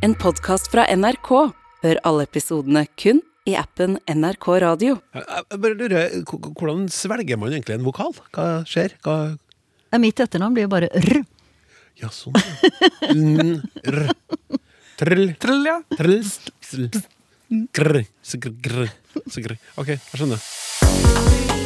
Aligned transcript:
En 0.00 0.14
podkast 0.16 0.70
fra 0.72 0.86
NRK. 0.96 1.28
Hør 1.84 1.98
alle 2.08 2.24
episodene 2.24 2.86
kun 2.96 3.18
i 3.48 3.52
appen 3.60 3.98
NRK 4.08 4.46
Radio. 4.64 4.94
Jeg, 5.12 5.44
bare 5.60 5.76
lurer, 5.76 6.14
Hvordan 6.24 6.86
svelger 6.92 7.36
man 7.40 7.52
egentlig 7.52 7.76
en 7.76 7.84
vokal? 7.84 8.14
Hva 8.32 8.46
skjer? 8.68 8.96
Hva 9.04 9.36
Mitt 10.00 10.22
etternavn 10.24 10.56
blir 10.56 10.64
jo 10.64 10.72
bare 10.72 10.88
r. 10.96 11.20
Ja, 12.00 12.08
sånn. 12.14 12.32
N, 13.12 13.60
r. 13.84 14.08
Trl 15.00 15.34
Trl, 15.42 15.68
ja. 15.68 15.76
Trl 15.98 16.16
sl, 16.24 16.88
Grr. 17.76 18.00
Grr. 18.40 19.58
OK, 19.76 19.96
jeg 19.98 20.16
skjønner. 20.16 21.59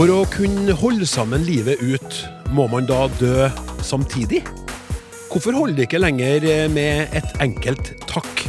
For 0.00 0.08
å 0.08 0.22
kunne 0.32 0.72
holde 0.80 1.04
sammen 1.04 1.42
livet 1.44 1.82
ut, 1.84 2.14
må 2.56 2.64
man 2.72 2.86
da 2.88 3.02
dø 3.18 3.50
samtidig? 3.84 4.38
Hvorfor 5.28 5.52
holder 5.52 5.76
det 5.76 5.84
ikke 5.90 6.00
lenger 6.00 6.46
med 6.72 7.12
et 7.20 7.34
enkelt 7.44 7.90
takk? 8.08 8.46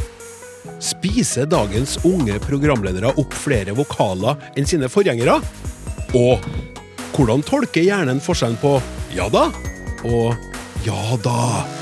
Spiser 0.80 1.44
dagens 1.52 1.98
unge 2.08 2.38
programledere 2.40 3.12
opp 3.20 3.36
flere 3.36 3.76
vokaler 3.76 4.40
enn 4.56 4.70
sine 4.72 4.88
forgjengere? 4.88 5.36
Og 6.16 6.40
hvordan 7.12 7.44
tolker 7.44 7.84
hjernen 7.84 8.24
forskjellen 8.24 8.56
på 8.64 8.78
ja 9.12 9.28
da 9.28 9.50
og 10.08 10.32
ja 10.88 11.20
da? 11.20 11.81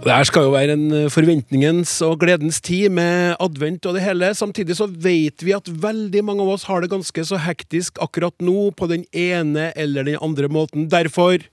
Det 0.00 0.08
her 0.08 0.24
skal 0.24 0.46
jo 0.46 0.52
være 0.54 0.72
en 0.78 0.92
eh, 0.96 1.10
forventningens 1.12 1.90
og 2.06 2.22
gledens 2.22 2.56
tid 2.64 2.88
med 2.96 3.34
advent 3.36 3.84
og 3.84 3.98
det 3.98 4.04
hele. 4.06 4.30
Samtidig 4.32 4.78
så 4.78 4.86
vet 4.88 5.44
vi 5.44 5.52
at 5.52 5.68
veldig 5.68 6.22
mange 6.24 6.40
av 6.46 6.54
oss 6.54 6.64
har 6.70 6.80
det 6.80 6.88
ganske 6.88 7.24
så 7.28 7.36
hektisk 7.44 8.00
akkurat 8.00 8.32
nå 8.40 8.70
på 8.72 8.88
den 8.88 9.04
ene 9.12 9.66
eller 9.76 10.08
den 10.08 10.16
andre 10.24 10.48
måten. 10.48 10.88
Derfor 10.88 11.44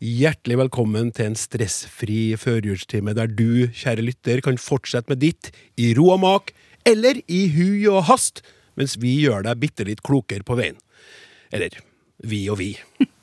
hjertelig 0.00 0.62
velkommen 0.62 1.12
til 1.12 1.28
en 1.28 1.36
stressfri 1.36 2.22
førjulstime 2.40 3.12
der 3.18 3.28
du, 3.28 3.68
kjære 3.68 4.06
lytter, 4.06 4.40
kan 4.48 4.56
fortsette 4.56 5.12
med 5.12 5.20
ditt 5.26 5.52
i 5.76 5.92
ro 5.98 6.08
og 6.14 6.22
mak, 6.24 6.54
eller 6.88 7.20
i 7.28 7.44
hui 7.52 7.84
og 7.90 8.06
hast, 8.08 8.40
mens 8.80 8.96
vi 9.02 9.18
gjør 9.26 9.44
deg 9.44 9.60
bitte 9.60 9.84
litt 9.84 10.00
klokere 10.06 10.46
på 10.46 10.56
veien. 10.56 10.80
Eller 11.52 11.76
vi 12.24 12.46
og 12.48 12.62
vi. 12.62 12.72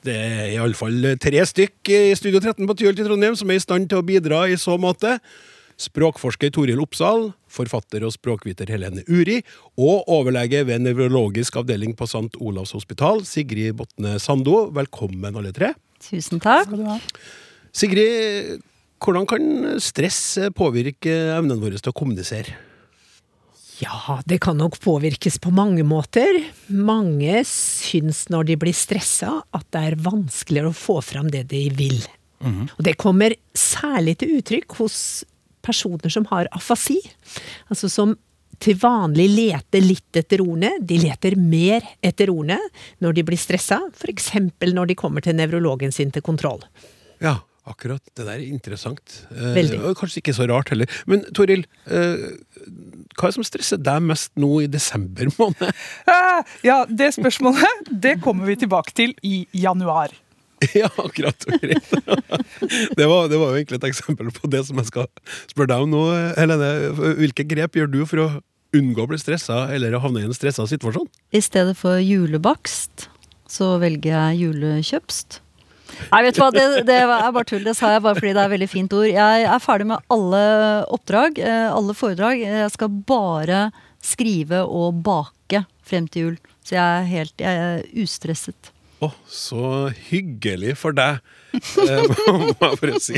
Det 0.06 0.14
er 0.14 0.52
iallfall 0.53 1.16
tre 1.17 1.39
stykk 1.50 1.89
i 1.89 2.14
Studio 2.17 2.38
13 2.38 2.67
på 2.70 2.75
Tyholt 2.78 3.00
i 3.02 3.06
Trondheim 3.08 3.34
som 3.39 3.50
er 3.50 3.58
i 3.58 3.64
stand 3.64 3.88
til 3.89 4.02
å 4.02 4.06
bidra 4.06 4.44
i 4.52 4.58
så 4.61 4.75
måte. 4.78 5.16
Språkforsker 5.81 6.52
Toril 6.53 6.80
Oppsal, 6.84 7.31
forfatter 7.52 8.06
og 8.06 8.14
språkviter 8.14 8.70
Helene 8.70 9.02
Uri, 9.09 9.39
og 9.81 10.06
overlege 10.14 10.61
ved 10.70 10.86
nevrologisk 10.86 11.58
avdeling 11.59 11.98
på 11.98 12.06
St. 12.08 12.38
Olavs 12.38 12.76
hospital, 12.78 13.26
Sigrid 13.26 13.80
Botne 13.80 14.20
Sando. 14.22 14.67
Velkommen, 14.76 15.36
alle 15.42 15.56
tre. 15.56 15.73
Tusen 16.06 16.44
takk. 16.44 16.70
Sigrid, 17.76 18.61
hvordan 19.02 19.26
kan 19.28 19.52
stress 19.83 20.22
påvirke 20.56 21.17
evnen 21.33 21.59
vår 21.64 21.80
til 21.81 21.92
å 21.92 21.98
kommunisere? 21.98 22.53
Ja, 23.81 24.19
det 24.25 24.39
kan 24.45 24.57
nok 24.57 24.77
påvirkes 24.79 25.39
på 25.43 25.51
mange 25.51 25.83
måter. 25.87 26.37
Mange 26.67 27.41
syns 27.49 28.25
når 28.31 28.51
de 28.51 28.59
blir 28.61 28.75
stressa 28.75 29.41
at 29.55 29.65
det 29.75 29.81
er 29.89 29.97
vanskeligere 30.05 30.71
å 30.71 30.77
få 30.77 31.01
fram 31.03 31.31
det 31.33 31.47
de 31.51 31.65
vil. 31.75 31.99
Og 32.45 32.81
det 32.85 32.93
kommer 33.01 33.33
særlig 33.57 34.19
til 34.21 34.37
uttrykk 34.37 34.77
hos 34.77 34.97
personer 35.65 36.13
som 36.13 36.27
har 36.29 36.47
afasi. 36.55 36.99
Altså 37.73 37.89
som 37.89 38.13
til 38.63 38.77
vanlig 38.79 39.25
leter 39.33 39.83
litt 39.83 40.19
etter 40.21 40.43
ordene. 40.43 40.77
De 40.79 40.99
leter 41.01 41.35
mer 41.39 41.83
etter 42.05 42.31
ordene 42.31 42.59
når 43.03 43.17
de 43.17 43.25
blir 43.27 43.39
stressa, 43.41 43.81
f.eks. 43.91 44.31
når 44.71 44.91
de 44.91 44.99
kommer 44.99 45.25
til 45.25 45.35
nevrologen 45.35 45.91
sin 45.95 46.14
til 46.15 46.23
kontroll. 46.25 46.64
Ja, 47.23 47.39
akkurat. 47.67 48.03
Det 48.14 48.23
der 48.23 48.37
er 48.37 48.45
interessant. 48.45 49.25
Eh, 49.33 49.52
Veldig. 49.58 49.81
og 49.89 49.97
kanskje 49.99 50.21
ikke 50.21 50.37
så 50.37 50.47
rart 50.52 50.71
heller. 50.71 50.91
Men 51.09 51.25
Toril, 51.35 51.65
eh, 51.89 52.30
hva 53.15 53.27
er 53.27 53.31
det 53.33 53.37
som 53.39 53.48
stresser 53.48 53.80
deg 53.81 54.03
mest 54.03 54.31
nå 54.39 54.52
i 54.65 54.67
desember 54.71 55.30
måned? 55.39 55.71
Ah, 56.11 56.43
Ja, 56.65 56.81
det 56.89 57.14
spørsmålet 57.15 57.89
det 57.89 58.17
kommer 58.23 58.49
vi 58.49 58.58
tilbake 58.65 58.93
til 58.95 59.15
i 59.23 59.45
januar. 59.55 60.11
ja, 60.76 60.87
akkurat. 60.98 61.45
Det, 62.98 63.05
var, 63.05 63.27
det 63.27 63.37
var 63.37 63.52
jo 63.52 63.58
egentlig 63.59 63.77
et 63.81 63.87
eksempel 63.89 64.30
på 64.33 64.48
det 64.49 64.61
som 64.67 64.80
jeg 64.80 64.87
skal 64.87 65.08
spørre 65.52 65.67
deg 65.73 65.83
om 65.83 65.92
nå, 65.92 66.03
Helene. 66.39 66.70
Hvilke 67.20 67.43
grep 67.48 67.76
gjør 67.77 67.92
du 67.92 67.99
for 68.08 68.23
å 68.23 68.27
unngå 68.76 69.03
å 69.03 69.09
bli 69.11 69.20
stressa 69.20 69.65
eller 69.76 69.95
å 69.95 70.02
havne 70.03 70.23
i 70.23 70.27
en 70.30 70.36
stressa 70.36 70.65
situasjon? 70.67 71.08
I 71.36 71.42
stedet 71.43 71.76
for 71.80 71.99
julebakst, 72.02 73.09
så 73.52 73.76
velger 73.83 74.15
jeg 74.15 74.45
julekjøpst. 74.45 75.42
Nei, 76.11 76.22
vet 76.26 76.36
du 76.38 76.42
hva, 76.44 76.50
det, 76.54 76.66
det 76.88 76.98
er 77.02 77.08
bare 77.10 77.45
tull. 77.48 77.64
Det 77.66 77.76
sa 77.78 77.92
jeg 77.95 78.04
bare 78.06 78.17
fordi 78.20 78.33
det 78.36 78.42
er 78.44 78.50
et 78.50 78.56
veldig 78.56 78.72
fint 78.72 78.92
ord. 78.98 79.08
Jeg 79.10 79.48
er 79.50 79.64
ferdig 79.64 79.88
med 79.92 80.00
alle 80.14 80.44
oppdrag, 80.95 81.32
eh, 81.42 81.67
alle 81.72 81.94
foredrag. 81.98 82.36
Jeg 82.45 82.72
skal 82.76 82.89
bare 83.10 83.60
skrive 84.06 84.60
og 84.66 84.89
bake 85.06 85.60
frem 85.86 86.06
til 86.11 86.22
jul. 86.28 86.38
Så 86.66 86.72
jeg 86.78 86.86
er 86.86 87.11
helt 87.11 87.36
jeg 87.42 87.54
er 87.66 87.78
ustresset. 88.04 88.61
Å, 89.04 89.08
så 89.28 89.89
hyggelig 90.10 90.73
for 90.80 90.92
deg, 90.95 91.14
eh, 91.83 92.04
må 92.32 92.72
jeg 92.72 92.80
bare 92.82 93.00
si. 93.04 93.16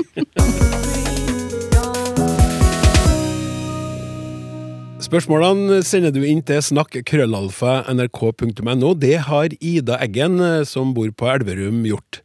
Spørsmålene 4.97 5.83
sender 5.85 6.09
du 6.11 6.23
inn 6.25 6.41
til 6.43 6.57
snakk.krøllalfa.nrk.no. 6.65 8.93
Det 8.97 9.17
har 9.29 9.49
Ida 9.61 9.97
Eggen, 10.03 10.39
eh, 10.41 10.63
som 10.65 10.93
bor 10.97 11.11
på 11.13 11.29
Elverum, 11.31 11.85
gjort. 11.87 12.21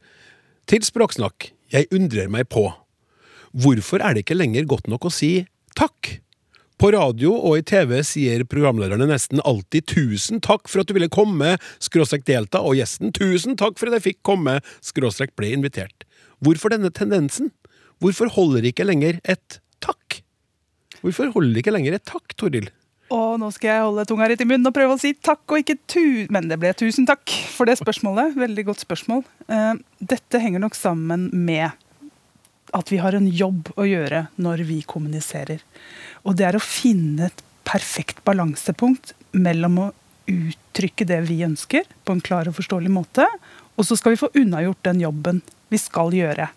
Til 0.71 0.85
Språksnakk. 0.87 1.51
Jeg 1.73 1.89
undrer 1.95 2.29
meg 2.31 2.47
på 2.53 2.69
hvorfor 3.53 4.01
er 4.01 4.15
det 4.15 4.23
ikke 4.23 4.37
lenger 4.39 4.65
godt 4.69 4.87
nok 4.89 5.09
å 5.09 5.13
si 5.13 5.43
takk? 5.77 6.21
På 6.81 6.93
radio 6.95 7.35
og 7.35 7.59
i 7.59 7.65
TV 7.67 7.99
sier 8.07 8.45
programlederne 8.49 9.09
nesten 9.11 9.43
alltid 9.47 9.87
'tusen 9.91 10.41
takk 10.43 10.71
for 10.71 10.83
at 10.83 10.89
du 10.89 10.95
ville 10.97 11.11
komme', 11.13 11.59
skråstrek 11.79 12.25
delta, 12.25 12.63
og 12.63 12.79
gjesten 12.79 13.13
'tusen 13.13 13.59
takk 13.59 13.79
for 13.79 13.91
at 13.91 13.99
jeg 13.99 14.07
fikk 14.09 14.21
komme', 14.23 14.63
skråstrek 14.83 15.35
ble 15.37 15.53
invitert. 15.53 16.07
Hvorfor 16.43 16.71
denne 16.71 16.91
tendensen? 16.91 17.53
Hvorfor 18.01 18.31
holder 18.31 18.67
ikke 18.67 18.87
lenger 18.87 19.21
et 19.25 19.61
takk? 19.81 20.23
Hvorfor 21.03 21.31
holder 21.35 21.59
ikke 21.59 21.75
lenger 21.75 21.95
et 21.99 22.07
takk, 22.07 22.35
Toril? 22.39 22.71
Og 23.13 23.37
nå 23.41 23.51
skal 23.53 23.69
jeg 23.69 23.85
holde 23.85 24.07
tunga 24.09 24.29
rett 24.31 24.41
i 24.41 24.49
munnen 24.49 24.71
og 24.71 24.75
prøve 24.77 24.97
å 24.97 25.01
si 25.01 25.13
takk 25.13 25.45
og 25.53 25.61
ikke 25.61 25.77
tu... 25.91 26.05
Men 26.33 26.49
det 26.49 26.57
ble 26.63 26.73
tusen 26.77 27.05
takk 27.09 27.29
for 27.53 27.69
det 27.69 27.77
spørsmålet. 27.81 28.37
Veldig 28.41 28.65
godt 28.71 28.85
spørsmål. 28.87 29.25
Eh, 29.53 29.73
Dette 30.01 30.41
henger 30.41 30.63
nok 30.63 30.79
sammen 30.79 31.29
med 31.33 31.71
at 32.73 32.89
vi 32.89 33.01
har 33.03 33.13
en 33.13 33.29
jobb 33.29 33.69
å 33.77 33.85
gjøre 33.85 34.27
når 34.41 34.65
vi 34.69 34.81
kommuniserer. 34.89 35.61
Og 36.25 36.39
det 36.39 36.49
er 36.49 36.57
å 36.57 36.65
finne 36.65 37.29
et 37.29 37.43
perfekt 37.69 38.23
balansepunkt 38.25 39.13
mellom 39.37 39.79
å 39.79 39.91
uttrykke 40.31 41.05
det 41.09 41.21
vi 41.29 41.43
ønsker 41.45 41.85
på 42.07 42.17
en 42.17 42.23
klar 42.25 42.49
og 42.49 42.57
forståelig 42.57 42.93
måte, 42.95 43.27
og 43.77 43.87
så 43.87 43.97
skal 43.99 44.15
vi 44.15 44.21
få 44.23 44.31
unnagjort 44.39 44.81
den 44.89 45.03
jobben 45.03 45.43
vi 45.73 45.81
skal 45.81 46.15
gjøre. 46.17 46.49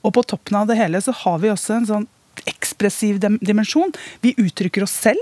Og 0.00 0.14
på 0.16 0.24
toppen 0.32 0.62
av 0.62 0.70
det 0.70 0.78
hele 0.80 1.00
så 1.04 1.12
har 1.24 1.40
vi 1.42 1.52
også 1.52 1.76
en 1.76 1.88
sånn 1.88 2.08
ekspressiv 2.48 3.18
dimensjon. 3.20 3.92
Vi 4.24 4.32
uttrykker 4.40 4.86
oss 4.86 4.94
selv. 4.96 5.20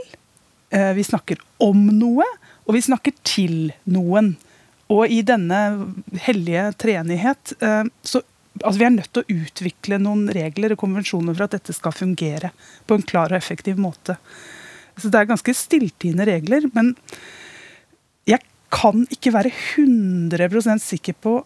Eh, 0.70 0.92
Vi 0.94 1.04
snakker 1.04 1.40
om 1.64 1.86
noe, 1.98 2.26
og 2.66 2.74
vi 2.76 2.82
snakker 2.84 3.14
til 3.24 3.72
noen. 3.88 4.34
Og 4.92 5.08
i 5.12 5.20
denne 5.26 5.60
hellige 6.24 6.72
treenighet 6.80 7.54
eh, 7.60 7.84
så 8.02 8.22
altså 8.58 8.78
Vi 8.80 8.86
er 8.88 8.90
nødt 8.90 9.12
til 9.14 9.22
å 9.22 9.42
utvikle 9.44 9.98
noen 10.02 10.24
regler 10.34 10.72
og 10.74 10.80
konvensjoner 10.80 11.36
for 11.36 11.46
at 11.46 11.52
dette 11.54 11.74
skal 11.76 11.94
fungere 11.94 12.50
på 12.88 12.96
en 12.96 13.04
klar 13.06 13.30
og 13.30 13.38
effektiv 13.38 13.78
måte. 13.78 14.16
Så 14.98 15.12
Det 15.12 15.20
er 15.20 15.30
ganske 15.30 15.54
stilltiende 15.54 16.26
regler, 16.26 16.66
men 16.74 16.96
jeg 18.26 18.42
kan 18.74 19.06
ikke 19.14 19.32
være 19.32 19.52
100% 19.54 20.82
sikker 20.82 21.14
på 21.22 21.36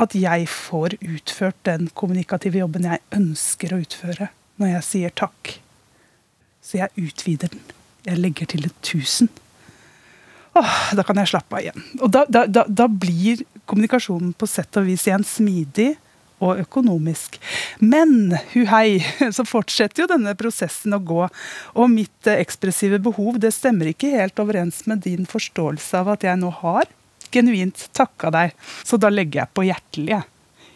at 0.00 0.16
jeg 0.16 0.48
får 0.48 0.96
utført 1.04 1.60
den 1.68 1.90
kommunikative 1.94 2.64
jobben 2.64 2.88
jeg 2.88 3.04
ønsker 3.12 3.74
å 3.74 3.82
utføre 3.84 4.32
når 4.58 4.76
jeg 4.78 4.88
sier 4.88 5.14
takk. 5.14 5.58
Så 6.64 6.80
jeg 6.80 6.96
utvider 6.96 7.52
den. 7.52 7.83
Jeg 8.04 8.20
legger 8.20 8.48
til 8.50 8.68
et 8.68 8.76
tusen. 8.84 9.30
Åh, 10.54 10.94
da 10.94 11.02
kan 11.06 11.18
jeg 11.18 11.32
slappe 11.32 11.56
av 11.56 11.64
igjen. 11.64 11.84
Og 11.98 12.10
da, 12.14 12.24
da, 12.30 12.44
da, 12.46 12.62
da 12.68 12.86
blir 12.86 13.42
kommunikasjonen 13.66 14.34
på 14.38 14.46
sett 14.46 14.76
og 14.78 14.86
vis 14.86 15.06
igjen 15.08 15.24
smidig 15.26 15.94
og 16.44 16.60
økonomisk. 16.62 17.38
Men 17.82 18.34
hu 18.52 18.64
hei, 18.70 19.00
så 19.36 19.46
fortsetter 19.48 20.04
jo 20.04 20.10
denne 20.10 20.34
prosessen 20.38 20.94
å 20.94 21.00
gå. 21.02 21.22
Og 21.74 21.90
mitt 21.90 22.30
eh, 22.30 22.42
ekspressive 22.44 23.00
behov 23.02 23.40
det 23.42 23.54
stemmer 23.56 23.90
ikke 23.90 24.12
helt 24.14 24.38
overens 24.42 24.84
med 24.90 25.02
din 25.06 25.26
forståelse 25.30 26.04
av 26.04 26.14
at 26.14 26.28
jeg 26.28 26.40
nå 26.42 26.52
har 26.62 26.90
genuint 27.34 27.88
takka 27.96 28.30
deg. 28.34 28.54
Så 28.86 29.00
da 29.00 29.10
legger 29.10 29.42
jeg 29.42 29.54
på 29.56 29.66
hjertelig. 29.66 30.20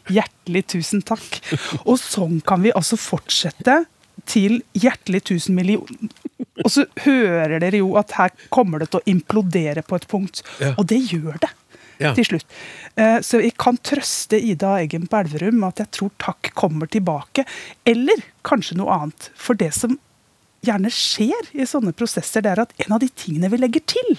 Hjertelig 0.08 0.64
tusen 0.74 1.04
takk. 1.06 1.38
Og 1.88 2.00
sånn 2.00 2.42
kan 2.46 2.64
vi 2.64 2.74
altså 2.74 2.98
fortsette 2.98 3.84
til 4.26 4.62
hjertelig 4.74 5.22
tusen 5.30 5.54
millioner. 5.54 6.10
Og 6.64 6.70
så 6.74 6.86
hører 7.04 7.58
dere 7.62 7.78
jo 7.82 7.92
at 8.00 8.12
her 8.18 8.32
kommer 8.50 8.82
det 8.82 8.90
til 8.92 9.00
å 9.00 9.08
implodere 9.10 9.84
på 9.86 9.96
et 10.00 10.08
punkt. 10.10 10.42
Ja. 10.60 10.72
Og 10.78 10.86
det 10.90 10.98
gjør 11.12 11.38
det. 11.44 11.50
Ja. 11.98 12.12
Til 12.14 12.24
slutt. 12.28 12.46
Eh, 12.94 13.18
Så 13.26 13.40
jeg 13.42 13.56
kan 13.58 13.76
trøste 13.82 14.38
Ida 14.38 14.76
Eggen 14.78 15.08
på 15.10 15.18
Elverum 15.18 15.56
med 15.58 15.68
at 15.74 15.80
jeg 15.82 15.90
tror 15.98 16.10
takk 16.22 16.52
kommer 16.54 16.86
tilbake. 16.86 17.44
Eller 17.86 18.22
kanskje 18.46 18.76
noe 18.78 18.94
annet. 18.94 19.30
For 19.34 19.54
det 19.58 19.72
som 19.74 19.96
gjerne 20.66 20.90
skjer 20.94 21.50
i 21.58 21.66
sånne 21.66 21.92
prosesser, 21.94 22.42
det 22.42 22.52
er 22.52 22.62
at 22.62 22.74
en 22.86 22.94
av 22.94 23.00
de 23.02 23.08
tingene 23.08 23.50
vi 23.50 23.58
legger 23.58 23.82
til, 23.86 24.18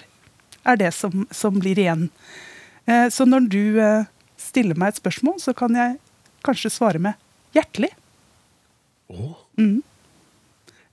er 0.67 0.75
det 0.79 0.91
som, 0.95 1.25
som 1.31 1.55
blir 1.59 1.79
igjen. 1.79 2.09
Eh, 2.87 3.07
Så 3.09 3.23
når 3.27 3.47
du 3.51 3.79
eh, 3.79 4.03
stiller 4.39 4.75
meg 4.79 4.93
et 4.93 4.99
spørsmål, 5.03 5.39
så 5.39 5.55
kan 5.55 5.75
jeg 5.75 5.97
kanskje 6.43 6.71
svare 6.71 6.99
med 6.99 7.15
hjertelig. 7.55 7.91
Mm. 9.09 9.81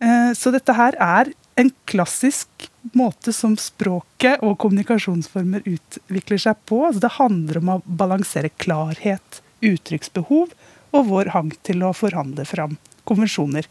Eh, 0.01 0.33
Så 0.35 0.53
dette 0.55 0.73
her 0.77 0.97
er 1.01 1.33
en 1.57 1.71
klassisk 1.89 2.69
måte 2.97 3.33
som 3.33 3.57
språket 3.57 4.43
og 4.45 4.59
kommunikasjonsformer 4.63 5.65
utvikler 5.67 6.41
seg 6.41 6.59
på. 6.69 6.83
Altså 6.87 7.07
det 7.07 7.15
handler 7.17 7.61
om 7.63 7.73
å 7.77 7.83
balansere 7.87 8.53
klarhet, 8.61 9.41
uttrykksbehov 9.65 10.53
og 10.97 11.09
vår 11.09 11.33
hang 11.35 11.55
til 11.67 11.83
å 11.85 11.95
forhandle 11.97 12.45
fram 12.49 12.77
konvensjoner. 13.09 13.67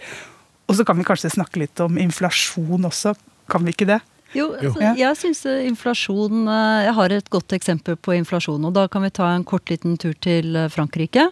Og 0.65 0.77
så 0.77 0.85
kan 0.87 0.97
vi 0.97 1.05
kanskje 1.05 1.33
snakke 1.35 1.61
litt 1.61 1.79
om 1.83 1.99
inflasjon 2.01 2.89
også, 2.89 3.13
kan 3.51 3.65
vi 3.65 3.75
ikke 3.75 3.89
det? 3.93 4.01
Jo, 4.35 4.49
altså, 4.57 4.81
jeg 4.97 5.15
syns 5.15 5.43
inflasjon 5.45 6.47
eh, 6.51 6.85
Jeg 6.89 6.95
har 6.97 7.13
et 7.13 7.29
godt 7.31 7.53
eksempel 7.55 7.95
på 7.95 8.17
inflasjon. 8.17 8.65
Og 8.67 8.73
da 8.75 8.87
kan 8.91 9.05
vi 9.05 9.13
ta 9.15 9.29
en 9.31 9.45
kort 9.47 9.69
liten 9.71 9.95
tur 10.01 10.15
til 10.19 10.57
eh, 10.59 10.67
Frankrike. 10.73 11.29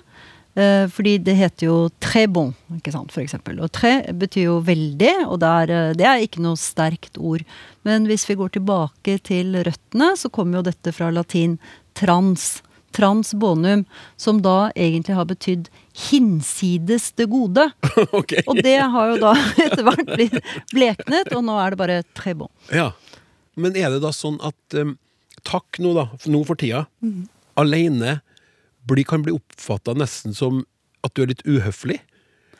Eh, 0.53 0.85
fordi 0.93 1.17
det 1.17 1.33
heter 1.33 1.65
jo 1.65 1.77
très 2.03 2.27
bon, 2.29 2.51
ikke 2.75 2.91
sant, 2.93 3.09
for 3.13 3.23
eksempel. 3.23 3.57
Og 3.63 3.71
très 3.73 4.05
betyr 4.13 4.45
jo 4.51 4.57
veldig, 4.65 5.13
og 5.25 5.39
det 5.41 5.49
er, 5.49 5.71
eh, 5.73 5.93
det 5.97 6.05
er 6.05 6.25
ikke 6.25 6.43
noe 6.45 6.59
sterkt 6.59 7.17
ord. 7.17 7.41
Men 7.83 8.05
hvis 8.05 8.27
vi 8.29 8.37
går 8.37 8.53
tilbake 8.53 9.17
til 9.25 9.55
røttene, 9.65 10.13
så 10.17 10.29
kommer 10.29 10.59
jo 10.59 10.69
dette 10.69 10.93
fra 10.93 11.09
latin 11.09 11.57
trans. 11.97 12.61
Trans 12.93 13.33
bonum, 13.33 13.87
som 14.17 14.43
da 14.45 14.69
egentlig 14.77 15.15
har 15.17 15.25
betydd 15.25 15.71
hinsides 16.09 17.11
det 17.17 17.29
gode. 17.29 17.71
Okay. 18.13 18.43
Og 18.47 18.57
det 18.61 18.77
har 18.77 19.09
jo 19.09 19.17
da 19.21 19.31
etter 19.65 19.81
hvert 19.85 20.05
blitt 20.05 20.37
bleknet, 20.69 21.33
og 21.33 21.43
nå 21.45 21.57
er 21.57 21.73
det 21.73 21.79
bare 21.79 22.03
très 22.13 22.35
bon. 22.37 22.49
Ja. 22.69 22.91
Men 23.57 23.73
er 23.77 23.89
det 23.93 24.03
da 24.05 24.11
sånn 24.13 24.37
at 24.41 24.77
um, 24.77 24.95
takk 25.45 25.77
nå, 25.81 25.93
da, 25.97 26.07
nå 26.29 26.43
for 26.45 26.57
tida, 26.57 26.85
alene 27.57 28.19
blir, 28.89 29.05
kan 29.07 29.23
bli 29.25 29.35
oppfatta 29.35 29.95
nesten 29.97 30.35
som 30.37 30.63
at 31.03 31.13
du 31.15 31.23
er 31.23 31.31
litt 31.33 31.43
uhøflig? 31.47 31.99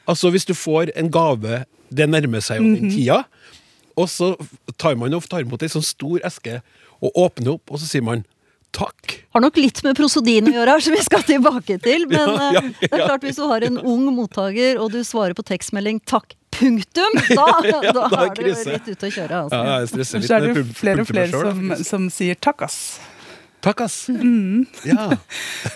Altså 0.10 0.32
hvis 0.34 0.46
du 0.48 0.54
får 0.58 0.92
en 1.00 1.10
gave, 1.14 1.64
det 1.94 2.10
nærmer 2.10 2.44
seg 2.44 2.60
jo 2.60 2.74
den 2.76 2.92
tida, 2.92 3.24
og 3.96 4.10
så 4.12 4.34
tar 4.82 4.98
man 5.00 5.14
og 5.16 5.26
tar 5.30 5.46
imot 5.46 5.64
ei 5.64 5.72
sånn 5.72 5.86
stor 5.86 6.24
eske 6.28 6.60
og 7.04 7.12
åpner 7.20 7.56
opp, 7.56 7.72
og 7.72 7.80
så 7.80 7.88
sier 7.88 8.04
man 8.04 8.24
takk. 8.74 9.20
Har 9.36 9.44
nok 9.44 9.58
litt 9.62 9.84
med 9.86 9.96
prosodien 9.98 10.48
å 10.50 10.54
gjøre 10.56 10.76
her, 10.76 10.82
som 10.82 10.96
vi 10.96 11.02
skal 11.06 11.24
tilbake 11.28 11.78
til. 11.84 12.08
Men 12.12 12.32
Ja, 12.34 12.36
ja, 12.36 12.52
ja. 12.58 12.64
det 12.82 12.90
er 12.90 13.04
klart 13.06 13.28
hvis 13.28 13.38
du 13.38 13.46
har 13.52 13.66
en 13.68 13.78
ung 13.80 14.08
mottaker, 14.16 14.80
og 14.82 14.92
du 14.96 15.04
svarer 15.06 15.38
på 15.38 15.46
tekstmelding 15.46 16.02
'takk, 16.10 16.34
punktum', 16.58 17.20
da, 17.38 17.48
Ja, 17.70 17.80
da 17.94 18.08
da 18.10 18.24
er 18.26 18.34
du 18.40 18.44
litt 18.50 18.90
ute 18.90 19.10
å 19.10 19.14
kjøre. 19.14 19.44
Altså. 19.46 19.62
Ja, 19.62 19.80
jeg 19.84 19.92
stresser 19.94 20.24
litt 20.24 20.32
Så 20.32 20.38
er 20.40 20.48
det 20.48 20.66
flere 20.80 21.06
og 21.06 21.12
flere 21.12 21.32
som, 21.32 21.74
som 21.86 22.10
sier 22.14 22.40
takk, 22.40 22.66
ass. 22.66 22.80
Takk, 23.64 23.82
ass. 23.86 23.98
Ja. 24.86 25.10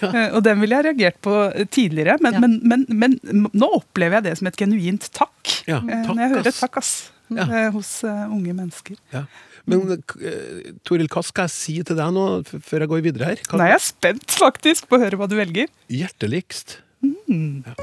Eh, 0.04 0.34
Og 0.36 0.42
den 0.45 0.60
ville 0.62 0.75
jeg 0.78 0.86
reagert 0.89 1.18
på 1.24 1.34
tidligere, 1.74 2.18
men, 2.22 2.34
Ja. 2.36 2.39
men, 2.44 2.57
men, 2.62 2.84
men 2.92 3.16
nå 3.56 3.69
opplever 3.80 4.19
jeg 4.19 4.25
det 4.28 4.34
som 4.42 4.48
et 4.51 4.57
genuint 4.60 5.07
takk. 5.16 5.54
Ja, 5.66 5.78
eh, 5.80 6.04
takk, 6.06 6.12
når 6.18 6.22
jeg 6.25 6.34
hører 6.36 6.50
ass. 6.51 6.60
takk, 6.62 6.78
ass. 6.81 6.92
Ja. 7.34 7.44
eh, 7.48 7.69
Hos 7.75 7.89
uh, 8.07 8.28
unge 8.31 8.54
mennesker. 8.56 9.00
ja. 9.16 9.25
Men 9.68 9.81
Toril, 10.88 11.10
hva 11.12 11.19
skal 11.28 11.44
jeg 11.50 11.51
si 11.51 11.74
til 11.84 11.98
deg 12.00 12.13
nå, 12.16 12.22
før 12.63 12.86
jeg 12.86 12.88
går 12.94 13.01
videre 13.04 13.25
her? 13.34 13.42
Hva, 13.51 13.66
jeg 13.68 13.75
er 13.75 13.84
spent 13.84 14.31
faktisk 14.40 14.88
på 14.88 14.95
å 14.95 15.01
høre 15.01 15.19
hva 15.19 15.28
du 15.28 15.36
velger. 15.36 15.68
Hjerteligst. 15.92 16.78
Ja. 17.04 17.75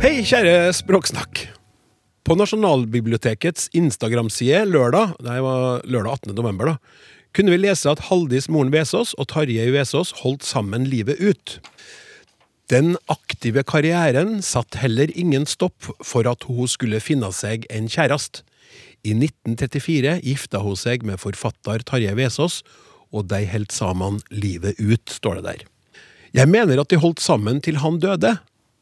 Hei, 0.00 0.22
kjære 0.24 0.70
Språksnakk. 0.78 1.44
På 2.28 2.34
Nasjonalbibliotekets 2.36 3.70
Instagram-side 3.72 4.66
lørdag, 4.68 5.14
det 5.24 5.38
var 5.40 5.78
lørdag 5.88 6.26
18. 6.28 6.34
november, 6.36 6.68
da, 6.68 7.06
kunne 7.32 7.54
vi 7.54 7.60
lese 7.62 7.88
at 7.88 8.02
Haldis 8.10 8.50
Moren 8.52 8.68
Vesaas 8.68 9.14
og 9.16 9.30
Tarjei 9.32 9.70
Vesaas 9.72 10.10
holdt 10.20 10.44
sammen 10.44 10.84
livet 10.92 11.22
ut. 11.24 11.54
Den 12.68 12.98
aktive 13.08 13.64
karrieren 13.64 14.42
satt 14.44 14.76
heller 14.82 15.08
ingen 15.16 15.48
stopp 15.48 15.88
for 16.04 16.28
at 16.28 16.44
hun 16.50 16.68
skulle 16.68 17.00
finne 17.00 17.32
seg 17.32 17.64
en 17.72 17.88
kjæreste. 17.88 18.44
I 19.08 19.16
1934 19.16 20.18
gifta 20.20 20.60
hun 20.60 20.76
seg 20.76 21.08
med 21.08 21.22
forfatter 21.24 21.80
Tarjei 21.80 22.12
Vesaas, 22.18 22.60
og 23.08 23.30
de 23.32 23.40
holdt 23.48 23.72
sammen 23.72 24.20
livet 24.28 24.76
ut, 24.76 25.08
står 25.08 25.40
det 25.40 25.46
der. 25.48 25.64
Jeg 26.36 26.52
mener 26.52 26.76
at 26.76 26.92
de 26.92 27.00
holdt 27.00 27.24
sammen 27.24 27.64
til 27.64 27.80
han 27.80 27.96
døde, 28.04 28.36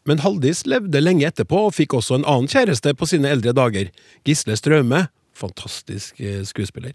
men 0.07 0.21
Haldis 0.23 0.65
levde 0.67 1.01
lenge 1.03 1.27
etterpå 1.29 1.67
og 1.69 1.75
fikk 1.77 1.95
også 1.99 2.21
en 2.21 2.27
annen 2.29 2.49
kjæreste 2.51 2.93
på 2.97 3.09
sine 3.11 3.29
eldre 3.35 3.53
dager, 3.57 3.91
Gisle 4.27 4.57
Straume, 4.59 5.07
fantastisk 5.37 6.21
eh, 6.23 6.43
skuespiller. 6.49 6.95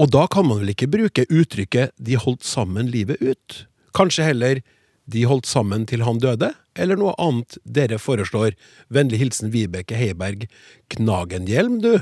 Og 0.00 0.10
da 0.10 0.24
kan 0.32 0.48
man 0.48 0.62
vel 0.64 0.72
ikke 0.74 0.88
bruke 0.90 1.26
uttrykket 1.30 1.92
'de 2.00 2.16
holdt 2.18 2.42
sammen 2.44 2.90
livet 2.90 3.20
ut'? 3.22 3.64
Kanskje 3.94 4.24
heller 4.24 4.62
'de 5.08 5.22
holdt 5.24 5.46
sammen 5.46 5.86
til 5.86 6.02
han 6.04 6.18
døde', 6.18 6.54
eller 6.76 6.96
noe 6.96 7.14
annet 7.18 7.58
dere 7.64 7.98
foreslår. 7.98 8.56
Vennlig 8.90 9.18
hilsen 9.18 9.50
Vibeke 9.52 9.94
Heiberg 9.96 10.48
Knagenhjelm, 10.90 11.80
du. 11.80 11.98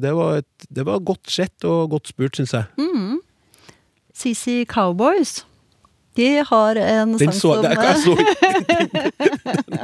Det 0.00 0.12
var, 0.14 0.36
et, 0.38 0.66
det 0.70 0.84
var 0.86 0.98
godt 1.02 1.26
sett 1.30 1.64
og 1.64 1.90
godt 1.90 2.06
spurt, 2.08 2.36
syns 2.38 2.52
jeg. 2.54 2.64
CC 4.14 4.64
Cowboys. 4.66 5.44
De 6.18 6.42
har 6.42 6.74
en 6.76 7.12
Den 7.18 7.30
sang 7.32 7.34
så, 7.38 7.54
som 7.54 7.64
er- 7.64 7.82
jeg 7.82 7.96
så 8.02 8.14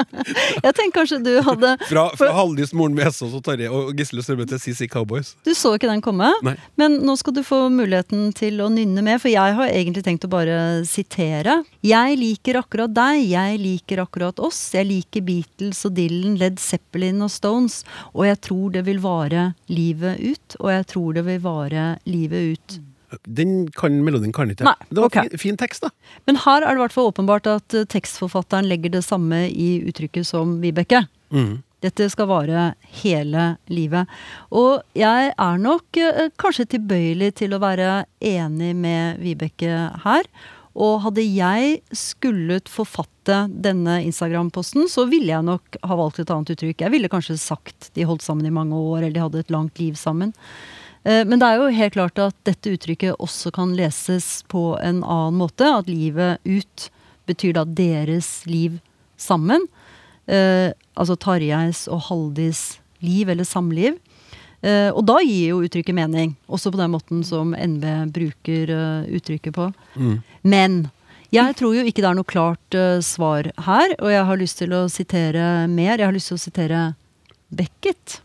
Jeg 0.64 0.75
tenker 0.76 1.00
kanskje 1.00 1.20
du 1.25 1.32
hadde 1.44 1.75
fra, 1.88 2.06
fra 2.19 2.31
Halldis, 2.37 2.73
Moren 2.76 2.96
Vesaas 2.99 3.35
og 3.35 3.43
Tarjei 3.46 3.70
og 3.73 3.93
Gisle 3.99 4.25
Strømme 4.25 4.46
til 4.50 4.61
CC 4.62 4.88
Cowboys. 4.91 5.35
Du 5.46 5.52
så 5.56 5.75
ikke 5.76 5.91
den 5.91 6.02
komme, 6.05 6.31
Nei. 6.46 6.55
men 6.81 7.00
nå 7.05 7.17
skal 7.20 7.37
du 7.37 7.43
få 7.46 7.64
muligheten 7.73 8.31
til 8.37 8.62
å 8.64 8.70
nynne 8.73 9.05
med, 9.05 9.20
for 9.23 9.32
jeg 9.32 9.58
har 9.58 9.70
egentlig 9.70 10.05
tenkt 10.06 10.26
å 10.26 10.32
bare 10.32 10.58
sitere. 10.88 11.61
Jeg 11.85 12.19
liker 12.20 12.61
akkurat 12.61 12.94
deg, 12.94 13.25
jeg 13.32 13.61
liker 13.62 14.05
akkurat 14.05 14.41
oss. 14.43 14.61
Jeg 14.75 14.88
liker 14.91 15.25
Beatles 15.26 15.85
og 15.88 15.96
Dylan, 15.99 16.38
Led 16.41 16.61
Zeppelin 16.62 17.23
og 17.25 17.32
Stones. 17.32 17.82
Og 18.15 18.27
jeg 18.29 18.41
tror 18.44 18.74
det 18.74 18.84
vil 18.89 19.03
vare 19.05 19.53
livet 19.72 20.20
ut, 20.22 20.58
og 20.63 20.72
jeg 20.72 20.91
tror 20.94 21.15
det 21.19 21.27
vil 21.29 21.44
vare 21.44 21.86
livet 22.08 22.56
ut. 22.56 22.81
Den 23.23 23.69
kan, 23.77 24.01
melodien 24.06 24.33
kan 24.35 24.51
ikke. 24.51 24.67
Nei, 24.67 24.77
det 24.91 25.01
var 25.01 25.11
okay. 25.11 25.31
fin, 25.33 25.43
fin 25.43 25.61
tekst, 25.61 25.87
da. 25.87 25.93
Men 26.29 26.41
her 26.44 26.65
er 26.67 26.79
det 26.79 26.91
i 26.94 27.05
åpenbart 27.05 27.51
at 27.51 27.77
eh, 27.77 27.87
tekstforfatteren 27.91 28.69
legger 28.71 28.97
det 28.97 29.05
samme 29.06 29.47
i 29.51 29.69
uttrykket 29.89 30.29
som 30.29 30.59
Vibeke. 30.65 31.05
Mm. 31.35 31.63
Dette 31.85 32.06
skal 32.09 32.31
vare 32.31 32.67
hele 33.03 33.55
livet. 33.69 34.11
Og 34.55 34.81
jeg 34.97 35.33
er 35.33 35.61
nok 35.61 36.01
eh, 36.01 36.29
kanskje 36.41 36.71
tilbøyelig 36.77 37.35
til 37.43 37.56
å 37.56 37.63
være 37.63 38.05
enig 38.25 38.73
med 38.79 39.21
Vibeke 39.25 39.89
her. 40.06 40.29
Og 40.75 41.05
hadde 41.05 41.23
jeg 41.23 41.77
skullet 41.94 42.71
forfatte 42.71 43.44
denne 43.49 44.01
Instagram-posten, 44.09 44.89
så 44.91 45.05
ville 45.11 45.31
jeg 45.31 45.47
nok 45.47 45.79
ha 45.87 45.99
valgt 45.99 46.19
et 46.23 46.33
annet 46.35 46.51
uttrykk. 46.56 46.83
Jeg 46.83 46.94
ville 46.97 47.11
kanskje 47.13 47.39
sagt 47.39 47.93
de 47.94 48.06
holdt 48.09 48.25
sammen 48.27 48.49
i 48.49 48.55
mange 48.55 48.75
år, 48.75 49.05
eller 49.05 49.15
de 49.15 49.23
hadde 49.23 49.44
et 49.44 49.55
langt 49.55 49.79
liv 49.79 49.94
sammen. 49.99 50.35
Eh, 51.05 51.25
Men 51.25 51.39
det 51.39 51.46
er 51.49 51.61
jo 51.61 51.73
helt 51.77 51.96
klart 51.96 52.19
at 52.19 52.37
dette 52.49 52.75
uttrykket 52.75 53.20
også 53.20 53.53
kan 53.55 53.77
leses 53.77 54.43
på 54.49 54.75
en 54.81 55.03
annen 55.05 55.39
måte. 55.41 55.69
At 55.69 55.91
livet 55.91 56.41
ut 56.44 56.89
betyr 57.29 57.55
da 57.56 57.65
deres 57.65 58.44
liv 58.49 58.81
sammen. 59.20 59.69
Eh, 60.27 60.73
altså 60.96 61.17
Tarjeis 61.20 61.87
og 61.93 62.08
Haldis 62.08 62.81
liv 63.05 63.29
eller 63.29 63.44
samliv. 63.44 64.01
Eh, 64.65 64.89
og 64.96 65.05
da 65.05 65.19
gir 65.20 65.53
jo 65.53 65.63
uttrykket 65.67 65.96
mening, 65.96 66.37
også 66.49 66.73
på 66.73 66.81
den 66.81 66.94
måten 66.94 67.25
som 67.27 67.53
NB 67.53 67.84
bruker 68.15 68.70
uh, 68.73 69.08
uttrykket 69.13 69.53
på. 69.53 69.67
Men 70.41 70.87
jeg 71.34 71.56
tror 71.58 71.75
jo 71.77 71.84
ikke 71.84 72.01
det 72.01 72.08
er 72.08 72.17
noe 72.17 72.31
klart 72.31 72.79
uh, 72.79 72.96
svar 73.05 73.51
her, 73.67 73.93
og 73.99 74.08
jeg 74.08 74.25
har 74.31 74.41
lyst 74.41 74.63
til 74.63 74.73
å 74.73 74.87
sitere 74.89 75.67
mer. 75.69 75.99
Jeg 75.99 76.08
har 76.08 76.17
lyst 76.17 76.32
til 76.32 76.39
å 76.39 76.44
sitere 76.46 76.84
Beckett. 77.53 78.23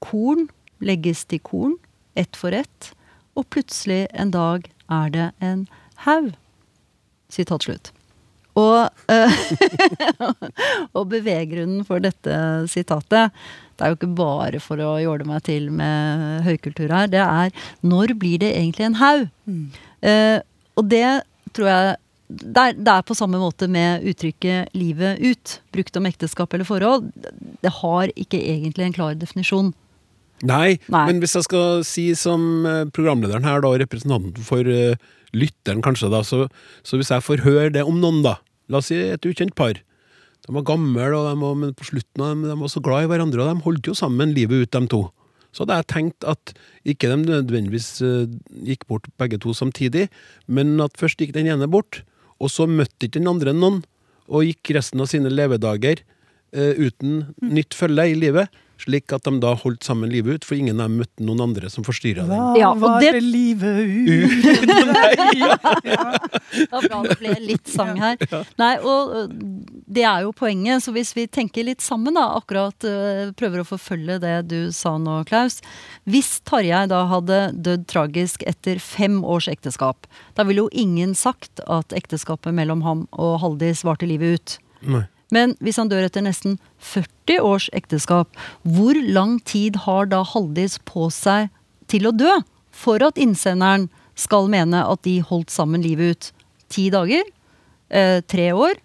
Korn 0.00 0.48
legges 0.82 1.24
til 1.30 1.40
korn, 1.44 1.78
ett 2.18 2.36
for 2.36 2.54
ett, 2.56 2.92
og 3.38 3.48
plutselig 3.54 4.04
en 4.12 4.32
dag 4.34 4.68
er 4.92 5.12
det 5.14 5.30
en 5.40 5.66
haug. 6.04 6.32
Sitat 7.32 7.64
slutt. 7.64 7.92
Og, 8.60 8.90
eh, 9.08 9.36
og 10.96 11.06
beveggrunnen 11.08 11.86
for 11.88 12.02
dette 12.04 12.36
sitatet, 12.68 13.32
det 13.78 13.86
er 13.86 13.92
jo 13.92 13.96
ikke 13.96 14.12
bare 14.18 14.60
for 14.60 14.82
å 14.84 14.98
jåle 15.00 15.24
meg 15.28 15.46
til 15.48 15.70
med 15.72 16.44
høykultur 16.44 16.92
her, 16.92 17.08
det 17.08 17.22
er 17.24 17.54
når 17.80 18.12
blir 18.20 18.42
det 18.42 18.52
egentlig 18.58 18.90
en 18.90 19.00
haug? 19.00 19.28
Eh, 20.04 20.38
og 20.76 20.88
det 20.92 21.06
tror 21.56 21.70
jeg 21.70 21.94
det 22.32 22.56
er, 22.56 22.76
det 22.76 22.88
er 22.88 23.04
på 23.04 23.16
samme 23.16 23.36
måte 23.36 23.66
med 23.68 24.06
uttrykket 24.08 24.72
'livet 24.72 25.20
ut', 25.20 25.58
brukt 25.72 25.96
om 25.96 26.06
ekteskap 26.08 26.54
eller 26.54 26.64
forhold. 26.64 27.10
Det 27.60 27.72
har 27.82 28.08
ikke 28.16 28.40
egentlig 28.40 28.86
en 28.86 28.96
klar 28.96 29.14
definisjon. 29.14 29.74
Nei, 30.42 30.78
Nei. 30.90 31.04
men 31.06 31.22
hvis 31.22 31.36
jeg 31.38 31.46
skal 31.46 31.84
si 31.86 32.08
som 32.18 32.66
eh, 32.66 32.84
programlederen 32.90 33.46
her, 33.46 33.62
da, 33.62 33.70
representanten 33.78 34.42
for 34.46 34.66
uh, 34.66 34.98
lytteren 35.36 35.82
kanskje, 35.84 36.10
da, 36.10 36.24
så, 36.26 36.48
så 36.82 36.98
hvis 36.98 37.12
jeg 37.14 37.22
får 37.22 37.44
høre 37.46 37.70
det 37.76 37.84
om 37.86 38.00
noen, 38.02 38.22
da, 38.26 38.36
la 38.72 38.80
oss 38.80 38.90
si 38.90 38.98
et 38.98 39.28
ukjent 39.28 39.54
par. 39.58 39.78
De 40.42 40.54
var 40.56 40.66
gamle, 40.66 41.06
og 41.14 41.28
de 41.28 41.34
var, 41.38 41.58
men 41.60 41.74
på 41.78 41.86
slutten 41.92 42.24
av 42.24 42.32
dem, 42.32 42.46
de 42.50 42.56
var 42.64 42.72
så 42.72 42.82
glad 42.82 43.06
i 43.06 43.10
hverandre, 43.12 43.44
og 43.44 43.52
de 43.52 43.66
holdt 43.68 43.90
jo 43.92 43.94
sammen 43.98 44.34
livet 44.34 44.64
ut, 44.64 44.74
de 44.74 44.90
to. 44.90 45.02
Så 45.52 45.62
hadde 45.62 45.78
jeg 45.78 45.90
tenkt 45.92 46.26
at 46.26 46.54
ikke 46.88 47.12
de 47.12 47.20
nødvendigvis 47.22 47.88
uh, 48.02 48.26
gikk 48.66 48.88
bort 48.90 49.06
begge 49.20 49.38
to 49.42 49.54
samtidig, 49.54 50.08
men 50.50 50.74
at 50.82 50.98
først 50.98 51.22
gikk 51.22 51.36
den 51.36 51.50
ene 51.52 51.70
bort, 51.70 52.02
og 52.42 52.50
så 52.50 52.66
møtte 52.66 53.06
ikke 53.06 53.20
den 53.20 53.30
andre 53.30 53.54
noen, 53.54 53.84
og 54.32 54.48
gikk 54.48 54.74
resten 54.74 55.02
av 55.04 55.10
sine 55.12 55.30
levedager 55.30 56.02
uh, 56.02 56.74
uten 56.80 57.28
nytt 57.44 57.78
følge 57.78 58.10
i 58.10 58.18
livet, 58.18 58.50
slik 58.82 59.12
at 59.16 59.24
de 59.28 59.32
da 59.42 59.54
holdt 59.58 59.84
sammen 59.86 60.10
livet 60.12 60.40
ut, 60.40 60.44
for 60.48 60.58
ingen 60.58 60.80
av 60.82 60.88
dem 60.90 60.98
møtte 61.02 61.24
noen 61.26 61.40
andre 61.48 61.70
som 61.72 61.84
forstyrra 61.86 62.26
dem. 62.26 62.34
Hva 62.36 62.58
Ja, 62.60 62.72
var 62.74 63.00
det- 63.00 63.12
det 63.16 63.22
livet 63.22 63.78
ut? 63.86 64.62
Det 66.52 66.68
var 66.70 66.82
bra 66.88 66.98
det 67.06 67.16
ble 67.20 67.32
litt 67.40 67.68
sang 67.70 67.96
her. 68.00 68.18
Nei, 68.60 68.74
og 68.84 69.30
det 69.92 70.04
er 70.04 70.24
jo 70.26 70.32
poenget, 70.36 70.82
så 70.84 70.92
hvis 70.94 71.14
vi 71.16 71.24
tenker 71.32 71.64
litt 71.64 71.80
sammen, 71.84 72.14
da, 72.18 72.26
akkurat 72.38 72.76
prøver 73.38 73.62
å 73.62 73.66
forfølge 73.68 74.18
det 74.22 74.34
du 74.50 74.58
sa 74.74 74.96
nå, 75.00 75.22
Klaus. 75.28 75.60
Hvis 76.08 76.34
Tarjei 76.48 76.84
da 76.90 77.04
hadde 77.10 77.40
dødd 77.56 77.86
tragisk 77.90 78.44
etter 78.48 78.80
fem 78.82 79.22
års 79.24 79.48
ekteskap, 79.52 80.06
da 80.36 80.44
ville 80.48 80.66
jo 80.66 80.70
ingen 80.72 81.14
sagt 81.18 81.62
at 81.68 81.94
ekteskapet 81.96 82.54
mellom 82.56 82.84
ham 82.86 83.06
og 83.12 83.38
Haldis 83.42 83.84
varte 83.86 84.08
livet 84.10 84.36
ut. 84.38 84.58
Nei. 84.82 85.04
Men 85.32 85.54
hvis 85.64 85.78
han 85.80 85.88
dør 85.88 86.04
etter 86.06 86.24
nesten 86.26 86.58
40 86.92 87.40
års 87.40 87.70
ekteskap, 87.72 88.28
hvor 88.68 88.98
lang 89.16 89.38
tid 89.48 89.78
har 89.86 90.06
da 90.12 90.20
Haldis 90.28 90.76
på 90.88 91.08
seg 91.14 91.48
til 91.88 92.06
å 92.10 92.12
dø 92.12 92.34
for 92.72 93.02
at 93.04 93.16
innsenderen 93.20 93.88
skal 94.14 94.48
mene 94.52 94.82
at 94.84 95.02
de 95.08 95.18
holdt 95.24 95.50
sammen 95.52 95.82
livet 95.84 96.12
ut? 96.16 96.30
Ti 96.72 96.90
dager? 96.92 97.24
Eh, 97.92 98.20
tre 98.28 98.50
år? 98.52 98.76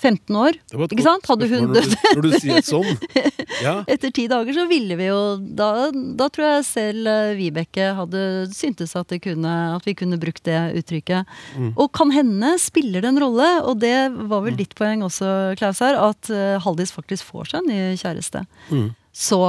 15 0.00 0.36
år? 0.40 0.56
Ikke 0.96 1.04
sant? 1.04 1.26
Hadde 1.28 1.46
hun 1.50 1.66
når 1.68 1.74
dødd 1.76 1.90
du- 1.92 2.14
Når 2.16 2.22
du 2.22 2.30
sier 2.40 2.54
det 2.54 2.66
sånn. 2.66 2.90
Ja. 3.64 3.80
etter 3.90 4.12
ti 4.14 4.26
dager, 4.30 4.54
så 4.54 4.66
ville 4.70 4.94
vi 4.96 5.08
jo 5.08 5.36
Da, 5.58 5.90
da 5.90 6.28
tror 6.32 6.46
jeg 6.46 6.66
selv 6.68 7.08
eh, 7.10 7.32
Vibeke 7.38 7.90
hadde 7.98 8.22
syntes 8.54 8.94
at, 8.98 9.10
det 9.10 9.20
kunne, 9.24 9.54
at 9.74 9.86
vi 9.88 9.96
kunne 9.98 10.20
brukt 10.20 10.44
det 10.46 10.58
uttrykket. 10.80 11.28
Og 11.74 11.90
kan 11.96 12.12
hende 12.14 12.54
spiller 12.62 13.02
det 13.02 13.10
en 13.10 13.22
rolle, 13.22 13.48
og 13.66 13.80
det 13.82 14.10
var 14.30 14.44
vel 14.46 14.58
ditt 14.58 14.76
poeng 14.78 15.04
også, 15.06 15.56
Klaus 15.60 15.82
her, 15.84 15.98
at 15.98 16.30
eh, 16.32 16.58
Haldis 16.62 16.94
faktisk 16.94 17.32
får 17.32 17.52
seg 17.52 17.62
en 17.62 17.72
ny 17.72 18.00
kjæreste. 18.00 18.46
Mm. 18.70 18.90
Så 19.16 19.42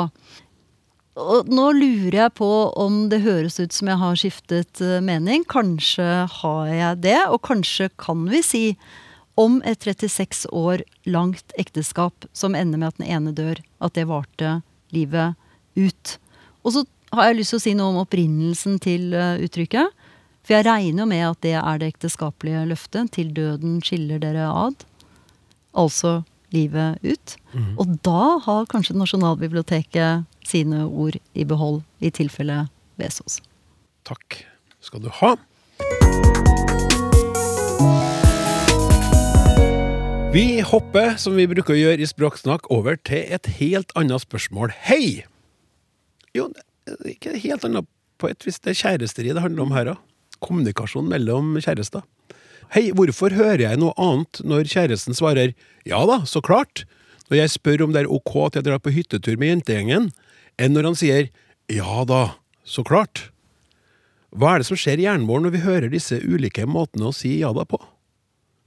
og 1.19 1.49
nå 1.51 1.65
lurer 1.75 2.15
jeg 2.15 2.33
på 2.39 2.49
om 2.79 3.05
det 3.11 3.19
høres 3.25 3.59
ut 3.59 3.75
som 3.75 3.89
jeg 3.91 3.99
har 3.99 4.19
skiftet 4.19 4.81
eh, 4.83 5.01
mening. 5.03 5.43
Kanskje 5.49 6.07
har 6.39 6.69
jeg 6.71 7.01
det, 7.03 7.19
og 7.27 7.41
kanskje 7.47 7.89
kan 7.99 8.23
vi 8.31 8.39
si 8.45 8.63
om 9.39 9.61
et 9.65 9.83
36 9.83 10.47
år 10.51 10.83
langt 11.05 11.53
ekteskap 11.59 12.25
som 12.33 12.55
ender 12.55 12.81
med 12.81 12.91
at 12.91 12.99
den 12.99 13.07
ene 13.07 13.33
dør, 13.35 13.61
at 13.79 13.95
det 13.95 14.07
varte 14.09 14.59
livet 14.91 15.37
ut. 15.75 16.17
Og 16.65 16.75
så 16.75 16.85
har 17.15 17.29
jeg 17.29 17.39
lyst 17.41 17.55
til 17.55 17.61
å 17.61 17.63
si 17.65 17.75
noe 17.77 17.93
om 17.93 18.01
opprinnelsen 18.03 18.79
til 18.83 19.13
eh, 19.17 19.39
uttrykket. 19.45 19.95
For 20.41 20.57
jeg 20.57 20.67
regner 20.67 21.03
jo 21.03 21.09
med 21.09 21.23
at 21.27 21.41
det 21.45 21.55
er 21.59 21.81
det 21.81 21.91
ekteskapelige 21.93 22.65
løftet. 22.71 23.11
Til 23.15 23.31
døden 23.35 23.79
skiller 23.85 24.21
dere 24.21 24.47
ad. 24.49 24.85
Altså 25.77 26.21
livet 26.51 26.99
ut. 27.05 27.35
Og 27.79 27.93
da 28.03 28.37
har 28.43 28.67
kanskje 28.71 28.97
Nasjonalbiblioteket 28.97 30.25
sine 30.47 30.83
ord 30.87 31.15
i 31.37 31.45
behold, 31.47 31.81
i 31.99 32.11
tilfelle 32.11 32.65
Vesaas. 32.99 33.39
Takk 34.07 34.41
skal 34.81 35.03
du 35.05 35.11
ha. 35.21 35.35
Vi 40.31 40.61
hopper, 40.63 41.17
som 41.19 41.33
vi 41.35 41.43
bruker 41.43 41.73
å 41.73 41.75
gjøre 41.75 42.05
i 42.05 42.07
Språksnakk, 42.07 42.69
over 42.71 42.95
til 42.95 43.25
et 43.35 43.49
helt 43.57 43.89
annet 43.99 44.23
spørsmål. 44.23 44.71
Hei! 44.87 45.25
Jo, 46.31 46.45
ikke 47.03 47.33
helt 47.35 47.65
annet 47.67 47.89
på 48.15 48.29
et 48.31 48.47
vis. 48.47 48.61
Det 48.63 48.71
er 48.71 48.79
kjæresteri 48.79 49.33
det 49.35 49.43
handler 49.43 49.65
om 49.65 49.75
her, 49.75 49.89
da. 49.89 49.97
Kommunikasjon 50.39 51.11
mellom 51.11 51.59
kjærester. 51.59 52.07
Hei, 52.71 52.85
hvorfor 52.95 53.35
hører 53.35 53.65
jeg 53.65 53.81
noe 53.83 53.91
annet 53.99 54.39
når 54.47 54.71
kjæresten 54.71 55.19
svarer 55.19 55.51
ja 55.83 55.99
da, 56.07 56.21
så 56.23 56.39
klart, 56.39 56.85
når 57.27 57.41
jeg 57.41 57.55
spør 57.57 57.87
om 57.89 57.91
det 57.91 58.05
er 58.05 58.11
ok 58.15 58.33
at 58.45 58.61
jeg 58.61 58.69
drar 58.71 58.79
på 58.79 58.95
hyttetur 58.95 59.35
med 59.35 59.57
jentegjengen, 59.57 60.13
enn 60.55 60.77
når 60.77 60.93
han 60.93 60.99
sier 61.03 61.27
ja 61.67 62.07
da, 62.07 62.23
så 62.63 62.87
klart? 62.87 63.27
Hva 64.31 64.55
er 64.55 64.63
det 64.63 64.71
som 64.71 64.79
skjer 64.79 65.03
i 65.03 65.11
hjernen 65.11 65.27
vår 65.27 65.43
når 65.43 65.59
vi 65.59 65.67
hører 65.67 65.91
disse 65.91 66.23
ulike 66.23 66.63
måtene 66.63 67.11
å 67.11 67.17
si 67.19 67.41
ja 67.43 67.51
da 67.51 67.67
på? 67.67 67.83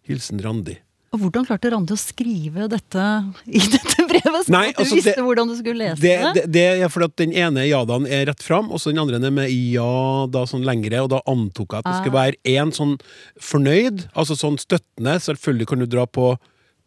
Hilsen 0.05 0.45
Randi. 0.45 0.83
Og 1.15 1.21
hvordan 1.23 1.45
klarte 1.47 1.71
Randi 1.71 1.95
å 1.95 1.99
skrive 2.01 2.67
dette 2.73 3.05
i 3.47 3.61
dette 3.77 4.07
brevet? 4.11 4.41
så 4.49 4.51
Nei, 4.55 4.65
at 4.73 4.81
du 4.81 4.83
altså, 4.83 4.99
visste 4.99 5.15
det- 5.15 5.25
hvordan 5.29 5.53
du 5.53 5.55
skulle 5.61 5.79
lese 5.85 6.03
Det, 6.03 6.15
det? 6.35 6.45
det, 6.51 6.65
det 6.83 6.91
fordi 6.91 7.07
at 7.09 7.17
den 7.23 7.33
ene 7.39 7.65
ja-daen 7.69 8.09
er 8.11 8.27
rett 8.33 8.43
fram, 8.43 8.73
og 8.75 8.83
så 8.83 8.91
den 8.91 8.99
andre 9.05 9.21
er 9.23 9.35
med 9.35 9.53
ja 9.55 10.27
da 10.35 10.43
sånn 10.51 10.67
lengre, 10.67 11.05
og 11.07 11.13
da 11.15 11.23
antok 11.31 11.77
jeg 11.77 11.85
at 11.85 11.89
det 11.89 11.97
skulle 12.03 12.19
Ah. 12.19 12.27
være 12.27 12.43
én 12.57 12.75
sånn 12.75 12.97
fornøyd, 13.41 14.09
altså 14.19 14.35
sånn 14.39 14.59
støttende, 14.59 15.17
selvfølgelig 15.23 15.71
kan 15.71 15.79
du 15.85 15.87
dra 15.87 16.05
på, 16.11 16.35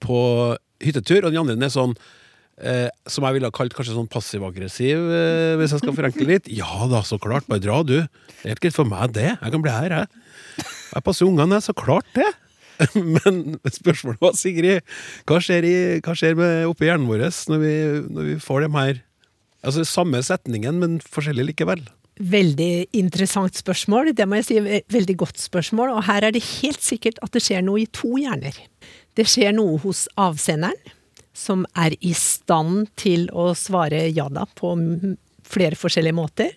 på 0.03 0.19
hyttetur, 0.83 1.23
og 1.25 1.31
den 1.33 1.41
andre 1.41 1.57
er 1.65 1.73
sånn 1.73 1.95
eh, 2.59 2.89
som 3.07 3.23
jeg 3.27 3.37
ville 3.37 3.47
ha 3.49 3.53
kalt 3.53 3.73
kanskje 3.77 3.93
sånn 3.95 4.09
passiv-aggressiv, 4.11 4.97
eh, 5.13 5.53
hvis 5.61 5.71
jeg 5.75 5.83
skal 5.83 5.95
forenkle 5.97 6.27
litt. 6.29 6.47
Ja 6.59 6.87
da, 6.89 7.03
så 7.05 7.19
klart, 7.21 7.47
bare 7.47 7.61
dra 7.63 7.79
du. 7.85 7.99
Det 8.01 8.43
er 8.43 8.51
helt 8.55 8.63
greit 8.63 8.75
for 8.77 8.89
meg, 8.89 9.13
det. 9.13 9.29
Jeg 9.39 9.53
kan 9.53 9.61
bli 9.63 9.73
her, 9.73 9.93
jeg. 10.01 10.65
Jeg 10.95 11.03
passer 11.05 11.27
ungene, 11.29 11.59
jeg. 11.59 11.67
Så 11.69 11.75
klart 11.77 12.07
det. 12.17 12.25
Men 13.15 13.57
spørsmålet 13.73 14.21
var, 14.23 14.37
Sigrid, 14.37 14.95
hva 15.29 15.41
skjer, 15.43 15.67
i, 15.67 15.75
hva 16.05 16.15
skjer 16.17 16.39
oppi 16.69 16.89
hjernen 16.89 17.09
vår 17.09 17.27
når 17.51 17.61
vi, 17.63 17.75
når 18.13 18.31
vi 18.31 18.39
får 18.43 18.67
dem 18.67 18.79
her 18.79 19.03
Altså 19.65 19.81
samme 19.89 20.19
setningen, 20.23 20.77
men 20.79 20.99
forskjellig 21.01 21.47
likevel? 21.49 21.81
Veldig 22.17 22.87
interessant 22.95 23.57
spørsmål. 23.57 24.11
Det 24.15 24.25
må 24.29 24.39
jeg 24.39 24.45
si 24.47 24.57
veldig 24.93 25.15
godt 25.19 25.41
spørsmål. 25.41 25.91
Og 25.97 26.05
her 26.07 26.25
er 26.25 26.33
det 26.33 26.43
helt 26.61 26.81
sikkert 26.85 27.19
at 27.25 27.33
det 27.35 27.43
skjer 27.43 27.65
noe 27.65 27.81
i 27.83 27.89
to 27.93 28.13
hjerner. 28.21 28.55
Det 29.17 29.25
skjer 29.27 29.53
noe 29.57 29.77
hos 29.83 30.05
avsenderen, 30.17 30.77
som 31.37 31.65
er 31.77 31.93
i 32.01 32.13
stand 32.17 32.87
til 32.97 33.27
å 33.29 33.51
svare 33.57 34.07
ja 34.09 34.25
da 34.33 34.47
på 34.57 34.71
flere 35.47 35.77
forskjellige 35.79 36.17
måter. 36.17 36.53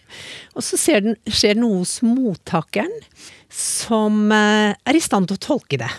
Og 0.56 0.64
så 0.64 0.78
skjer, 0.80 1.12
det 1.14 1.56
noe 1.58 1.82
hos 1.82 1.98
mottakeren, 2.04 2.92
som 3.52 4.30
eh, 4.34 4.72
er 4.72 4.96
i 4.96 5.02
stand 5.02 5.28
til 5.30 5.38
å 5.38 5.44
tolke 5.50 5.80
det. 5.80 5.90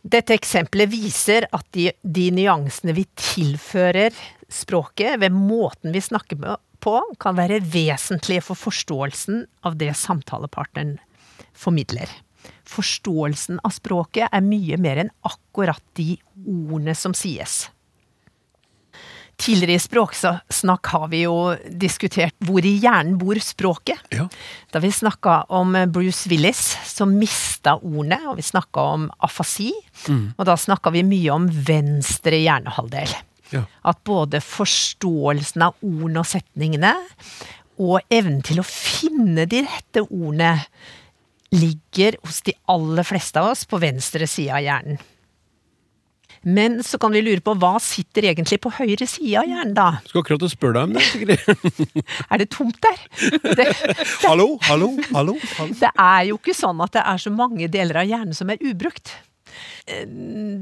Dette 0.00 0.32
eksempelet 0.32 0.88
viser 0.88 1.44
at 1.52 1.66
de, 1.76 1.90
de 2.00 2.30
nyansene 2.32 2.94
vi 2.96 3.04
tilfører 3.20 4.16
språket 4.50 5.20
ved 5.20 5.34
måten 5.34 5.92
vi 5.92 6.00
snakker 6.00 6.40
på, 6.80 6.94
kan 7.20 7.36
være 7.36 7.60
vesentlige 7.60 8.44
for 8.44 8.56
forståelsen 8.56 9.44
av 9.68 9.76
det 9.80 9.92
samtalepartneren 10.00 10.96
formidler. 11.52 12.08
Forståelsen 12.64 13.60
av 13.66 13.74
språket 13.76 14.32
er 14.32 14.46
mye 14.46 14.78
mer 14.80 15.02
enn 15.02 15.12
akkurat 15.26 15.82
de 15.98 16.14
ordene 16.46 16.94
som 16.96 17.12
sies. 17.16 17.66
Tidligere 19.40 19.78
i 19.78 19.80
Språksnakk 19.80 20.90
har 20.92 21.06
vi 21.12 21.22
jo 21.22 21.36
diskutert 21.80 22.36
hvor 22.44 22.64
i 22.66 22.74
hjernen 22.82 23.16
bor 23.20 23.38
språket. 23.40 24.02
Ja. 24.12 24.26
Da 24.72 24.82
vi 24.84 24.90
snakka 24.92 25.46
om 25.48 25.72
Bruce 25.92 26.28
Willis, 26.28 26.60
som 26.84 27.14
mista 27.16 27.78
ordene, 27.78 28.20
og 28.28 28.36
vi 28.36 28.44
snakka 28.44 28.84
om 28.98 29.08
afasi. 29.24 29.70
Og 30.36 30.44
da 30.48 30.58
snakka 30.60 30.92
vi 30.92 31.06
mye 31.08 31.32
om 31.32 31.48
venstre 31.48 32.36
hjernehalvdel. 32.42 33.14
Ja. 33.54 33.64
At 33.88 34.02
både 34.06 34.42
forståelsen 34.44 35.64
av 35.66 35.78
ordene 35.80 36.22
og 36.22 36.28
setningene, 36.28 36.94
og 37.80 38.04
evnen 38.12 38.42
til 38.44 38.60
å 38.60 38.66
finne 38.66 39.46
de 39.48 39.64
rette 39.64 40.04
ordene, 40.04 40.58
ligger 41.50 42.20
hos 42.22 42.44
de 42.46 42.54
aller 42.70 43.08
fleste 43.08 43.40
av 43.40 43.54
oss 43.54 43.64
på 43.66 43.80
venstre 43.82 44.28
side 44.30 44.52
av 44.54 44.62
hjernen. 44.62 45.00
Men 46.42 46.78
så 46.84 46.98
kan 47.00 47.12
vi 47.12 47.20
lure 47.24 47.42
på 47.44 47.52
hva 47.60 47.74
sitter 47.82 48.30
egentlig 48.30 48.60
på 48.64 48.72
høyre 48.72 49.06
side 49.08 49.42
av 49.42 49.48
hjernen, 49.50 49.74
da? 49.76 49.88
Skulle 50.08 50.24
akkurat 50.24 50.52
spørre 50.52 50.78
deg 50.78 50.88
om 50.88 50.94
det, 50.96 51.06
Sigrid. 51.10 52.04
Er 52.32 52.40
det 52.40 52.50
tomt 52.54 52.78
der? 52.84 53.02
Det, 53.60 53.66
hallo, 54.24 54.54
hallo, 54.64 54.94
hallo. 55.12 55.34
hallo. 55.58 55.74
Det 55.80 55.90
er 55.92 56.28
jo 56.30 56.38
ikke 56.40 56.56
sånn 56.56 56.80
at 56.84 56.94
det 56.96 57.02
er 57.12 57.20
så 57.20 57.32
mange 57.34 57.68
deler 57.72 58.00
av 58.00 58.08
hjernen 58.08 58.36
som 58.36 58.52
er 58.52 58.62
ubrukt. 58.64 59.12
Eh, 59.90 60.06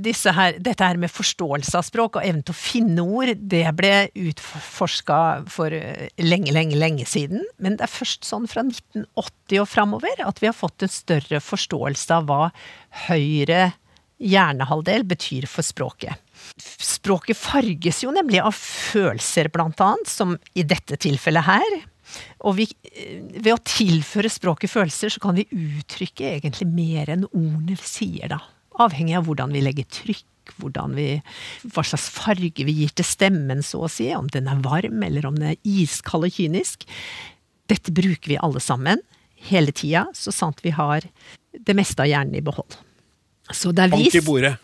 Disse 0.02 0.32
her, 0.34 0.58
dette 0.62 0.86
her 0.86 0.98
med 1.00 1.12
forståelse 1.12 1.78
av 1.78 1.86
språk 1.86 2.18
og 2.18 2.26
evnen 2.26 2.44
til 2.46 2.54
å 2.54 2.58
finne 2.58 3.04
ord, 3.04 3.34
det 3.38 3.64
ble 3.78 3.94
utforska 4.28 5.18
for 5.52 5.74
eh, 5.74 6.08
lenge, 6.22 6.52
lenge, 6.54 6.78
lenge 6.78 7.06
siden. 7.08 7.44
Men 7.62 7.78
det 7.78 7.86
er 7.86 7.92
først 7.92 8.26
sånn 8.28 8.48
fra 8.50 8.64
1980 8.66 9.62
og 9.62 9.68
framover 9.70 10.24
at 10.26 10.42
vi 10.42 10.50
har 10.50 10.56
fått 10.56 10.86
en 10.86 10.92
større 10.92 11.42
forståelse 11.44 12.18
av 12.18 12.26
hva 12.30 12.48
høyre 13.08 13.68
hjernehalvdel 14.18 15.04
betyr 15.08 15.46
for 15.50 15.66
språket. 15.66 16.18
Språket 16.58 17.38
farges 17.38 18.02
jo 18.04 18.12
nemlig 18.14 18.40
av 18.42 18.56
følelser, 18.56 19.50
blant 19.54 19.80
annet, 19.84 20.10
som 20.10 20.36
i 20.58 20.64
dette 20.66 20.98
tilfellet 21.00 21.46
her. 21.46 21.78
Og 22.48 22.56
vi, 22.56 22.68
eh, 22.92 23.20
ved 23.36 23.52
å 23.52 23.62
tilføre 23.62 24.30
språket 24.32 24.72
følelser, 24.72 25.12
så 25.12 25.20
kan 25.20 25.36
vi 25.36 25.48
uttrykke 25.52 26.38
egentlig 26.38 26.66
mer 26.66 27.10
enn 27.10 27.26
ordene 27.28 27.76
vi 27.76 27.84
sier, 27.84 28.28
da. 28.28 28.40
Avhengig 28.78 29.16
av 29.18 29.26
hvordan 29.26 29.52
vi 29.52 29.60
legger 29.60 29.84
trykk, 29.84 30.24
vi, 30.94 31.22
hva 31.74 31.82
slags 31.84 32.08
farge 32.08 32.64
vi 32.64 32.72
gir 32.72 32.88
til 32.88 33.04
stemmen, 33.04 33.60
så 33.60 33.84
å 33.84 33.90
si. 33.90 34.08
Om 34.14 34.28
den 34.32 34.48
er 34.48 34.62
varm, 34.64 35.02
eller 35.02 35.26
om 35.26 35.34
den 35.36 35.50
er 35.50 35.56
iskald 35.62 36.24
og 36.24 36.32
kynisk. 36.32 36.86
Dette 37.68 37.92
bruker 37.92 38.32
vi 38.32 38.38
alle 38.40 38.58
sammen, 38.58 39.02
hele 39.50 39.72
tida, 39.72 40.06
så 40.14 40.32
sant 40.32 40.64
vi 40.64 40.70
har 40.70 41.04
det 41.52 41.76
meste 41.76 42.00
av 42.00 42.08
hjernen 42.08 42.38
i 42.38 42.40
behold. 42.40 42.78
Så 43.54 43.72
det 43.72 43.86
er 43.86 43.92
Bank 43.92 44.14
i 44.14 44.24
bordet. 44.24 44.54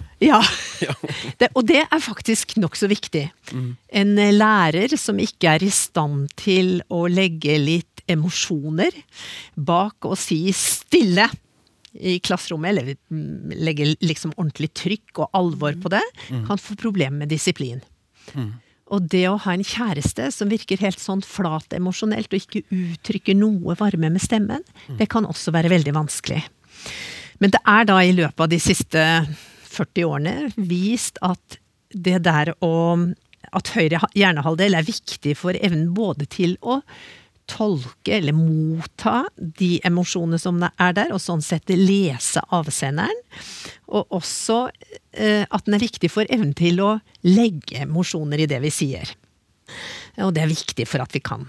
ja. 0.87 0.95
Det, 1.41 1.51
og 1.55 1.65
det 1.69 1.83
er 1.85 2.03
faktisk 2.03 2.57
nokså 2.61 2.89
viktig. 2.91 3.25
En 3.55 4.19
eh, 4.21 4.35
lærer 4.35 4.97
som 5.01 5.21
ikke 5.21 5.57
er 5.57 5.65
i 5.67 5.73
stand 5.73 6.29
til 6.41 6.79
å 6.93 7.05
legge 7.11 7.57
litt 7.61 8.05
emosjoner 8.11 8.93
bak 9.57 10.05
og 10.05 10.19
si 10.21 10.43
stille 10.57 11.29
i 11.95 12.19
klasserommet, 12.25 12.75
eller 12.75 12.97
mm, 13.15 13.55
legge 13.63 13.93
liksom 14.03 14.35
ordentlig 14.35 14.73
trykk 14.75 15.23
og 15.23 15.39
alvor 15.39 15.77
på 15.81 15.93
det, 15.95 16.03
kan 16.49 16.61
få 16.61 16.75
problemer 16.81 17.23
med 17.23 17.31
disiplin. 17.31 17.81
Og 18.93 19.07
det 19.09 19.25
å 19.31 19.39
ha 19.41 19.55
en 19.55 19.65
kjæreste 19.65 20.27
som 20.35 20.51
virker 20.51 20.83
helt 20.83 21.01
sånn 21.01 21.23
flat 21.25 21.73
emosjonelt 21.77 22.35
og 22.35 22.43
ikke 22.43 22.65
uttrykker 22.69 23.39
noe 23.39 23.77
varme 23.79 24.11
med 24.13 24.23
stemmen, 24.23 24.67
det 24.99 25.09
kan 25.13 25.25
også 25.25 25.55
være 25.55 25.73
veldig 25.73 25.95
vanskelig. 25.97 26.43
Men 27.43 27.51
det 27.55 27.61
er 27.67 27.85
da 27.89 27.99
i 28.05 28.15
løpet 28.15 28.41
av 28.47 28.51
de 28.53 28.61
siste 28.63 29.03
40 29.75 30.07
årene 30.07 30.35
vist 30.57 31.19
at 31.25 31.59
det 31.95 32.21
der 32.27 32.55
å 32.65 32.75
At 33.55 33.69
høyre 33.77 34.01
ha- 34.03 34.09
hjernehalvdel 34.19 34.75
er 34.75 34.87
viktig 34.87 35.37
for 35.39 35.55
evnen 35.55 35.93
både 35.95 36.25
til 36.27 36.57
å 36.63 36.81
tolke 37.47 38.17
eller 38.17 38.33
motta 38.35 39.27
de 39.37 39.77
emosjonene 39.85 40.41
som 40.41 40.63
er 40.65 40.95
der, 40.97 41.13
og 41.13 41.21
sånn 41.21 41.43
sett 41.45 41.69
lese 41.69 42.41
avsenderen. 42.57 43.21
Og 43.93 44.17
også 44.17 44.57
eh, 45.13 45.45
at 45.45 45.67
den 45.69 45.77
er 45.77 45.85
viktig 45.85 46.09
for 46.11 46.25
evnen 46.33 46.55
til 46.57 46.81
å 46.83 46.95
legge 47.29 47.83
emosjoner 47.85 48.43
i 48.43 48.49
det 48.51 48.63
vi 48.65 48.73
sier. 48.75 49.13
Og 50.25 50.33
det 50.35 50.43
er 50.47 50.51
viktig 50.51 50.89
for 50.89 51.05
at 51.05 51.15
vi 51.15 51.21
kan 51.23 51.45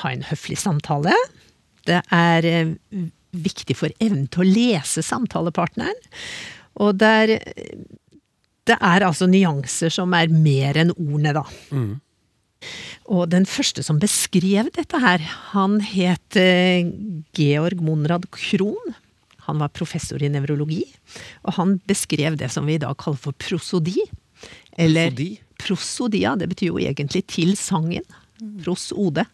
ha 0.00 0.10
en 0.10 0.24
høflig 0.30 0.56
samtale. 0.58 1.12
Det 1.86 2.00
er 2.08 2.48
eh, 2.48 2.72
viktig 3.32 3.76
for 3.78 3.92
evnen 4.00 4.26
til 4.32 4.44
å 4.44 4.48
lese 4.48 5.04
samtalepartneren. 5.04 5.98
Og 6.78 6.98
det 7.00 7.08
er, 7.08 7.32
det 8.68 8.76
er 8.78 9.06
altså 9.06 9.28
nyanser 9.30 9.92
som 9.92 10.14
er 10.16 10.30
mer 10.32 10.78
enn 10.80 10.94
ordene, 10.96 11.34
da. 11.36 11.44
Og 13.08 13.28
den 13.32 13.46
første 13.48 13.84
som 13.86 14.00
beskrev 14.02 14.70
dette 14.74 15.00
her, 15.00 15.22
han 15.52 15.78
het 15.84 16.38
eh, 16.38 16.88
Georg 17.38 17.82
Monrad 17.84 18.26
Krohn. 18.34 18.96
Han 19.48 19.62
var 19.62 19.72
professor 19.72 20.20
i 20.20 20.28
nevrologi, 20.28 20.82
og 21.46 21.54
han 21.56 21.78
beskrev 21.88 22.36
det 22.36 22.50
som 22.52 22.66
vi 22.68 22.76
i 22.76 22.82
dag 22.82 22.98
kaller 23.00 23.20
for 23.22 23.36
prosodi. 23.40 23.96
Eller 24.76 25.08
Prosodi? 25.10 25.30
prosodia, 25.58 26.34
det 26.38 26.50
betyr 26.52 26.68
jo 26.74 26.82
egentlig 26.82 27.24
til 27.32 27.56
sangen. 27.58 28.04
Prosode. 28.62 29.24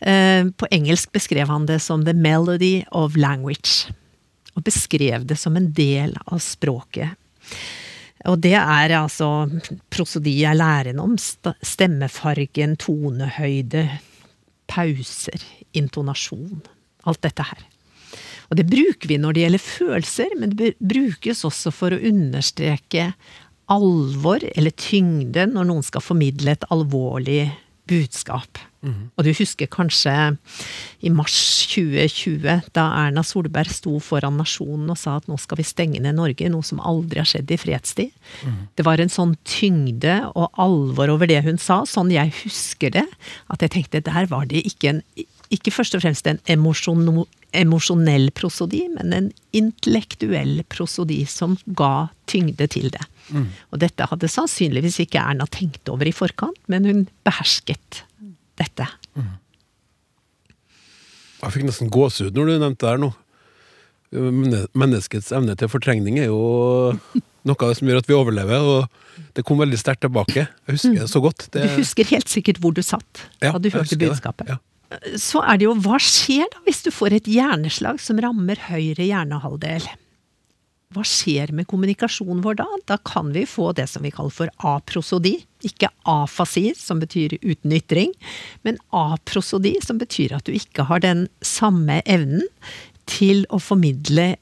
Eh, 0.00 0.46
På 0.56 0.68
engelsk 0.70 1.12
beskrev 1.12 1.48
han 1.48 1.66
det 1.66 1.80
som 1.82 2.04
the 2.04 2.14
melody 2.14 2.82
of 2.90 3.16
language. 3.16 3.92
Og 4.54 4.64
beskrev 4.66 5.26
det 5.26 5.38
som 5.40 5.56
en 5.56 5.70
del 5.72 6.16
av 6.26 6.42
språket. 6.44 7.16
Og 8.28 8.38
det 8.38 8.54
er 8.54 8.94
altså 8.94 9.48
Prosodi 9.90 10.36
er 10.46 10.54
læren 10.54 11.00
om 11.02 11.16
stemmefargen, 11.18 12.76
tonehøyde, 12.78 13.86
pauser, 14.70 15.42
intonasjon. 15.74 16.62
Alt 17.08 17.22
dette 17.24 17.46
her. 17.48 17.64
Og 18.52 18.58
det 18.60 18.68
bruker 18.68 19.08
vi 19.08 19.16
når 19.18 19.34
det 19.34 19.42
gjelder 19.46 19.64
følelser, 19.64 20.34
men 20.38 20.52
det 20.58 20.74
brukes 20.78 21.40
også 21.48 21.72
for 21.74 21.94
å 21.94 22.02
understreke 22.12 23.10
alvor 23.72 24.44
eller 24.52 24.74
tyngde 24.76 25.46
når 25.48 25.68
noen 25.70 25.86
skal 25.86 26.04
formidle 26.04 26.52
et 26.52 26.66
alvorlig 26.74 27.46
budskap. 27.92 28.60
Og 28.82 29.22
du 29.22 29.30
husker 29.38 29.68
kanskje 29.70 30.12
i 31.06 31.10
mars 31.14 31.36
2020, 31.70 32.72
da 32.74 32.86
Erna 33.04 33.22
Solberg 33.22 33.70
sto 33.70 34.00
foran 34.02 34.40
nasjonen 34.40 34.90
og 34.90 34.98
sa 34.98 35.20
at 35.20 35.28
nå 35.30 35.36
skal 35.38 35.60
vi 35.60 35.66
stenge 35.68 36.00
ned 36.02 36.18
Norge, 36.18 36.48
noe 36.50 36.66
som 36.66 36.82
aldri 36.82 37.22
har 37.22 37.28
skjedd 37.30 37.52
i 37.54 37.60
fredstid. 37.62 38.10
Det 38.74 38.86
var 38.88 38.98
en 38.98 39.12
sånn 39.12 39.36
tyngde 39.46 40.16
og 40.32 40.50
alvor 40.58 41.14
over 41.14 41.30
det 41.30 41.44
hun 41.46 41.62
sa, 41.62 41.84
sånn 41.86 42.10
jeg 42.10 42.34
husker 42.42 42.90
det, 42.96 43.06
at 43.54 43.62
jeg 43.62 43.76
tenkte 43.76 44.02
der 44.02 44.26
var 44.32 44.50
det 44.50 44.64
ikke 44.72 44.96
en 44.96 45.04
ikke 45.52 45.68
først 45.74 45.92
og 45.98 46.00
fremst 46.00 46.24
en 46.30 46.38
emosjonell 46.48 48.30
prosodi, 48.32 48.86
men 48.94 49.12
en 49.12 49.26
intellektuell 49.52 50.62
prosodi 50.72 51.26
som 51.28 51.58
ga 51.76 52.08
tyngde 52.30 52.66
til 52.72 52.88
det. 52.94 53.04
Og 53.72 53.80
dette 53.80 54.06
hadde 54.10 54.28
sannsynligvis 54.30 54.98
ikke 55.04 55.22
Erna 55.22 55.46
tenkt 55.50 55.88
over 55.92 56.08
i 56.08 56.14
forkant, 56.14 56.58
men 56.72 56.88
hun 56.88 57.04
behersket 57.26 58.02
dette. 58.60 58.86
Jeg 61.42 61.54
fikk 61.56 61.66
nesten 61.66 61.90
gåsehud 61.90 62.36
når 62.36 62.48
du 62.50 62.52
nevnte 62.62 62.84
det 62.84 62.90
her 62.92 63.02
nå. 63.02 63.12
Menneskets 64.76 65.32
evne 65.34 65.56
til 65.58 65.70
fortrengning 65.72 66.18
er 66.20 66.28
jo 66.28 66.40
noe 67.48 67.56
av 67.58 67.72
det 67.72 67.78
som 67.78 67.88
gjør 67.88 68.02
at 68.02 68.10
vi 68.10 68.18
overlever, 68.18 68.66
og 68.74 69.24
det 69.36 69.44
kom 69.48 69.60
veldig 69.62 69.78
sterkt 69.80 70.04
tilbake. 70.04 70.44
Jeg 70.46 70.76
husker 70.76 70.98
det 71.00 71.08
så 71.10 71.22
godt. 71.24 71.48
Det, 71.54 71.64
Du 71.64 71.80
husker 71.80 72.12
helt 72.12 72.30
sikkert 72.30 72.60
hvor 72.62 72.76
du 72.76 72.82
satt 72.84 73.24
Ja, 73.42 73.54
da 73.54 73.58
du 73.62 73.70
hørte 73.72 73.98
budskapet. 73.98 74.52
Ja. 74.52 74.60
Så 75.16 75.40
er 75.40 75.56
det 75.56 75.64
jo 75.64 75.72
hva 75.80 75.96
skjer 76.02 76.44
da 76.52 76.60
hvis 76.66 76.82
du 76.84 76.90
får 76.92 77.16
et 77.16 77.28
hjerneslag 77.32 78.00
som 78.04 78.20
rammer 78.20 78.60
høyre 78.68 79.06
hjernehalvdel? 79.08 79.88
Hva 80.92 81.04
skjer 81.06 81.52
med 81.56 81.68
kommunikasjonen 81.70 82.42
vår 82.44 82.58
da? 82.60 82.66
Da 82.90 82.98
kan 83.06 83.32
vi 83.32 83.46
få 83.48 83.70
det 83.76 83.86
som 83.90 84.04
vi 84.04 84.12
kaller 84.12 84.34
for 84.34 84.52
aprosodi. 84.58 85.38
Ikke 85.64 85.88
afasi, 86.08 86.72
som 86.76 87.00
betyr 87.00 87.38
uten 87.40 87.72
ytring, 87.72 88.12
men 88.66 88.80
aprosodi, 88.90 89.76
som 89.84 90.00
betyr 90.00 90.36
at 90.36 90.48
du 90.48 90.52
ikke 90.56 90.88
har 90.90 91.04
den 91.04 91.28
samme 91.44 92.00
evnen 92.04 92.44
til 93.10 93.46
å 93.50 93.60
formidle 93.62 94.34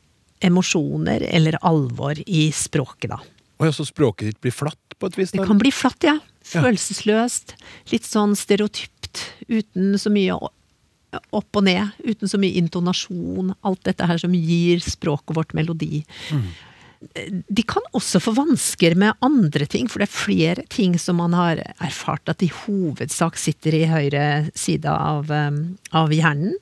emosjoner 0.44 1.26
eller 1.28 1.58
alvor 1.66 2.18
i 2.26 2.48
språket, 2.56 3.12
da. 3.12 3.20
Ja, 3.60 3.72
så 3.76 3.84
språket 3.84 4.30
ditt 4.30 4.40
blir 4.40 4.54
flatt 4.56 4.96
på 4.96 5.10
et 5.10 5.18
vis? 5.20 5.34
Det 5.36 5.44
kan 5.46 5.60
bli 5.60 5.72
flatt, 5.74 6.00
ja. 6.06 6.16
Følelsesløst. 6.50 7.54
Litt 7.92 8.08
sånn 8.08 8.32
stereotypt. 8.38 9.26
Uten 9.50 9.98
så 10.00 10.12
mye 10.12 10.38
opp 11.34 11.58
og 11.58 11.66
ned. 11.66 11.94
Uten 12.06 12.30
så 12.30 12.40
mye 12.40 12.58
intonasjon. 12.60 13.54
Alt 13.66 13.86
dette 13.88 14.06
her 14.06 14.20
som 14.20 14.34
gir 14.36 14.82
språket 14.84 15.36
vårt 15.36 15.54
melodi. 15.56 16.04
De 17.00 17.62
kan 17.64 17.84
også 17.96 18.20
få 18.20 18.34
vansker 18.36 18.94
med 19.00 19.16
andre 19.24 19.64
ting, 19.70 19.86
for 19.88 20.02
det 20.02 20.10
er 20.10 20.18
flere 20.18 20.64
ting 20.68 20.98
som 21.00 21.16
man 21.22 21.32
har 21.32 21.62
erfart 21.80 22.28
at 22.28 22.44
i 22.44 22.50
hovedsak 22.52 23.40
sitter 23.40 23.78
i 23.78 23.86
høyre 23.88 24.24
side 24.52 24.90
av, 24.92 25.32
um, 25.32 25.62
av 25.96 26.12
hjernen. 26.12 26.58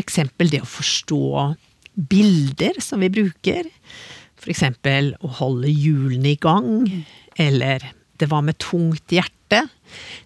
Eksempel 0.00 0.50
det 0.50 0.64
å 0.64 0.70
forstå 0.70 1.22
bilder 2.10 2.82
som 2.82 3.04
vi 3.04 3.12
bruker. 3.14 3.70
Eksempel 4.50 5.14
å 5.22 5.30
holde 5.38 5.70
hjulene 5.70 6.34
i 6.34 6.40
gang, 6.40 6.90
eller 7.38 7.92
det 8.20 8.28
var 8.30 8.42
med 8.46 8.58
tungt 8.62 9.10
hjerte. 9.14 9.64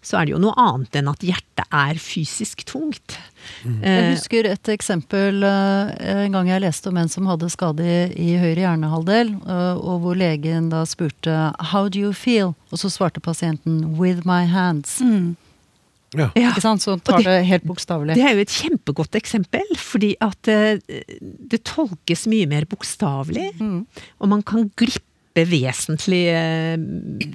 Så 0.05 0.19
er 0.19 0.27
det 0.29 0.35
jo 0.35 0.41
noe 0.43 0.53
annet 0.61 0.99
enn 1.01 1.07
at 1.09 1.23
hjertet 1.25 1.65
er 1.73 1.97
fysisk 2.03 2.67
tungt. 2.69 3.15
Jeg 3.65 3.81
Eh, 3.89 4.11
husker 4.13 4.45
et 4.51 4.69
eksempel 4.73 5.41
eh, 5.49 6.25
en 6.27 6.33
gang 6.37 6.49
jeg 6.51 6.61
leste 6.65 6.91
om 6.91 6.99
en 7.01 7.09
som 7.13 7.27
hadde 7.31 7.49
skade 7.53 7.81
i, 7.85 7.97
i 8.21 8.35
høyre 8.41 8.61
hjernehalvdel, 8.67 9.33
eh, 9.41 9.79
og 9.81 10.03
hvor 10.05 10.19
legen 10.21 10.69
da 10.73 10.83
spurte 10.89 11.33
'How 11.73 11.89
do 11.89 11.99
you 11.99 12.13
feel?' 12.13 12.55
Og 12.73 12.79
så 12.83 12.91
svarte 12.93 13.21
pasienten 13.25 13.97
'With 13.97 14.27
my 14.29 14.45
hands'. 14.45 15.01
Ja. 16.15 16.29
ja. 16.37 16.51
Ikke 16.53 16.61
sant? 16.63 16.83
Så 16.85 16.95
tar 17.03 17.19
det, 17.19 17.25
det 17.27 17.47
helt 17.49 17.65
bokstavelig. 17.67 18.15
Det 18.15 18.23
er 18.23 18.37
jo 18.37 18.45
et 18.45 18.53
kjempegodt 18.55 19.17
eksempel, 19.19 19.65
fordi 19.81 20.13
at 20.23 20.37
det, 20.47 20.83
det 21.51 21.65
tolkes 21.65 22.27
mye 22.31 22.47
mer 22.47 22.65
bokstavelig, 22.71 23.51
Mm. 23.59 23.87
og 24.21 24.29
man 24.29 24.43
kan 24.43 24.71
glippe 24.77 25.03
vesentlige, 25.35 26.37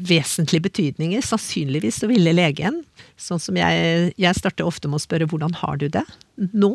vesentlige 0.08 0.64
betydninger. 0.70 1.22
Sannsynligvis 1.26 2.00
så 2.00 2.08
ville 2.08 2.32
legen, 2.34 2.84
sånn 3.20 3.42
som 3.44 3.58
jeg, 3.60 4.14
jeg 4.16 4.38
starter 4.40 4.64
ofte 4.68 4.88
med 4.88 5.02
å 5.02 5.04
spørre 5.04 5.28
hvordan 5.28 5.54
har 5.60 5.78
du 5.82 5.90
det 5.92 6.06
nå? 6.54 6.72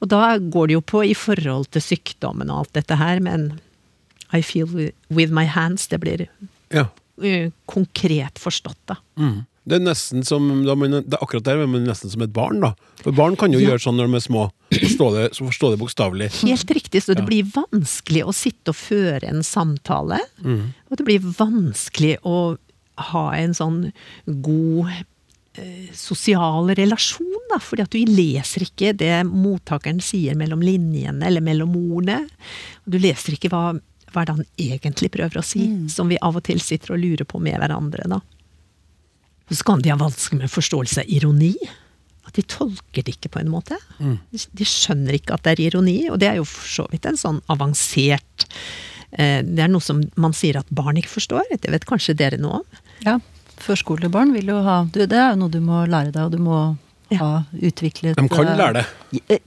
Og 0.00 0.08
da 0.10 0.38
går 0.40 0.66
det 0.70 0.74
jo 0.78 0.80
på 0.82 1.04
i 1.06 1.14
forhold 1.14 1.68
til 1.70 1.84
sykdommen 1.84 2.50
og 2.50 2.64
alt 2.64 2.72
dette 2.80 2.96
her, 2.98 3.20
men 3.22 3.60
I 4.32 4.40
feel 4.42 4.66
with- 5.10 5.30
my 5.34 5.44
hands. 5.44 5.86
Det 5.88 6.00
blir 6.00 6.26
Ja. 6.70 6.88
eh, 7.22 7.50
konkret 7.66 8.34
forstått, 8.38 8.78
da. 8.86 8.96
Det 9.68 9.76
er 9.76 9.82
nesten 9.84 10.24
som 10.24 10.46
da 10.64 10.74
man, 10.74 10.90
det 11.04 11.12
er 11.14 11.20
akkurat 11.22 11.44
der 11.44 11.58
men 11.60 11.70
man 11.74 11.84
nesten 11.90 12.10
som 12.10 12.22
et 12.24 12.32
barn, 12.32 12.62
da. 12.64 12.72
For 13.02 13.12
barn 13.12 13.36
kan 13.36 13.52
jo 13.52 13.60
Ja. 13.60 13.70
gjøre 13.70 13.82
sånn 13.84 13.96
når 14.00 14.08
de 14.08 14.16
er 14.16 14.24
små. 14.24 14.44
Forstå 14.72 15.06
det, 15.14 15.24
så 15.36 15.44
forstå 15.46 15.70
det 15.74 15.78
bokstavelig. 15.82 16.30
Helt 16.48 16.70
riktig, 16.72 17.02
så 17.04 17.14
det 17.14 17.26
blir 17.26 17.44
vanskelig 17.44 18.24
å 18.24 18.32
sitte 18.34 18.72
og 18.72 18.78
føre 18.80 19.28
en 19.28 19.42
samtale. 19.44 20.18
Og 20.42 20.96
det 20.96 21.04
blir 21.04 21.20
vanskelig 21.20 22.16
å 22.24 22.56
ha 23.12 23.26
en 23.36 23.52
sånn 23.56 23.92
god 24.26 24.88
eh, 25.58 25.90
sosial 25.92 26.72
relasjon, 26.78 27.36
da. 27.52 27.58
Fordi 27.60 27.82
at 27.84 27.90
du 27.92 28.00
leser 28.08 28.64
ikke 28.64 28.94
det 28.96 29.12
mottakeren 29.28 30.00
sier 30.00 30.34
mellom 30.40 30.60
linjene 30.64 31.26
eller 31.26 31.40
mellom 31.44 31.76
ordene. 31.76 32.24
Du 32.88 32.98
leser 32.98 33.36
ikke 33.36 33.50
hva, 33.52 33.78
hva 34.12 34.22
er 34.24 34.32
han 34.38 34.44
egentlig 34.56 35.10
prøver 35.12 35.36
å 35.40 35.44
si, 35.44 35.68
som 35.92 36.08
vi 36.08 36.16
av 36.22 36.36
og 36.40 36.44
til 36.48 36.60
sitter 36.64 36.94
og 36.96 37.02
lurer 37.04 37.28
på 37.28 37.40
med 37.42 37.60
hverandre, 37.60 38.08
da. 38.08 38.20
Så 39.50 39.64
kan 39.66 39.82
de 39.82 39.90
ha 39.90 39.98
vansker 39.98 40.38
med 40.38 40.50
forståelse 40.52 41.02
av 41.02 41.10
ironi. 41.10 41.54
At 42.28 42.36
de 42.38 42.44
tolker 42.46 43.02
det 43.02 43.16
ikke 43.16 43.32
på 43.34 43.40
en 43.40 43.50
måte. 43.50 43.78
De, 43.98 44.38
de 44.38 44.66
skjønner 44.68 45.16
ikke 45.18 45.34
at 45.34 45.46
det 45.46 45.56
er 45.56 45.64
ironi, 45.70 45.96
og 46.12 46.20
det 46.22 46.28
er 46.30 46.38
jo 46.38 46.46
for 46.46 46.68
så 46.70 46.86
vidt 46.92 47.08
en 47.10 47.18
sånn 47.18 47.40
avansert 47.50 48.46
eh, 49.16 49.40
Det 49.42 49.64
er 49.64 49.72
noe 49.72 49.82
som 49.82 50.04
man 50.20 50.36
sier 50.36 50.60
at 50.60 50.70
barn 50.70 51.00
ikke 51.00 51.16
forstår. 51.16 51.48
Det 51.50 51.72
vet 51.74 51.88
kanskje 51.88 52.14
dere 52.20 52.38
noe 52.38 52.60
om? 52.60 52.80
Ja, 53.06 53.16
førskolebarn 53.60 54.34
vil 54.36 54.52
jo 54.52 54.60
ha 54.66 54.84
du, 54.92 55.02
Det 55.02 55.18
er 55.18 55.32
jo 55.34 55.42
noe 55.42 55.52
du 55.52 55.58
må 55.64 55.82
lære 55.90 56.14
deg, 56.14 56.22
og 56.28 56.36
du 56.36 56.38
må 56.44 56.60
ha 57.18 57.30
utviklet 57.58 58.20
De 58.20 58.28
kan 58.30 58.46
eh, 58.46 58.58
lære 58.60 58.80
det. 58.80 58.86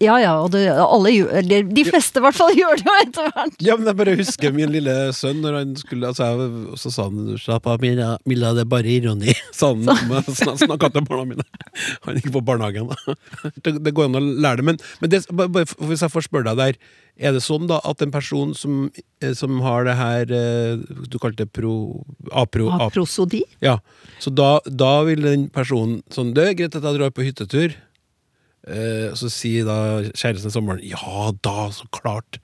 Ja 0.04 0.18
ja, 0.20 0.32
og 0.44 0.50
det, 0.52 0.62
alle 0.76 1.12
gjør 1.14 1.30
eller 1.40 1.68
De 1.72 1.84
fleste 1.88 2.20
i 2.20 2.24
hvert 2.26 2.36
fall 2.36 2.52
gjør 2.60 2.82
det 2.82 2.88
jo 2.90 2.96
etter 3.04 3.30
hvert. 3.32 3.54
Ja, 3.64 3.78
men 3.80 3.88
jeg 3.88 3.98
bare 4.02 4.16
husker 4.20 4.56
min 4.56 4.74
lille 4.74 4.96
sønn 5.16 5.40
når 5.44 5.58
han 5.62 5.72
skulle 5.80 6.10
altså 6.10 6.28
jeg, 6.28 6.74
så 6.82 6.92
sa 6.92 7.06
han 7.08 7.38
'Slapp 7.40 7.70
av, 7.72 7.80
Milla, 7.84 8.10
Milla, 8.28 8.52
det 8.58 8.66
er 8.66 8.72
bare 8.74 8.92
ironi', 8.92 9.36
sa 9.60 9.72
han. 9.74 9.86
Snak- 10.28 10.60
Snakka 10.66 10.90
til 10.96 11.06
barna 11.08 11.24
mine. 11.32 11.46
Han 12.06 12.20
gikk 12.20 12.32
på 12.36 12.42
barnehagen. 12.46 12.92
Det, 13.64 13.74
det 13.84 13.94
går 13.96 14.10
an 14.10 14.20
å 14.20 14.22
lære 14.44 14.60
det. 14.62 14.66
Men, 14.68 14.78
men 15.02 15.10
det, 15.14 15.24
bare, 15.32 15.66
hvis 15.88 16.04
jeg 16.06 16.12
får 16.14 16.28
spørre 16.28 16.52
deg 16.52 16.60
der, 16.60 16.78
er 17.30 17.34
det 17.36 17.44
sånn 17.46 17.68
da 17.70 17.78
at 17.86 18.02
en 18.02 18.12
person 18.14 18.54
som, 18.58 18.90
eh, 19.22 19.34
som 19.38 19.60
har 19.64 19.86
det 19.88 19.94
her 20.00 20.32
eh, 20.34 20.82
Du 21.08 21.18
kalte 21.22 21.44
det 21.46 21.52
pro... 21.54 22.04
Apro... 22.32 22.68
ap- 22.74 22.88
Aprosodi? 22.90 23.44
Ja, 23.64 23.78
så 24.20 24.34
da, 24.34 24.58
da 24.66 25.04
vil 25.08 25.22
den 25.26 25.48
personen 25.54 26.02
sånn, 26.14 26.34
det 26.38 26.48
er 26.52 26.58
greit 26.58 26.76
at 26.80 26.84
jeg 26.86 26.98
drar 27.00 27.14
på 27.14 27.26
hyttetur. 27.26 27.76
Eh, 28.64 29.10
så 29.20 29.28
sier 29.32 29.66
da 29.68 29.78
kjæresten 30.14 30.52
i 30.52 30.54
sommeren, 30.54 30.84
ja 30.88 31.32
da, 31.44 31.68
så 31.76 31.88
klart. 31.96 32.40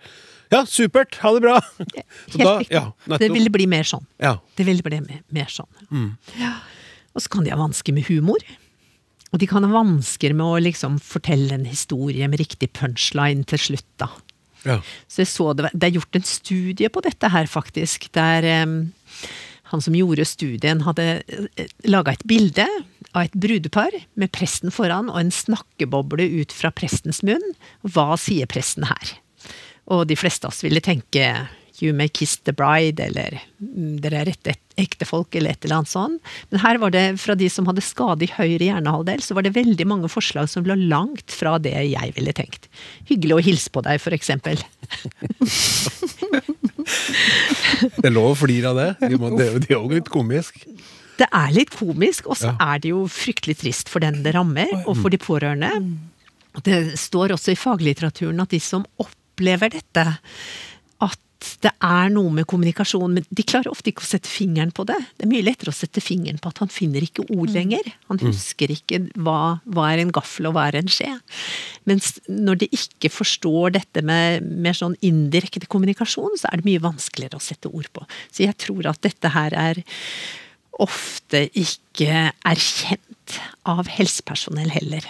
Ja, 0.49 0.63
supert, 0.65 1.19
ha 1.21 1.32
det 1.36 1.43
bra! 1.45 1.60
Da, 2.39 2.55
ja, 2.69 2.84
det 3.21 3.29
ville 3.34 3.51
bli 3.53 3.67
mer 3.69 3.86
sånn. 3.88 4.05
Ja, 4.21 4.38
Det 4.58 4.65
ville 4.67 4.84
bli 4.86 4.99
mer, 5.05 5.51
sånn. 5.51 5.69
Mm. 5.91 6.10
Ja. 6.39 6.55
Og 7.13 7.23
så 7.23 7.32
kan 7.34 7.45
de 7.45 7.53
ha 7.53 7.60
vansker 7.60 7.95
med 7.95 8.08
humor. 8.10 8.41
Og 9.29 9.41
de 9.41 9.47
kan 9.49 9.65
ha 9.65 9.69
vansker 9.71 10.34
med 10.34 10.45
å 10.45 10.62
liksom 10.63 10.97
fortelle 11.03 11.53
en 11.53 11.67
historie 11.69 12.27
med 12.29 12.41
riktig 12.41 12.71
punchline 12.77 13.45
til 13.49 13.62
slutt, 13.62 13.89
da. 14.01 14.10
ja. 14.65 14.79
Så 15.08 15.23
jeg 15.23 15.32
så 15.32 15.51
det, 15.53 15.69
det 15.73 15.89
er 15.89 15.99
gjort 15.99 16.17
en 16.17 16.25
studie 16.25 16.89
på 16.89 17.03
dette 17.05 17.29
her, 17.29 17.49
faktisk, 17.49 18.10
der 18.17 18.47
um, 18.65 18.79
han 19.69 19.86
som 19.86 19.93
gjorde 19.97 20.25
studien, 20.25 20.82
hadde 20.88 21.21
laga 21.86 22.17
et 22.17 22.25
bilde 22.29 22.65
av 23.13 23.26
et 23.26 23.38
brudepar 23.38 23.95
med 24.19 24.32
presten 24.36 24.74
foran 24.74 25.10
og 25.12 25.19
en 25.22 25.34
snakkeboble 25.34 26.26
ut 26.41 26.54
fra 26.56 26.72
prestens 26.76 27.24
munn. 27.26 27.45
Hva 27.82 28.13
sier 28.22 28.50
presten 28.50 28.88
her? 28.89 29.15
Og 29.89 30.06
de 30.10 30.17
fleste 30.19 30.45
av 30.45 30.54
oss 30.54 30.63
ville 30.65 30.84
tenke 30.84 31.32
You 31.80 31.93
may 31.95 32.10
kiss 32.10 32.38
the 32.43 32.52
bride, 32.52 33.00
eller 33.00 33.38
mm, 33.60 34.02
Dere 34.04 34.17
er 34.19 34.32
et 34.34 34.50
ektefolk, 34.80 35.36
eller 35.36 35.56
et 35.56 35.63
eller 35.63 35.78
annet 35.80 35.91
sånt. 35.91 36.32
Men 36.52 36.60
her 36.63 36.80
var 36.82 36.91
det, 36.91 37.04
fra 37.24 37.36
de 37.39 37.48
som 37.52 37.67
hadde 37.69 37.84
skade 37.84 38.28
i 38.28 38.32
høyre 38.34 38.67
hjernehalvdel, 38.67 39.24
så 39.24 39.38
var 39.38 39.48
det 39.48 39.56
veldig 39.56 39.88
mange 39.88 40.12
forslag 40.12 40.50
som 40.52 40.67
lå 40.67 40.76
langt 40.76 41.32
fra 41.32 41.56
det 41.63 41.76
jeg 41.88 42.15
ville 42.17 42.36
tenkt. 42.36 42.67
Hyggelig 43.08 43.38
å 43.38 43.43
hilse 43.48 43.72
på 43.72 43.84
deg, 43.88 44.02
for 44.04 44.15
eksempel. 44.15 44.60
Det 48.00 48.08
er 48.08 48.13
lov 48.13 48.32
å 48.34 48.38
flire 48.39 48.72
av 48.72 48.80
det. 48.80 48.88
Det 49.00 49.69
er 49.69 49.76
jo 49.76 49.89
litt 49.91 50.10
komisk. 50.12 50.63
Det 51.19 51.27
er 51.36 51.51
litt 51.55 51.73
komisk, 51.75 52.29
og 52.32 52.38
så 52.39 52.53
Ja. 52.53 52.73
er 52.75 52.79
det 52.79 52.93
jo 52.93 53.03
fryktelig 53.12 53.58
trist 53.60 53.89
for 53.91 53.99
den 53.99 54.23
det 54.23 54.34
rammer, 54.36 54.71
og 54.88 54.95
for 54.97 55.10
de 55.12 55.17
pårørende. 55.19 55.97
Det 56.63 56.97
står 56.97 57.36
også 57.36 57.51
i 57.53 57.60
faglitteraturen 57.60 58.39
at 58.41 58.49
de 58.49 58.60
som 58.60 58.86
opplever 58.99 59.69
dette, 59.75 60.05
at 61.01 61.19
det 61.62 61.71
er 61.82 62.10
noe 62.12 62.32
med 62.36 62.45
kommunikasjon, 62.47 63.13
men 63.13 63.25
de 63.32 63.43
klarer 63.47 63.71
ofte 63.71 63.91
ikke 63.91 64.03
å 64.03 64.10
sette 64.10 64.27
fingeren 64.27 64.73
på 64.75 64.86
det. 64.86 64.97
Det 65.17 65.23
er 65.25 65.32
mye 65.32 65.45
lettere 65.45 65.71
å 65.71 65.75
sette 65.77 66.01
fingeren 66.03 66.39
på 66.41 66.49
at 66.51 66.58
han 66.60 66.67
finner 66.67 66.99
ikke 67.05 67.23
ord 67.32 67.49
lenger. 67.55 67.79
Han 68.10 68.19
husker 68.19 68.67
ikke 68.73 68.99
hva, 69.15 69.62
hva 69.65 69.86
er 69.93 69.99
en 70.03 70.12
gaffel 70.12 70.49
og 70.49 70.53
hva 70.58 70.67
er 70.67 70.79
en 70.82 70.91
skje. 70.91 71.13
Mens 71.86 72.19
når 72.27 72.60
de 72.60 72.67
ikke 72.75 73.12
forstår 73.12 73.71
dette 73.77 74.03
med 74.03 74.43
mer 74.43 74.73
sånn 74.75 74.97
indirekte 75.01 75.67
kommunikasjon, 75.67 76.36
så 76.39 76.51
er 76.51 76.60
det 76.60 76.67
mye 76.67 76.84
vanskeligere 76.84 77.39
å 77.39 77.43
sette 77.43 77.71
ord 77.71 77.88
på. 77.93 78.03
Så 78.32 78.43
jeg 78.43 78.58
tror 78.58 78.91
at 78.91 79.01
dette 79.01 79.32
her 79.32 79.55
er 79.55 79.84
ofte 80.80 81.46
ikke 81.58 82.32
erkjent 82.48 83.06
av 83.70 83.89
helsepersonell 83.92 84.72
heller. 84.74 85.06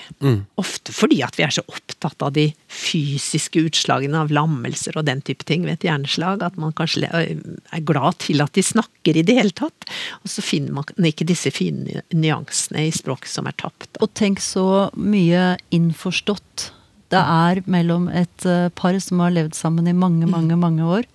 Ofte 0.60 0.92
fordi 0.96 1.22
at 1.24 1.38
vi 1.40 1.46
er 1.46 1.54
så 1.56 1.64
opptatt 1.72 2.26
av 2.26 2.34
de 2.36 2.50
fysiske 2.68 3.62
utslagene 3.70 4.20
av 4.20 4.34
lammelser 4.34 4.98
og 5.00 5.08
den 5.08 5.22
type 5.26 5.48
ting 5.48 5.64
ved 5.68 5.78
et 5.78 5.88
hjerneslag, 5.88 6.44
at 6.44 6.58
man 6.60 6.76
kanskje 6.76 7.08
er 7.08 7.86
glad 7.88 8.20
til 8.26 8.44
at 8.44 8.52
de 8.58 8.66
snakker 8.66 9.20
i 9.20 9.24
det 9.24 9.38
hele 9.40 9.56
tatt. 9.56 9.88
Og 10.24 10.34
så 10.34 10.44
finner 10.44 10.76
man 10.82 11.10
ikke 11.12 11.28
disse 11.30 11.54
fine 11.56 12.04
nyansene 12.12 12.90
i 12.90 12.92
språket 12.96 13.32
som 13.32 13.48
er 13.48 13.56
tapt. 13.62 13.94
Og 14.04 14.12
tenk 14.20 14.44
så 14.44 14.90
mye 15.00 15.56
innforstått 15.76 16.72
det 17.10 17.22
er 17.22 17.64
mellom 17.66 18.06
et 18.14 18.44
par 18.78 18.98
som 19.02 19.24
har 19.24 19.34
levd 19.34 19.56
sammen 19.58 19.88
i 19.90 19.96
mange, 19.98 20.28
mange, 20.30 20.54
mange 20.60 20.86
år. 20.86 21.08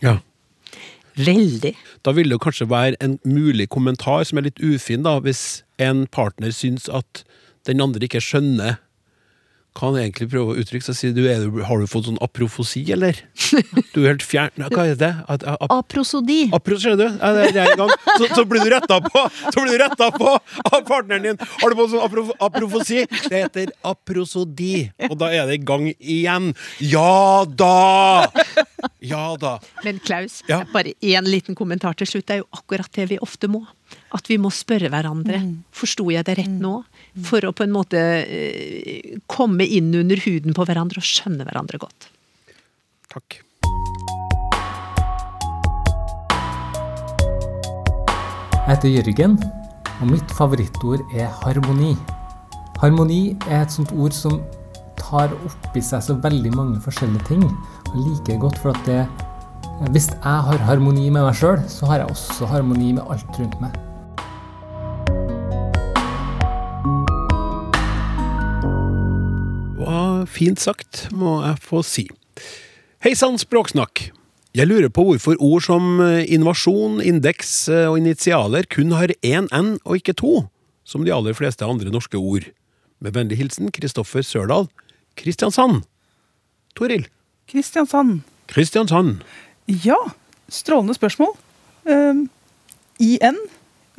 Ja. 0.00 0.16
Veldig. 1.26 1.74
Da 2.06 2.14
vil 2.16 2.32
det 2.32 2.40
kanskje 2.42 2.68
være 2.70 2.98
en 3.04 3.18
mulig 3.24 3.68
kommentar 3.72 4.24
som 4.28 4.40
er 4.40 4.48
litt 4.48 4.62
ufin, 4.62 5.04
da, 5.06 5.18
hvis 5.24 5.62
en 5.80 6.06
partner 6.12 6.54
syns 6.54 6.88
at 6.92 7.24
den 7.68 7.82
andre 7.84 8.06
ikke 8.06 8.22
skjønner 8.24 8.78
hva 9.76 9.88
han 9.92 9.98
egentlig 10.02 10.26
prøver 10.32 10.56
å 10.56 10.62
uttrykke. 10.62 10.84
Så 10.84 10.94
sier 10.98 11.12
du, 11.14 11.22
du 11.22 11.60
har 11.64 11.78
du 11.80 11.86
fått 11.90 12.08
sånn 12.08 12.18
aprofosi, 12.24 12.82
eller? 12.92 13.16
Du 13.94 14.00
er 14.02 14.08
helt 14.12 14.24
fjern 14.26 14.50
Hva 14.70 14.84
er 14.90 14.96
det? 14.98 15.10
At, 15.30 15.44
ap 15.46 15.70
Aprosodi! 15.74 16.48
Apros, 16.54 16.82
ser 16.82 16.96
du? 16.98 17.04
Nei, 17.06 17.30
det 17.36 17.46
er 17.54 17.70
en 17.72 17.80
gang. 17.84 17.92
Så, 18.18 18.28
så 18.34 18.44
blir 18.50 18.64
du 18.66 18.70
retta 18.74 18.98
på 19.04 19.22
Så 19.50 19.62
blir 19.62 19.76
du 19.78 19.82
rettet 19.84 20.18
på 20.18 20.32
av 20.34 20.80
partneren 20.88 21.24
din! 21.28 21.40
Har 21.62 21.70
du 21.72 21.78
fått 21.78 21.92
sånn 21.94 22.04
apro, 22.04 22.26
aprofosi? 22.42 23.04
Det 23.30 23.44
heter 23.44 23.72
aprosodi. 23.86 24.88
Og 25.10 25.16
da 25.20 25.30
er 25.34 25.46
det 25.50 25.60
i 25.60 25.64
gang 25.70 25.88
igjen. 25.98 26.50
Ja 26.82 27.44
da! 27.46 28.26
Ja 29.04 29.24
da. 29.40 29.56
Men 29.84 29.98
Klaus, 30.04 30.42
Ja. 30.50 30.62
bare 30.74 30.92
én 31.00 31.26
liten 31.28 31.54
kommentar 31.58 31.94
til 31.98 32.06
slutt. 32.10 32.26
Det 32.28 32.38
er 32.38 32.42
jo 32.44 32.48
akkurat 32.58 32.90
det 32.96 33.08
vi 33.14 33.18
ofte 33.22 33.48
må. 33.50 33.64
At 34.10 34.26
vi 34.26 34.40
må 34.42 34.50
spørre 34.50 34.90
hverandre. 34.90 35.38
Forsto 35.70 36.08
jeg 36.10 36.26
det 36.26 36.34
rett 36.40 36.56
nå? 36.58 36.80
For 37.26 37.46
å 37.46 37.52
på 37.54 37.62
en 37.62 37.74
måte 37.74 38.00
eh, 38.24 39.18
komme 39.30 39.66
inn 39.66 39.92
under 39.94 40.18
huden 40.24 40.56
på 40.56 40.66
hverandre 40.66 40.98
og 40.98 41.06
skjønne 41.06 41.46
hverandre 41.46 41.78
godt. 41.78 42.08
Takk. 43.10 43.38
Jeg 48.60 48.76
heter 48.76 48.92
Jørgen, 48.94 49.36
og 50.00 50.10
mitt 50.10 50.34
favorittord 50.34 51.02
er 51.14 51.30
harmoni. 51.42 51.94
Harmoni 52.82 53.36
er 53.48 53.64
et 53.64 53.74
sånt 53.74 53.90
ord 53.94 54.14
som 54.14 54.40
tar 54.98 55.34
opp 55.34 55.78
i 55.78 55.82
seg 55.82 56.02
så 56.06 56.16
veldig 56.22 56.52
mange 56.54 56.82
forskjellige 56.82 57.28
ting. 57.30 57.44
Og 57.90 58.00
liker 58.08 58.42
godt, 58.42 58.58
for 58.62 58.74
at 58.74 58.82
det, 58.86 59.04
hvis 59.94 60.10
jeg 60.14 60.42
har 60.50 60.66
harmoni 60.70 61.10
med 61.10 61.22
meg 61.26 61.38
sjøl, 61.38 61.62
så 61.70 61.90
har 61.90 62.04
jeg 62.04 62.14
også 62.14 62.50
harmoni 62.50 62.92
med 62.98 63.06
alt 63.06 63.38
rundt 63.38 63.58
meg. 63.62 63.78
Var 70.20 70.28
fint 70.28 70.60
sagt, 70.60 71.08
må 71.16 71.40
jeg 71.44 71.60
få 71.64 71.82
si. 71.86 72.06
Hei 73.00 73.14
sann, 73.16 73.38
Språksnakk. 73.40 74.10
Jeg 74.56 74.66
lurer 74.66 74.90
på 74.92 75.04
hvorfor 75.06 75.38
ord 75.40 75.62
som 75.62 76.00
eh, 76.02 76.26
innovasjon, 76.34 76.98
indeks 77.00 77.68
eh, 77.70 77.86
og 77.88 78.00
initialer 78.00 78.66
kun 78.68 78.92
har 78.92 79.12
én 79.22 79.46
N 79.54 79.76
og 79.84 80.00
ikke 80.00 80.16
to, 80.18 80.48
som 80.84 81.06
de 81.06 81.14
aller 81.14 81.36
fleste 81.38 81.64
andre 81.64 81.92
norske 81.94 82.18
ord. 82.18 82.48
Med 83.00 83.14
vennlig 83.14 83.38
hilsen 83.40 83.70
Kristoffer 83.72 84.26
Sørdal, 84.26 84.66
Kristiansand. 85.16 85.84
Toril. 86.76 87.06
Kristiansand. 87.48 88.20
Kristiansand. 88.50 89.22
Ja, 89.86 89.96
strålende 90.50 90.98
spørsmål. 90.98 91.32
Um, 91.86 92.26
IN. 93.00 93.38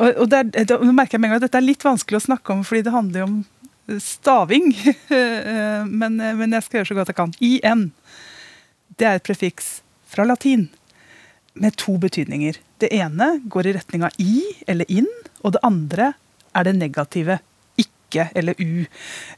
Og, 0.01 0.23
og 0.23 0.33
er, 0.33 0.49
da, 0.65 0.79
merker 0.89 1.17
jeg 1.17 1.21
med 1.21 1.29
en 1.29 1.35
gang 1.35 1.41
at 1.41 1.47
dette 1.47 1.59
er 1.61 1.67
litt 1.67 1.85
vanskelig 1.85 2.21
å 2.21 2.25
snakke 2.25 2.55
om, 2.55 2.63
fordi 2.65 2.85
det 2.87 2.95
handler 2.95 3.23
jo 3.23 3.29
om 3.29 3.39
eh, 3.41 4.01
staving. 4.01 4.73
Eh, 5.11 5.83
men, 5.87 6.15
eh, 6.23 6.35
men 6.37 6.55
jeg 6.55 6.63
skal 6.63 6.79
gjøre 6.79 6.89
så 6.91 6.95
godt 6.97 7.11
jeg 7.11 7.17
kan. 7.17 7.33
IN. 7.43 7.89
Det 8.97 9.07
er 9.07 9.19
et 9.19 9.25
prefiks 9.25 9.81
fra 10.11 10.25
latin. 10.27 10.69
med 11.53 11.75
to 11.75 11.97
betydninger. 11.99 12.55
Det 12.79 12.87
ene 12.95 13.41
går 13.51 13.67
i 13.67 13.73
retning 13.75 14.05
av 14.07 14.13
i 14.23 14.39
eller 14.71 14.87
inn, 14.87 15.09
og 15.43 15.51
det 15.51 15.59
andre 15.67 16.13
er 16.55 16.63
det 16.63 16.77
negative. 16.77 17.41
Ikke 17.75 18.29
eller 18.35 18.55
u. 18.55 18.85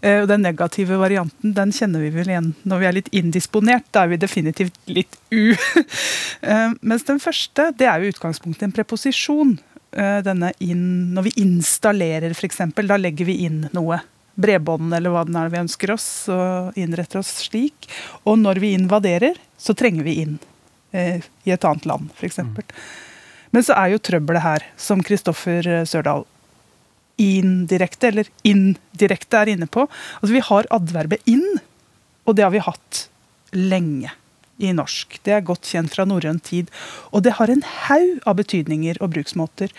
Og 0.06 0.28
Den 0.30 0.46
negative 0.46 1.00
varianten 1.02 1.56
den 1.58 1.74
kjenner 1.74 2.06
vi 2.06 2.12
vel 2.14 2.30
igjen 2.30 2.52
når 2.70 2.84
vi 2.84 2.88
er 2.88 2.96
litt 3.00 3.10
indisponert. 3.18 3.90
Da 3.90 4.06
er 4.06 4.14
vi 4.14 4.22
definitivt 4.22 4.78
litt 4.86 5.18
u. 5.34 5.58
Mens 6.92 7.10
den 7.10 7.22
første 7.24 7.72
det 7.82 7.90
er 7.90 7.98
jo 8.06 8.14
utgangspunktet 8.14 8.70
en 8.70 8.78
preposisjon. 8.78 9.58
Eh, 9.94 10.20
Denne 10.26 10.52
inn, 10.64 11.14
når 11.14 11.30
vi 11.30 11.36
installerer, 11.44 12.34
f.eks., 12.34 12.62
da 12.82 12.98
legger 12.98 13.30
vi 13.30 13.44
inn 13.46 13.68
noe. 13.76 14.02
Bredbånd 14.34 14.96
eller 14.98 15.14
hva 15.14 15.22
det 15.28 15.38
er 15.38 15.52
vi 15.54 15.62
ønsker 15.62 15.94
oss, 15.94 16.08
og 16.34 16.78
innretter 16.80 17.22
oss 17.22 17.36
slik. 17.46 17.90
Og 18.26 18.40
når 18.42 18.62
vi 18.64 18.74
invaderer, 18.74 19.38
så 19.58 19.76
trenger 19.78 20.08
vi 20.08 20.16
inn 20.24 20.40
eh, 20.92 21.22
i 21.46 21.54
et 21.54 21.68
annet 21.70 21.86
land, 21.90 22.10
f.eks. 22.18 22.42
Men 23.54 23.66
så 23.66 23.78
er 23.78 23.94
jo 23.94 24.02
trøbbelet 24.02 24.46
her, 24.46 24.66
som 24.82 25.04
Kristoffer 25.06 25.70
eh, 25.70 25.86
Sørdal 25.86 26.26
indirekte, 27.22 28.10
eller 28.10 28.30
indirekte 28.42 29.44
er 29.44 29.54
inne 29.54 29.70
på. 29.70 29.86
Altså 30.18 30.34
Vi 30.34 30.42
har 30.50 30.70
adverbet 30.74 31.22
inn, 31.30 31.46
og 32.26 32.34
det 32.34 32.48
har 32.48 32.56
vi 32.56 32.64
hatt 32.66 33.06
lenge 33.54 34.10
i 34.64 34.72
norsk. 34.76 35.20
Det 35.26 35.36
er 35.36 35.46
godt 35.46 35.68
kjent 35.70 35.94
fra 35.94 36.06
norrøn 36.08 36.40
tid. 36.44 36.72
Og 37.12 37.26
det 37.26 37.36
har 37.40 37.52
en 37.52 37.64
haug 37.64 38.24
av 38.30 38.38
betydninger 38.40 39.00
og 39.04 39.14
bruksmåter. 39.16 39.74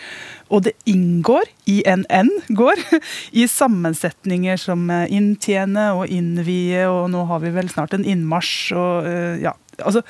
Og 0.53 0.65
det 0.67 0.75
inngår, 0.89 1.49
INN 1.69 2.31
går, 2.55 2.81
i 3.41 3.47
sammensetninger 3.49 4.61
som 4.61 4.87
eh, 4.93 5.07
inntjene 5.15 5.91
og 5.97 6.11
innvie, 6.11 6.85
og 6.89 7.09
nå 7.13 7.25
har 7.31 7.43
vi 7.43 7.53
vel 7.55 7.71
snart 7.71 7.95
en 7.97 8.07
innmarsj 8.07 8.57
og 8.77 9.11
eh, 9.11 9.37
ja. 9.45 9.55
Altså, 9.83 10.05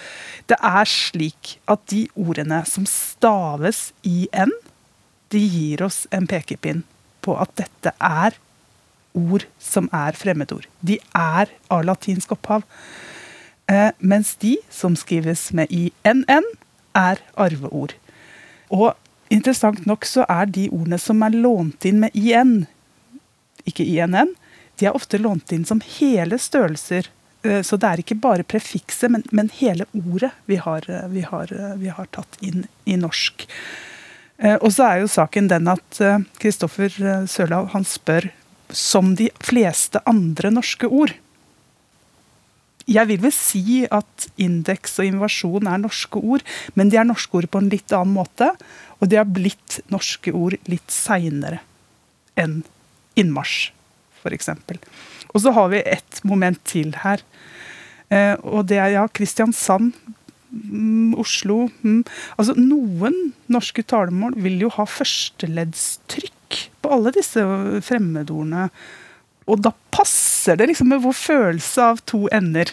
det 0.45 0.59
er 0.61 0.85
slik 0.85 1.55
at 1.73 1.81
de 1.89 2.03
ordene 2.21 2.59
som 2.69 2.83
staves 2.85 3.87
IN, 4.05 4.51
de 5.33 5.41
gir 5.41 5.81
oss 5.81 6.03
en 6.13 6.27
pekepinn 6.29 6.83
på 7.25 7.33
at 7.41 7.55
dette 7.57 7.95
er 7.97 8.37
ord 9.15 9.47
som 9.61 9.89
er 9.95 10.17
fremmedord. 10.19 10.67
De 10.85 10.99
er 11.15 11.51
av 11.71 11.85
latinsk 11.87 12.35
opphav. 12.35 12.65
Eh, 13.67 13.91
mens 13.97 14.35
de 14.35 14.57
som 14.69 14.95
skrives 14.95 15.49
med 15.53 15.71
INN, 15.73 16.45
er 16.95 17.19
arveord. 17.35 17.95
Og 18.71 18.93
interessant 19.33 19.85
nok 19.89 20.05
så 20.07 20.23
er 20.29 20.47
de 20.47 20.69
ordene 20.69 20.99
som 21.01 21.23
er 21.25 21.33
lånt 21.33 21.85
inn 21.87 21.99
med 22.03 22.15
IN, 22.15 22.67
ikke 23.65 23.83
INN, 23.83 24.35
de 24.79 24.87
er 24.87 24.95
ofte 24.95 25.17
lånt 25.19 25.51
inn 25.55 25.65
som 25.65 25.81
hele 25.97 26.37
størrelser. 26.39 27.09
Eh, 27.43 27.61
Så 27.61 27.77
det 27.77 27.89
er 27.89 28.03
ikke 28.03 28.21
bare 28.21 28.43
prefikset, 28.43 29.09
men, 29.11 29.23
men 29.31 29.49
hele 29.49 29.85
ordet 29.91 30.31
vi 30.45 30.55
har, 30.61 30.85
eh, 30.87 31.07
vi, 31.09 31.21
har, 31.21 31.51
vi 31.77 31.89
har 31.89 32.07
tatt 32.11 32.37
inn 32.41 32.67
i 32.85 32.95
norsk. 32.95 33.47
Og 34.59 34.67
så 34.75 34.83
er 34.83 34.97
jo 34.99 35.07
saken 35.07 35.45
den 35.47 35.69
at 35.71 35.97
Kristoffer 36.43 36.91
Sørlav 37.23 37.69
han 37.71 37.85
spør 37.87 38.25
som 38.67 39.13
de 39.15 39.29
fleste 39.39 40.01
andre 40.03 40.51
norske 40.51 40.89
ord. 40.91 41.13
Jeg 42.85 43.09
vil 43.09 43.21
vel 43.23 43.33
si 43.33 43.81
at 43.89 44.27
indeks 44.41 44.99
og 45.01 45.07
invasjon 45.07 45.69
er 45.69 45.81
norske 45.81 46.21
ord, 46.21 46.43
men 46.77 46.91
de 46.91 46.99
er 47.01 47.07
norske 47.07 47.39
ord 47.39 47.47
på 47.49 47.61
en 47.61 47.71
litt 47.71 47.93
annen 47.95 48.13
måte. 48.13 48.51
Og 49.01 49.09
de 49.09 49.17
har 49.17 49.29
blitt 49.29 49.79
norske 49.93 50.33
ord 50.35 50.57
litt 50.69 50.93
seinere 50.93 51.63
enn 52.39 52.61
innmarsj, 53.17 53.71
f.eks. 54.21 54.51
Og 55.33 55.41
så 55.41 55.53
har 55.55 55.71
vi 55.71 55.81
et 55.87 56.21
moment 56.27 56.59
til 56.67 56.93
her. 57.01 57.23
Eh, 58.13 58.35
og 58.43 58.67
det 58.69 58.77
er 58.81 58.93
ja, 58.93 59.05
Kristiansand, 59.09 59.95
mm, 60.51 61.15
Oslo 61.19 61.65
mm. 61.81 62.03
Altså 62.37 62.53
noen 62.59 63.15
norske 63.51 63.81
talemål 63.87 64.37
vil 64.45 64.59
jo 64.67 64.69
ha 64.75 64.85
førsteleddstrykk 64.85 66.59
på 66.83 66.93
alle 66.93 67.15
disse 67.15 67.41
fremmedordene. 67.87 68.69
Og 69.49 69.63
da 69.65 69.73
passer 69.95 70.34
det 70.53 70.67
liksom 70.69 70.91
med 70.93 71.01
vår 71.01 71.15
følelse 71.17 71.87
av 71.93 72.01
to 72.05 72.27
ender. 72.33 72.69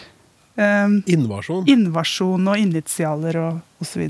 Um, 0.53 0.99
Invasjon. 1.09 1.63
invasjon 1.65 2.51
og 2.51 2.59
initialer 2.61 3.39
og 3.41 3.81
osv. 3.81 4.03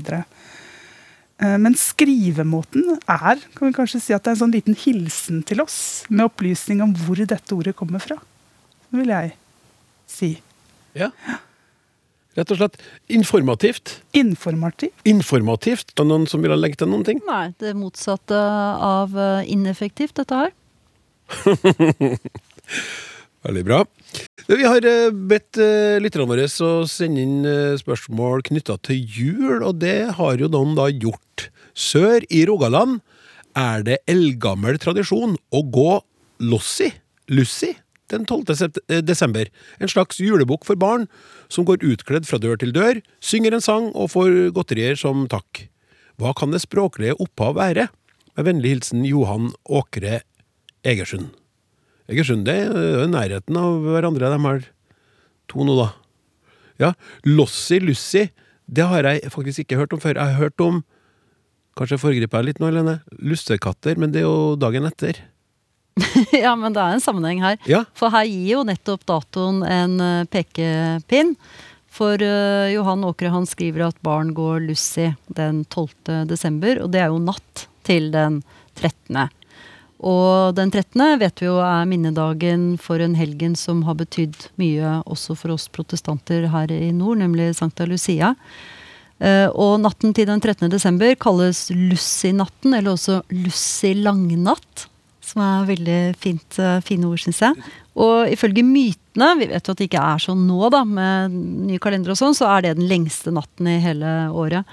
Men 1.40 1.74
skrivemåten 1.74 2.98
er 3.00 3.40
kan 3.56 3.64
vi 3.64 3.72
kanskje 3.74 4.02
si 4.04 4.12
at 4.14 4.22
det 4.22 4.30
er 4.30 4.36
en 4.36 4.42
sånn 4.42 4.52
liten 4.54 4.76
hilsen 4.78 5.40
til 5.48 5.64
oss, 5.64 6.04
med 6.12 6.28
opplysning 6.28 6.84
om 6.84 6.92
hvor 6.94 7.18
dette 7.18 7.56
ordet 7.56 7.72
kommer 7.76 8.04
fra. 8.04 8.20
Det 8.92 9.00
vil 9.00 9.10
jeg 9.10 9.32
si. 10.06 10.30
Ja. 10.94 11.10
Rett 12.34 12.50
og 12.50 12.58
slett 12.58 12.78
informativt. 13.14 14.00
Informativt. 14.18 14.94
Informativt. 15.06 15.92
Er 15.94 16.02
det 16.02 16.06
noen 16.10 16.26
som 16.30 16.42
vil 16.42 16.54
ha 16.54 16.58
legge 16.58 16.80
til 16.80 16.90
noen 16.90 17.04
ting? 17.06 17.20
Nei, 17.28 17.48
det 17.62 17.76
motsatte 17.78 18.38
av 18.38 19.14
eh, 19.14 19.50
ineffektivt, 19.54 20.16
dette 20.18 20.40
her. 20.44 20.54
Veldig 23.44 23.64
bra. 23.66 23.82
Vi 24.48 24.64
har 24.64 24.86
eh, 24.88 25.12
bedt 25.12 25.58
eh, 25.60 26.00
lytterne 26.00 26.28
våre 26.30 26.46
å 26.48 26.70
sende 26.88 27.20
inn 27.24 27.44
eh, 27.48 27.76
spørsmål 27.80 28.44
knytta 28.48 28.78
til 28.86 29.02
jul, 29.04 29.60
og 29.60 29.82
det 29.82 30.16
har 30.16 30.40
jo 30.40 30.48
noen 30.52 30.72
da 30.78 30.88
gjort. 30.88 31.50
Sør 31.76 32.24
i 32.32 32.44
Rogaland 32.48 33.02
er 33.58 33.84
det 33.86 34.00
eldgammel 34.10 34.80
tradisjon 34.80 35.36
å 35.52 35.62
gå 35.74 35.98
lossi, 36.44 36.88
lussi, 37.28 37.74
den 38.12 38.24
12. 38.24 38.80
eh, 38.88 39.02
desember. 39.04 39.52
En 39.76 39.92
slags 39.92 40.20
julebukk 40.24 40.64
for 40.64 40.80
barn 40.80 41.06
som 41.52 41.68
går 41.68 41.84
utkledd 41.84 42.28
fra 42.28 42.40
dør 42.40 42.56
til 42.60 42.72
dør, 42.72 43.04
synger 43.20 43.58
en 43.58 43.64
sang 43.64 43.92
og 43.92 44.12
får 44.16 44.56
godterier 44.56 44.96
som 45.00 45.28
takk. 45.28 45.66
Hva 46.16 46.32
kan 46.38 46.54
det 46.54 46.64
språklige 46.64 47.18
opphav 47.20 47.58
være? 47.60 47.90
Med 48.34 48.48
vennlig 48.48 48.76
hilsen 48.78 49.04
Johan 49.06 49.52
Åkre 49.68 50.22
Egersund. 50.84 51.43
Egersund, 52.10 52.44
det 52.44 52.56
er 52.66 52.72
jo 53.00 53.06
nærheten 53.08 53.56
av 53.56 53.78
hverandre, 53.84 54.32
de 54.32 54.40
her 54.44 54.64
to 55.50 55.64
nå, 55.64 55.76
da. 55.78 55.90
Ja, 56.80 56.90
Lossi 57.24 57.78
Lussi, 57.80 58.26
det 58.66 58.86
har 58.90 59.06
jeg 59.06 59.30
faktisk 59.32 59.64
ikke 59.64 59.78
hørt 59.80 59.94
om 59.94 60.02
før. 60.02 60.18
Jeg 60.18 60.34
har 60.34 60.42
hørt 60.42 60.60
om 60.64 60.82
Kanskje 61.74 61.96
jeg 61.96 62.02
foregriper 62.04 62.38
jeg 62.38 62.46
litt 62.46 62.60
nå, 62.62 62.68
Helene? 62.70 62.92
Lussekatter, 63.18 63.98
men 63.98 64.12
det 64.14 64.20
er 64.20 64.28
jo 64.28 64.54
dagen 64.62 64.84
etter. 64.86 65.16
ja, 66.44 66.52
men 66.54 66.74
det 66.74 66.78
er 66.78 66.94
en 66.94 67.02
sammenheng 67.02 67.40
her. 67.42 67.56
Ja, 67.66 67.80
For 67.98 68.14
her 68.14 68.28
gir 68.28 68.52
jo 68.52 68.60
nettopp 68.66 69.02
datoen 69.10 69.64
en 69.66 69.96
eh, 69.98 70.26
pekepinn. 70.30 71.34
For 71.94 72.18
uh, 72.18 72.70
Johan 72.70 73.04
Åkre 73.06 73.30
han 73.30 73.44
skriver 73.46 73.88
at 73.88 73.98
barn 74.06 74.32
går 74.34 74.64
lussi 74.68 75.12
den 75.34 75.62
12. 75.66 76.26
desember, 76.30 76.80
og 76.82 76.90
det 76.94 77.04
er 77.04 77.10
jo 77.10 77.20
natt 77.22 77.66
til 77.86 78.08
den 78.14 78.40
13. 78.78 79.18
Og 80.04 80.52
den 80.58 80.68
13. 80.68 81.00
vet 81.20 81.40
vi 81.40 81.48
jo 81.48 81.56
er 81.64 81.86
minnedagen 81.88 82.74
for 82.82 83.00
en 83.00 83.16
helgen 83.16 83.54
som 83.56 83.82
har 83.88 83.96
betydd 83.96 84.50
mye 84.60 84.98
også 85.08 85.36
for 85.38 85.54
oss 85.54 85.64
protestanter 85.72 86.50
her 86.52 86.72
i 86.74 86.90
nord, 86.92 87.22
nemlig 87.22 87.54
Sankta 87.56 87.86
Lucia. 87.88 88.34
Eh, 89.22 89.46
og 89.48 89.78
natten 89.80 90.12
til 90.16 90.28
den 90.28 90.42
13. 90.42 90.68
desember 90.72 91.14
kalles 91.16 91.70
Lussi-natten, 91.72 92.74
eller 92.76 92.92
også 92.92 93.22
Lussi-langnatt. 93.32 94.88
Som 95.24 95.40
er 95.40 95.70
veldig 95.70 96.00
fint, 96.20 96.58
eh, 96.60 96.82
fine 96.84 97.08
ord, 97.08 97.22
syns 97.22 97.40
jeg. 97.40 97.70
Og 97.96 98.28
ifølge 98.28 98.66
mytene, 98.66 99.30
vi 99.38 99.48
vet 99.48 99.64
jo 99.64 99.72
at 99.72 99.80
det 99.80 99.88
ikke 99.88 100.04
er 100.04 100.20
sånn 100.20 100.44
nå, 100.44 100.68
da, 100.74 100.82
med 100.84 101.32
nye 101.70 101.80
kalendere 101.80 102.12
og 102.12 102.20
sånn, 102.20 102.36
så 102.36 102.50
er 102.50 102.66
det 102.66 102.76
den 102.76 102.90
lengste 102.90 103.32
natten 103.32 103.70
i 103.72 103.78
hele 103.80 104.28
året. 104.34 104.68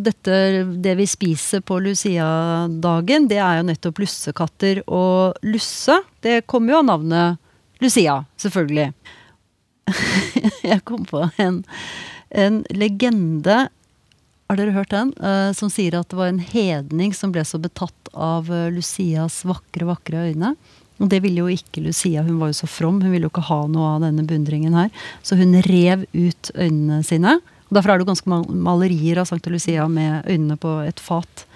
Dette, 0.00 0.36
det 0.80 0.94
vi 0.98 1.06
spiser 1.08 1.62
på 1.66 1.78
Lucia-dagen, 1.84 3.28
det 3.30 3.40
er 3.42 3.60
jo 3.60 3.66
nettopp 3.68 4.00
lussekatter. 4.02 4.82
Og 4.88 5.36
lusse, 5.46 6.00
det 6.24 6.42
kommer 6.50 6.74
jo 6.74 6.80
av 6.80 6.88
navnet 6.88 7.82
Lucia, 7.84 8.20
selvfølgelig. 8.40 8.90
Jeg 10.70 10.82
kom 10.88 11.06
på 11.08 11.24
en, 11.40 11.62
en 12.30 12.60
legende 12.70 13.62
Har 14.50 14.58
dere 14.58 14.74
hørt 14.76 14.92
den? 14.92 15.14
Uh, 15.18 15.50
som 15.56 15.72
sier 15.72 15.96
at 15.98 16.10
det 16.12 16.18
var 16.18 16.30
en 16.30 16.42
hedning 16.42 17.14
som 17.16 17.32
ble 17.34 17.44
så 17.46 17.58
betatt 17.62 18.10
av 18.10 18.48
eh, 18.50 18.68
Lucias 18.74 19.44
vakre, 19.46 19.86
vakre 19.86 20.24
øyne. 20.30 20.56
Og 21.00 21.08
det 21.08 21.22
ville 21.24 21.44
jo 21.44 21.52
ikke 21.52 21.82
Lucia, 21.84 22.24
hun 22.26 22.40
var 22.40 22.50
jo 22.50 22.58
så 22.58 22.68
from, 22.68 22.98
hun 23.00 23.14
ville 23.14 23.28
jo 23.28 23.32
ikke 23.32 23.46
ha 23.48 23.60
noe 23.70 23.94
av 23.94 24.04
denne 24.04 24.26
beundringen 24.28 24.74
her. 24.76 24.90
Så 25.22 25.38
hun 25.40 25.54
rev 25.64 26.04
ut 26.12 26.50
øynene 26.56 27.00
sine. 27.06 27.38
Og 27.70 27.76
Derfor 27.76 27.92
er 27.92 27.98
det 27.98 28.04
jo 28.04 28.10
ganske 28.10 28.30
mange 28.30 28.56
malerier 28.66 29.20
av 29.22 29.28
Sankta 29.30 29.50
Lucia 29.52 29.86
med 29.88 30.26
øynene 30.26 30.56
på 30.58 30.80
et 30.82 31.00
fat. 31.00 31.46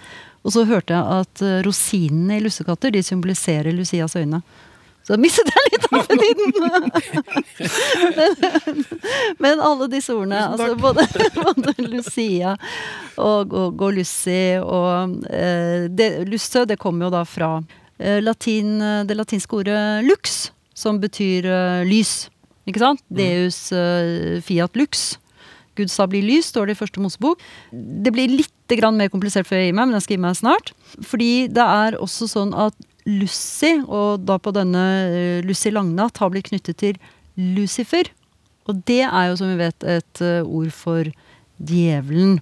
Og 0.44 0.52
så 0.54 0.62
hørte 0.68 0.94
jeg 0.94 1.18
at 1.20 1.42
eh, 1.42 1.62
rosinene 1.66 2.38
i 2.38 2.44
lussekatter 2.44 2.92
de 2.94 3.02
symboliserer 3.02 3.74
Lucias 3.74 4.14
øyne. 4.16 4.42
Så 5.04 5.18
mistet 5.20 5.50
jeg 5.50 5.72
litt 5.72 5.86
appetitten! 5.92 6.52
men, 8.16 8.84
men 9.42 9.60
alle 9.60 9.88
disse 9.92 10.14
ordene, 10.14 10.38
altså 10.54 10.76
både, 10.80 11.04
både 11.44 11.74
Lucia 11.82 12.54
og, 13.20 13.52
og 13.52 13.84
Lucy. 13.92 14.56
og 14.62 15.18
eh, 15.28 15.90
det, 15.92 16.08
Lusse, 16.30 16.64
det 16.70 16.78
kommer 16.80 17.08
jo 17.08 17.16
da 17.18 17.24
fra 17.28 17.50
eh, 17.98 18.22
latin, 18.22 18.78
det 19.04 19.18
latinske 19.18 19.60
ordet 19.60 19.82
lux, 20.06 20.52
som 20.78 21.02
betyr 21.02 21.50
eh, 21.52 21.84
lys. 21.90 22.30
Ikke 22.64 22.80
sant? 22.80 23.04
Deus 23.12 23.66
eh, 23.76 24.40
fiat 24.44 24.78
lux. 24.78 25.18
Gud 25.78 25.92
sa 25.92 26.06
bli 26.10 26.22
lys, 26.24 26.50
står 26.52 26.68
det 26.68 26.76
i 26.76 26.80
første 26.80 27.02
Mosebok. 27.02 27.42
Det 27.72 28.12
blir 28.14 28.32
litt 28.32 28.50
mer 28.94 29.10
komplisert 29.12 29.46
før 29.46 29.60
jeg 29.60 29.70
gir 29.70 29.76
meg, 29.76 29.88
men 29.88 29.98
jeg 29.98 30.06
skal 30.06 30.16
gi 30.16 30.24
meg 30.24 30.36
snart. 30.38 30.72
Fordi 31.04 31.32
det 31.52 31.64
er 31.64 31.98
også 32.00 32.28
sånn 32.30 32.54
at 32.56 32.74
Lucy, 33.04 33.82
og 33.84 34.24
da 34.24 34.38
på 34.40 34.54
denne 34.56 34.84
eh, 35.12 35.44
Lucy 35.44 35.70
Langnatt, 35.70 36.16
har 36.18 36.32
blitt 36.32 36.48
knyttet 36.48 36.80
til 36.80 36.96
Lucifer. 37.36 38.08
Og 38.64 38.80
det 38.88 39.02
er 39.04 39.28
jo, 39.28 39.36
som 39.36 39.52
vi 39.52 39.60
vet, 39.60 39.84
et 39.84 40.24
eh, 40.24 40.40
ord 40.40 40.72
for 40.72 41.10
djevelen. 41.60 42.40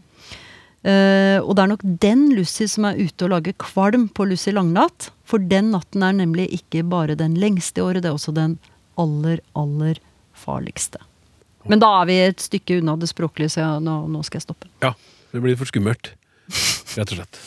Uh, 0.82 1.38
og 1.46 1.54
det 1.54 1.62
er 1.62 1.70
nok 1.70 1.82
den 2.02 2.22
Lucy 2.34 2.66
som 2.66 2.88
er 2.88 2.98
ute 2.98 3.22
og 3.22 3.30
lager 3.30 3.54
kvalm 3.62 4.08
på 4.10 4.26
Lucy 4.26 4.50
Langnatt. 4.50 5.12
For 5.22 5.38
den 5.38 5.70
natten 5.70 6.02
er 6.02 6.16
nemlig 6.18 6.48
ikke 6.56 6.82
bare 6.82 7.14
den 7.18 7.36
lengste 7.38 7.78
i 7.78 7.84
året, 7.86 8.02
det 8.02 8.10
er 8.10 8.18
også 8.18 8.34
den 8.34 8.56
aller, 8.98 9.38
aller 9.54 10.02
farligste. 10.34 10.98
Men 11.70 11.82
da 11.82 11.92
er 12.00 12.08
vi 12.10 12.18
et 12.24 12.42
stykke 12.42 12.80
unna 12.80 12.96
det 12.98 13.10
språklige, 13.10 13.54
så 13.54 13.76
nå, 13.82 14.02
nå 14.10 14.22
skal 14.26 14.40
jeg 14.40 14.48
stoppe. 14.48 14.70
Ja, 14.82 14.94
det 15.30 15.42
blir 15.44 15.58
for 15.58 15.70
skummelt. 15.70 16.14
Rett 16.96 17.12
og 17.14 17.20
slett. 17.20 17.38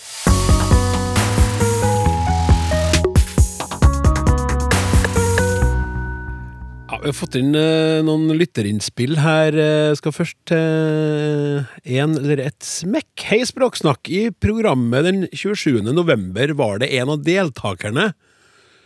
Ja, 6.85 6.99
vi 7.01 7.09
har 7.09 7.17
fått 7.17 7.35
inn 7.35 7.51
eh, 7.59 7.99
noen 8.07 8.31
lytterinnspill 8.39 9.19
her. 9.19 9.57
Jeg 9.59 9.99
skal 9.99 10.15
først 10.15 10.39
til 10.47 11.65
en 11.99 12.15
eller 12.21 12.45
et 12.45 12.63
smekk. 12.63 13.27
Hei, 13.27 13.41
Språksnakk. 13.45 14.07
I 14.07 14.29
programmet 14.31 15.09
den 15.09 15.27
27. 15.35 15.83
november 15.91 16.55
var 16.55 16.79
det 16.81 16.93
en 16.95 17.11
av 17.17 17.27
deltakerne 17.27 18.13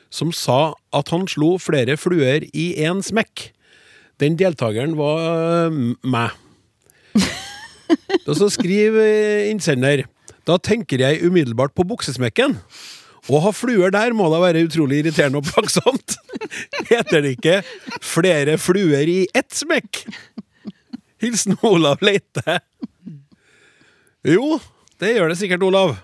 som 0.09 0.33
sa 0.33 0.73
at 0.95 1.13
han 1.13 1.29
slo 1.29 1.53
flere 1.61 1.93
fluer 2.01 2.49
i 2.49 2.71
én 2.81 3.05
smekk. 3.05 3.51
Den 4.19 4.37
deltakeren 4.39 4.95
var 4.99 5.25
eh, 5.69 5.81
meg. 6.03 6.37
Og 8.27 8.35
så 8.37 8.49
skriver 8.53 9.47
innsender 9.49 10.03
Da 10.45 10.59
tenker 10.61 11.01
jeg 11.01 11.23
umiddelbart 11.25 11.73
på 11.77 11.85
buksesmekken. 11.89 12.57
Å 13.29 13.39
ha 13.43 13.51
fluer 13.53 13.93
der 13.93 14.15
må 14.17 14.29
da 14.31 14.39
være 14.41 14.63
utrolig 14.65 15.03
irriterende 15.03 15.41
og 15.41 15.49
plagsomt. 15.49 16.15
Heter 16.91 17.21
det 17.21 17.35
ikke 17.37 17.59
'flere 18.01 18.57
fluer 18.57 19.05
i 19.05 19.19
ett 19.37 19.53
smekk'? 19.53 20.05
Hilsen 21.21 21.57
Olav 21.67 22.01
Leite. 22.01 22.59
Jo, 24.25 24.57
det 24.99 25.13
gjør 25.15 25.31
det 25.31 25.37
sikkert, 25.39 25.65
Olav. 25.67 25.97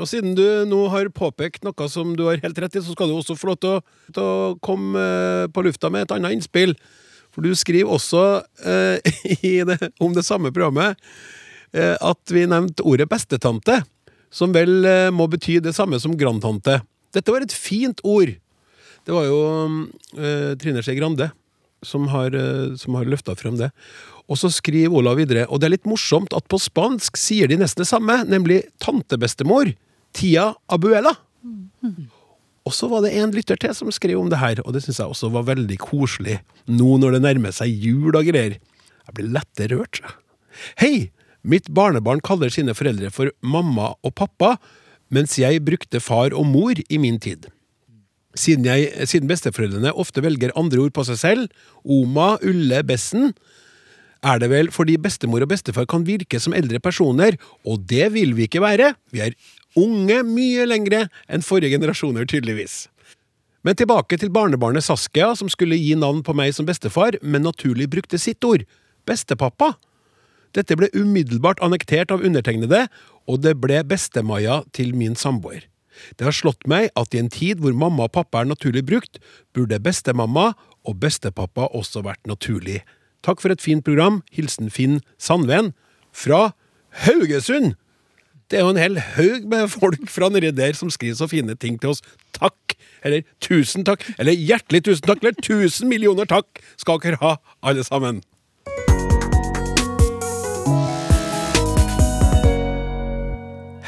Og 0.00 0.08
siden 0.08 0.34
du 0.36 0.44
nå 0.68 0.80
har 0.92 1.10
påpekt 1.14 1.64
noe 1.66 1.88
som 1.92 2.14
du 2.16 2.24
har 2.26 2.40
helt 2.42 2.58
rett 2.58 2.76
i, 2.78 2.82
så 2.82 2.94
skal 2.94 3.10
du 3.10 3.16
også 3.18 3.36
få 3.38 3.52
lov 3.52 3.60
til 3.62 3.76
å, 3.76 3.80
til 4.14 4.24
å 4.24 4.52
komme 4.64 4.98
eh, 4.98 5.48
på 5.52 5.64
lufta 5.66 5.90
med 5.92 6.06
et 6.06 6.14
annet 6.16 6.36
innspill. 6.36 6.74
For 7.32 7.44
du 7.44 7.52
skriver 7.56 7.90
også 7.92 8.24
eh, 8.68 9.12
i 9.52 9.58
det, 9.68 9.78
om 10.02 10.14
det 10.16 10.26
samme 10.26 10.52
programmet 10.52 10.98
eh, 11.72 11.96
at 11.96 12.34
vi 12.34 12.46
nevnte 12.48 12.84
ordet 12.86 13.08
bestetante, 13.10 13.82
som 14.32 14.54
vel 14.54 14.84
eh, 14.88 15.10
må 15.14 15.28
bety 15.32 15.58
det 15.64 15.74
samme 15.76 16.00
som 16.00 16.16
grandtante. 16.18 16.80
Dette 17.12 17.32
var 17.32 17.44
et 17.44 17.54
fint 17.54 18.00
ord. 18.04 18.32
Det 19.02 19.14
var 19.14 19.26
jo 19.28 19.40
eh, 20.16 20.52
Trine 20.60 20.84
Skei 20.84 20.96
Grande 21.00 21.32
som 21.82 22.08
har, 22.08 22.34
eh, 22.34 22.74
som 22.76 22.94
har 22.94 23.08
løfta 23.10 23.34
frem 23.36 23.58
det. 23.58 23.72
Og 24.30 24.38
så 24.38 24.50
skriver 24.52 24.94
Olav 24.94 25.18
videre, 25.18 25.46
og 25.50 25.60
det 25.60 25.68
er 25.68 25.74
litt 25.76 25.88
morsomt 25.88 26.32
at 26.36 26.46
på 26.48 26.60
spansk 26.62 27.18
sier 27.20 27.50
de 27.50 27.58
nesten 27.60 27.82
det 27.82 27.90
samme, 27.90 28.22
nemlig 28.28 28.62
tantebestemor. 28.80 29.74
Tia 30.16 30.52
abuela. 30.70 31.16
Og 32.68 32.74
så 32.76 32.88
var 32.90 33.02
det 33.02 33.14
en 33.18 33.32
lytter 33.34 33.58
til 33.58 33.74
som 33.74 33.90
skrev 33.94 34.20
om 34.20 34.28
det 34.30 34.38
her, 34.38 34.60
og 34.62 34.74
det 34.74 34.84
syns 34.84 35.00
jeg 35.00 35.10
også 35.10 35.32
var 35.34 35.48
veldig 35.48 35.78
koselig, 35.82 36.38
nå 36.70 36.98
når 37.02 37.16
det 37.16 37.22
nærmer 37.24 37.54
seg 37.54 37.72
jul 37.74 38.14
og 38.14 38.28
greier. 38.28 38.58
Jeg 39.02 39.16
blir 39.16 39.32
lette 39.34 39.66
rørt. 39.72 40.02
Hei! 40.80 41.10
Mitt 41.42 41.66
barnebarn 41.74 42.20
kaller 42.22 42.52
sine 42.54 42.70
foreldre 42.78 43.08
for 43.10 43.32
mamma 43.42 43.96
og 44.06 44.12
pappa, 44.14 44.52
mens 45.10 45.34
jeg 45.40 45.64
brukte 45.66 45.98
far 45.98 46.30
og 46.38 46.46
mor 46.46 46.78
i 46.78 47.00
min 47.02 47.18
tid. 47.18 47.48
Siden, 48.38 48.64
jeg, 48.64 49.08
siden 49.10 49.28
besteforeldrene 49.28 49.90
ofte 49.98 50.22
velger 50.24 50.54
andre 50.56 50.84
ord 50.86 50.94
på 50.94 51.02
seg 51.04 51.18
selv, 51.18 51.64
Oma, 51.82 52.36
Ulle, 52.46 52.78
Bessen, 52.86 53.34
er 54.22 54.38
det 54.38 54.48
vel 54.52 54.70
fordi 54.74 54.96
bestemor 55.02 55.42
og 55.44 55.50
bestefar 55.50 55.88
kan 55.90 56.06
virke 56.06 56.40
som 56.40 56.54
eldre 56.54 56.80
personer, 56.82 57.36
og 57.66 57.84
det 57.90 58.12
vil 58.14 58.36
vi 58.38 58.46
ikke 58.46 58.62
være. 58.62 58.94
Vi 59.12 59.22
er 59.24 59.36
unge 59.78 60.22
mye 60.26 60.66
lengre 60.68 61.06
enn 61.28 61.44
forrige 61.44 61.74
generasjoner, 61.74 62.28
tydeligvis. 62.28 62.86
Men 63.62 63.78
tilbake 63.78 64.18
til 64.18 64.32
barnebarnet 64.34 64.84
Saskia, 64.84 65.32
som 65.38 65.50
skulle 65.50 65.78
gi 65.78 65.94
navn 65.98 66.22
på 66.26 66.34
meg 66.34 66.54
som 66.54 66.66
bestefar, 66.66 67.18
men 67.22 67.46
naturlig 67.46 67.88
brukte 67.90 68.18
sitt 68.18 68.42
ord, 68.44 68.64
bestepappa. 69.06 69.74
Dette 70.52 70.76
ble 70.76 70.90
umiddelbart 70.94 71.62
annektert 71.64 72.10
av 72.12 72.24
undertegnede, 72.26 72.86
og 73.30 73.42
det 73.44 73.54
ble 73.62 73.80
Beste-Maja 73.86 74.62
til 74.74 74.90
min 74.98 75.14
samboer. 75.18 75.68
Det 76.18 76.26
har 76.26 76.34
slått 76.34 76.66
meg 76.68 76.90
at 76.98 77.14
i 77.14 77.20
en 77.20 77.30
tid 77.30 77.60
hvor 77.62 77.74
mamma 77.76 78.08
og 78.08 78.14
pappa 78.16 78.42
er 78.42 78.50
naturlig 78.50 78.82
brukt, 78.88 79.20
burde 79.54 79.78
bestemamma 79.82 80.52
og 80.88 80.98
bestepappa 80.98 81.68
også 81.76 82.02
vært 82.04 82.26
naturlig. 82.26 82.80
Takk 83.22 83.42
for 83.42 83.54
et 83.54 83.62
fint 83.62 83.84
program. 83.86 84.22
Hilsen 84.34 84.70
Finn 84.70 85.00
Sandven 85.18 85.72
fra 86.12 86.50
Haugesund. 87.06 87.76
Det 88.50 88.58
er 88.58 88.66
jo 88.66 88.72
en 88.74 88.80
hel 88.80 88.98
haug 89.14 89.46
med 89.48 89.70
folk 89.72 90.10
fra 90.12 90.28
nedi 90.28 90.50
der 90.52 90.74
som 90.76 90.90
skriver 90.92 91.16
så 91.16 91.28
fine 91.30 91.54
ting 91.56 91.78
til 91.80 91.94
oss. 91.94 92.02
Takk, 92.36 92.74
eller 93.06 93.22
tusen 93.40 93.86
takk, 93.86 94.04
eller 94.18 94.36
hjertelig 94.36 94.82
tusen 94.90 95.06
takk, 95.08 95.22
eller 95.22 95.38
tusen 95.40 95.88
millioner 95.88 96.28
takk 96.28 96.60
skal 96.76 97.00
dere 97.00 97.20
ha, 97.22 97.36
alle 97.62 97.86
sammen. 97.86 98.20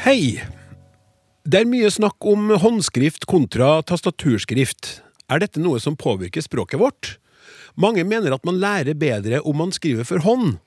Hei! 0.05 0.39
Det 1.45 1.61
er 1.61 1.69
mye 1.69 1.91
snakk 1.93 2.25
om 2.25 2.55
håndskrift 2.57 3.27
kontra 3.29 3.83
tastaturskrift. 3.85 5.03
Er 5.29 5.43
dette 5.43 5.61
noe 5.61 5.77
som 5.81 5.93
påvirker 5.99 6.41
språket 6.41 6.81
vårt? 6.81 7.15
Mange 7.75 8.05
mener 8.07 8.35
at 8.35 8.45
man 8.47 8.59
lærer 8.61 8.95
bedre 8.95 9.41
om 9.43 9.57
man 9.59 9.73
skriver 9.75 10.07
for 10.07 10.23
hånd. 10.23 10.57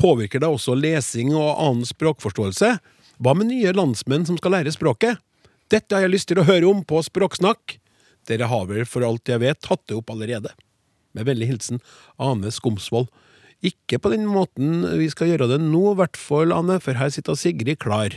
Påvirker 0.00 0.42
det 0.42 0.50
også 0.50 0.76
lesing 0.76 1.32
og 1.36 1.56
annen 1.56 1.88
språkforståelse? 1.88 2.74
Hva 3.22 3.34
med 3.38 3.48
nye 3.48 3.72
landsmenn 3.76 4.26
som 4.28 4.38
skal 4.40 4.56
lære 4.56 4.72
språket? 4.74 5.20
Dette 5.72 5.96
har 5.96 6.04
jeg 6.04 6.12
lyst 6.12 6.28
til 6.28 6.40
å 6.42 6.44
høre 6.44 6.68
om 6.68 6.82
på 6.84 7.00
Språksnakk. 7.06 7.78
Dere 8.28 8.48
har 8.50 8.66
vel 8.68 8.84
for 8.88 9.04
alt 9.06 9.30
jeg 9.30 9.40
vet 9.40 9.60
tatt 9.64 9.80
det 9.88 9.96
opp 9.96 10.12
allerede. 10.12 10.52
Med 11.16 11.28
vennlig 11.28 11.48
hilsen 11.48 11.80
Ane 12.20 12.52
Skomsvold. 12.52 13.08
Ikke 13.64 14.00
på 14.02 14.10
den 14.12 14.26
måten 14.28 14.82
vi 14.98 15.06
skal 15.12 15.30
gjøre 15.30 15.48
det 15.54 15.60
nå, 15.62 15.84
i 15.92 15.98
hvert 16.00 16.18
fall, 16.18 16.52
Ane, 16.52 16.80
for 16.82 16.98
her 16.98 17.12
sitter 17.14 17.38
Sigrid 17.38 17.78
klar. 17.80 18.16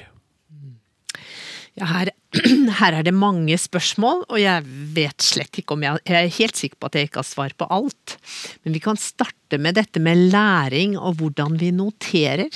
Ja, 1.76 1.88
her, 1.90 2.12
her 2.80 2.96
er 2.96 3.04
det 3.04 3.12
mange 3.16 3.58
spørsmål, 3.60 4.24
og 4.30 4.40
jeg 4.40 4.64
vet 4.96 5.24
slett 5.24 5.60
ikke 5.60 5.76
om 5.76 5.84
jeg 5.84 6.04
Jeg 6.08 6.18
er 6.20 6.38
helt 6.38 6.60
sikker 6.60 6.80
på 6.80 6.88
at 6.88 6.96
jeg 6.96 7.10
ikke 7.10 7.20
har 7.20 7.28
svar 7.28 7.56
på 7.58 7.68
alt. 7.68 8.16
Men 8.64 8.78
vi 8.78 8.84
kan 8.84 9.00
starte 9.00 9.60
med 9.60 9.76
dette 9.76 10.00
med 10.00 10.30
læring 10.32 10.96
og 10.98 11.20
hvordan 11.20 11.60
vi 11.60 11.74
noterer. 11.76 12.52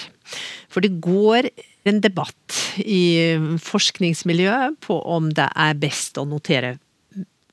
For 0.71 0.79
det 0.86 1.01
går 1.03 1.49
en 1.89 1.99
debatt 2.03 2.55
i 2.79 3.36
forskningsmiljøet 3.63 4.79
på 4.86 4.99
om 5.10 5.32
det 5.36 5.47
er 5.55 5.79
best 5.79 6.19
å 6.19 6.27
notere 6.27 6.77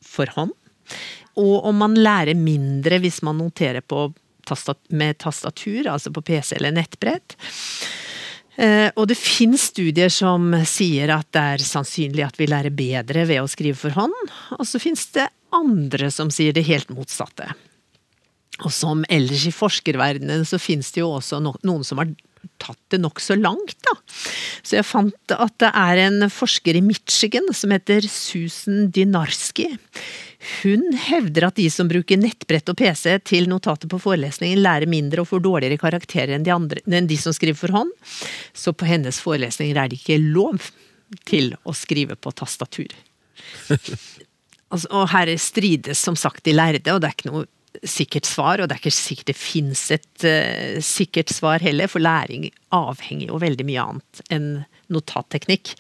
for 0.07 0.31
hånd, 0.37 0.53
og 1.37 1.67
om 1.69 1.77
man 1.83 1.97
lærer 1.99 2.39
mindre 2.39 3.01
hvis 3.03 3.21
man 3.27 3.39
noterer 3.41 3.83
på 3.85 4.09
med 4.95 5.19
tastatur, 5.19 5.89
altså 5.91 6.13
på 6.15 6.23
PC 6.23 6.55
eller 6.55 6.71
nettbrett. 6.77 7.35
Eh, 8.57 8.89
og 8.97 9.09
det 9.11 9.19
finnes 9.21 9.69
studier 9.71 10.13
som 10.13 10.49
sier 10.69 11.13
at 11.15 11.29
det 11.37 11.45
er 11.55 11.65
sannsynlig 11.65 12.25
at 12.27 12.39
vi 12.41 12.49
lærer 12.49 12.75
bedre 12.75 13.27
ved 13.29 13.43
å 13.43 13.51
skrive 13.51 13.79
for 13.79 13.97
hånd, 13.97 14.17
og 14.57 14.65
så 14.69 14.81
finnes 14.83 15.05
det 15.17 15.29
andre 15.55 16.11
som 16.13 16.33
sier 16.33 16.57
det 16.57 16.67
helt 16.69 16.93
motsatte. 16.93 17.51
Og 18.65 18.73
som 18.73 19.05
ellers 19.13 19.45
i 19.49 19.53
forskerverdenen 19.53 20.47
så 20.49 20.61
finnes 20.61 20.89
det 20.95 21.03
jo 21.03 21.13
også 21.19 21.43
noen 21.45 21.85
som 21.85 22.01
har 22.01 22.09
tatt 22.63 22.81
det 22.95 23.01
nokså 23.03 23.37
langt, 23.39 23.77
da. 23.85 23.97
Så 24.65 24.79
jeg 24.79 24.87
fant 24.87 25.35
at 25.35 25.57
det 25.61 25.71
er 25.77 26.01
en 26.07 26.29
forsker 26.33 26.79
i 26.79 26.85
Michigan 26.85 27.51
som 27.55 27.75
heter 27.75 28.07
Susan 28.09 28.89
Dynarski. 28.95 29.69
Hun 30.63 30.93
hevder 31.07 31.49
at 31.49 31.57
de 31.59 31.67
som 31.73 31.89
bruker 31.91 32.21
nettbrett 32.21 32.69
og 32.71 32.79
PC 32.79 33.17
til 33.27 33.49
notater 33.51 33.91
på 33.91 34.01
forelesningen, 34.03 34.63
lærer 34.63 34.91
mindre 34.91 35.25
og 35.25 35.31
får 35.31 35.43
dårligere 35.47 35.81
karakterer 35.81 36.37
enn 36.37 36.47
de, 36.47 36.53
andre, 36.55 36.83
enn 36.87 37.09
de 37.11 37.19
som 37.21 37.35
skriver 37.35 37.59
for 37.59 37.75
hånd. 37.75 37.91
Så 38.55 38.75
på 38.77 38.89
hennes 38.89 39.19
forelesninger 39.23 39.79
er 39.79 39.91
det 39.91 40.01
ikke 40.01 40.21
lov 40.23 40.71
til 41.27 41.55
å 41.65 41.75
skrive 41.77 42.19
på 42.19 42.33
tastatur. 42.37 42.95
altså, 44.73 44.89
og 44.91 45.11
her 45.13 45.35
strides 45.41 46.03
som 46.03 46.19
sagt 46.19 46.47
de 46.47 46.55
lærde, 46.57 46.95
og 46.95 47.03
det 47.03 47.11
er 47.11 47.19
ikke 47.19 47.33
noe 47.33 47.47
sikkert 47.85 48.29
svar, 48.29 48.61
og 48.61 48.69
det 48.69 48.77
er 48.77 48.83
ikke 48.85 48.95
sikkert 48.95 49.33
det 49.33 49.39
fins 49.39 49.83
et 49.95 50.25
uh, 50.25 50.79
sikkert 50.85 51.33
svar 51.35 51.65
heller, 51.65 51.91
for 51.93 52.03
læring 52.03 52.49
avhenger 52.75 53.33
jo 53.33 53.43
veldig 53.43 53.67
mye 53.69 53.85
annet 53.91 54.27
enn 54.33 54.51
notatteknikk. 54.93 55.75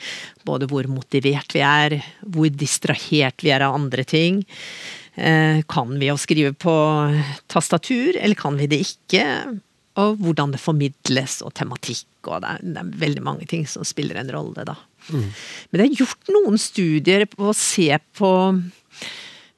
Både 0.47 0.69
hvor 0.71 0.89
motivert 0.91 1.55
vi 1.57 1.63
er, 1.65 1.99
hvor 2.23 2.51
distrahert 2.53 3.45
vi 3.45 3.53
er 3.55 3.67
av 3.67 3.77
andre 3.79 4.07
ting. 4.07 4.43
Uh, 5.17 5.63
kan 5.71 5.95
vi 6.01 6.11
å 6.13 6.19
skrive 6.21 6.53
på 6.53 6.75
tastatur, 7.49 8.19
eller 8.19 8.37
kan 8.39 8.59
vi 8.61 8.69
det 8.71 8.83
ikke? 8.85 9.25
Og 9.97 10.19
hvordan 10.21 10.53
det 10.53 10.61
formidles, 10.61 11.39
og 11.47 11.55
tematikk, 11.57 12.09
og 12.29 12.43
det 12.45 12.51
er, 12.53 12.67
det 12.75 12.83
er 12.83 12.99
veldig 13.07 13.25
mange 13.25 13.49
ting 13.49 13.65
som 13.71 13.87
spiller 13.87 14.21
en 14.21 14.35
rolle, 14.35 14.67
da. 14.69 14.77
Men 15.71 15.79
det 15.79 15.87
er 15.87 16.01
gjort 16.03 16.33
noen 16.35 16.59
studier 16.61 17.25
på 17.31 17.51
å 17.51 17.57
se 17.57 17.89
på 18.19 18.31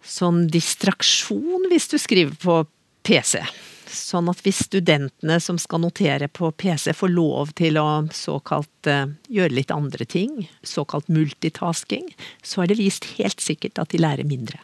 sånn 0.09 0.45
distraksjon 0.53 1.69
hvis 1.73 1.89
du 1.93 1.99
skriver 2.01 2.37
på 2.41 2.61
PC. 3.07 3.41
Sånn 3.89 4.29
at 4.31 4.41
hvis 4.45 4.65
studentene 4.67 5.39
som 5.41 5.59
skal 5.61 5.83
notere 5.83 6.29
på 6.29 6.51
PC, 6.61 6.93
får 6.97 7.13
lov 7.13 7.53
til 7.59 7.79
å 7.81 7.89
såkalt 8.15 8.89
eh, 8.91 9.07
gjøre 9.33 9.57
litt 9.57 9.73
andre 9.75 10.07
ting, 10.09 10.49
såkalt 10.67 11.09
multitasking, 11.13 12.11
så 12.43 12.63
er 12.63 12.73
det 12.73 12.81
vist 12.81 13.09
helt 13.17 13.41
sikkert 13.45 13.81
at 13.81 13.95
de 13.95 14.03
lærer 14.03 14.29
mindre. 14.29 14.61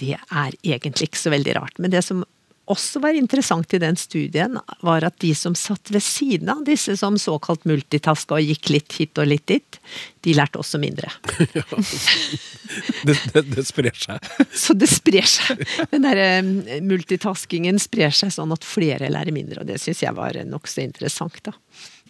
Det 0.00 0.16
er 0.16 0.56
egentlig 0.66 1.10
ikke 1.10 1.20
så 1.20 1.32
veldig 1.34 1.58
rart. 1.58 1.76
Men 1.78 1.92
det 1.92 2.02
som 2.06 2.24
også 2.66 3.00
var 3.02 3.14
interessant 3.14 3.74
i 3.76 3.80
den 3.82 3.96
studien, 3.98 4.58
var 4.82 5.04
at 5.06 5.16
de 5.22 5.32
som 5.38 5.54
satt 5.58 5.90
ved 5.94 6.02
siden 6.02 6.50
av 6.50 6.64
disse 6.66 6.96
som 6.98 7.18
såkalt 7.20 7.66
multitaska 7.68 8.38
og 8.38 8.50
gikk 8.50 8.72
litt 8.74 8.96
hit 8.98 9.20
og 9.22 9.30
litt 9.30 9.46
dit, 9.50 9.78
de 10.26 10.34
lærte 10.36 10.60
også 10.62 10.80
mindre. 10.82 11.10
Det, 13.06 13.14
det, 13.30 13.40
det 13.54 13.62
sprer 13.62 13.94
seg. 13.94 14.24
Så 14.50 14.74
det 14.74 14.88
sprer 14.90 15.24
seg. 15.30 15.60
Den 15.92 16.02
der 16.02 16.18
eh, 16.18 16.48
multitaskingen 16.82 17.78
sprer 17.78 18.10
seg 18.10 18.32
sånn 18.34 18.50
at 18.52 18.66
flere 18.66 19.06
lærer 19.12 19.30
mindre, 19.32 19.62
og 19.62 19.70
det 19.70 19.78
syns 19.78 20.02
jeg 20.02 20.16
var 20.16 20.34
nokså 20.50 20.82
interessant, 20.82 21.38
da. 21.46 21.54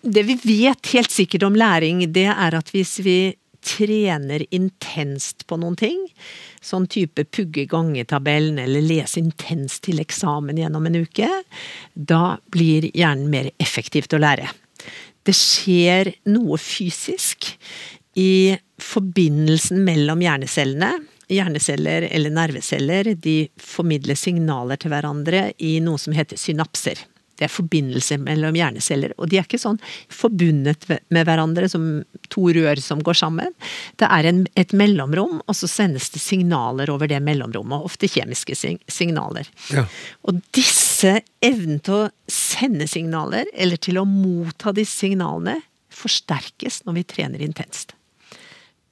Det 0.01 0.25
vi 0.25 0.39
vet 0.41 0.95
helt 0.95 1.13
sikkert 1.13 1.45
om 1.45 1.59
læring, 1.61 2.01
det 2.17 2.31
er 2.33 2.57
at 2.57 2.73
hvis 2.73 2.97
vi 3.05 3.19
trener 3.67 4.47
intenst 4.55 5.45
på 5.47 5.59
noen 5.61 5.77
ting, 5.79 5.99
sånn 6.67 6.89
type 6.91 7.25
pugge 7.31 7.67
gangetabellen 7.71 8.59
eller 8.62 8.85
lese 8.85 9.21
intenst 9.23 9.85
til 9.87 10.03
eksamen 10.03 10.59
gjennom 10.61 10.87
en 10.89 11.01
uke, 11.05 11.31
da 11.95 12.37
blir 12.53 12.91
hjernen 12.93 13.31
mer 13.33 13.51
effektiv 13.62 14.09
til 14.11 14.21
å 14.21 14.25
lære. 14.27 14.51
Det 15.27 15.35
skjer 15.35 16.12
noe 16.31 16.59
fysisk 16.62 17.51
i 18.19 18.57
forbindelsen 18.83 19.83
mellom 19.87 20.23
hjernecellene. 20.23 20.93
Hjerneceller 21.27 22.07
eller 22.07 22.31
nerveceller 22.31 23.11
de 23.19 23.49
formidler 23.59 24.19
signaler 24.19 24.79
til 24.79 24.93
hverandre 24.95 25.49
i 25.59 25.77
noe 25.83 25.99
som 25.99 26.14
heter 26.14 26.39
synapser. 26.39 27.01
Det 27.37 27.47
er 27.47 27.53
forbindelser 27.53 28.20
mellom 28.22 28.57
hjerneceller, 28.57 29.12
og 29.20 29.30
de 29.30 29.41
er 29.41 29.47
ikke 29.47 29.61
sånn 29.61 29.78
forbundet 30.12 30.87
med 30.89 31.26
hverandre 31.28 31.68
som 31.70 31.87
to 32.32 32.49
rør 32.57 32.80
som 32.82 33.03
går 33.05 33.18
sammen. 33.20 33.53
Det 34.01 34.09
er 34.09 34.30
en, 34.30 34.45
et 34.59 34.72
mellomrom, 34.76 35.43
og 35.45 35.59
så 35.59 35.68
sendes 35.70 36.09
det 36.14 36.22
signaler 36.24 36.91
over 36.93 37.11
det 37.11 37.20
mellomrommet, 37.24 37.84
ofte 37.87 38.11
kjemiske 38.11 38.57
sig 38.57 38.80
signaler. 38.89 39.49
Ja. 39.74 39.87
Og 40.26 40.41
disse 40.57 41.18
evnen 41.45 41.82
til 41.84 42.07
å 42.07 42.11
sende 42.30 42.89
signaler, 42.91 43.49
eller 43.55 43.80
til 43.80 44.01
å 44.01 44.09
motta 44.09 44.74
disse 44.76 45.05
signalene, 45.05 45.61
forsterkes 45.97 46.82
når 46.84 46.99
vi 46.99 47.07
trener 47.09 47.45
intenst. 47.45 47.95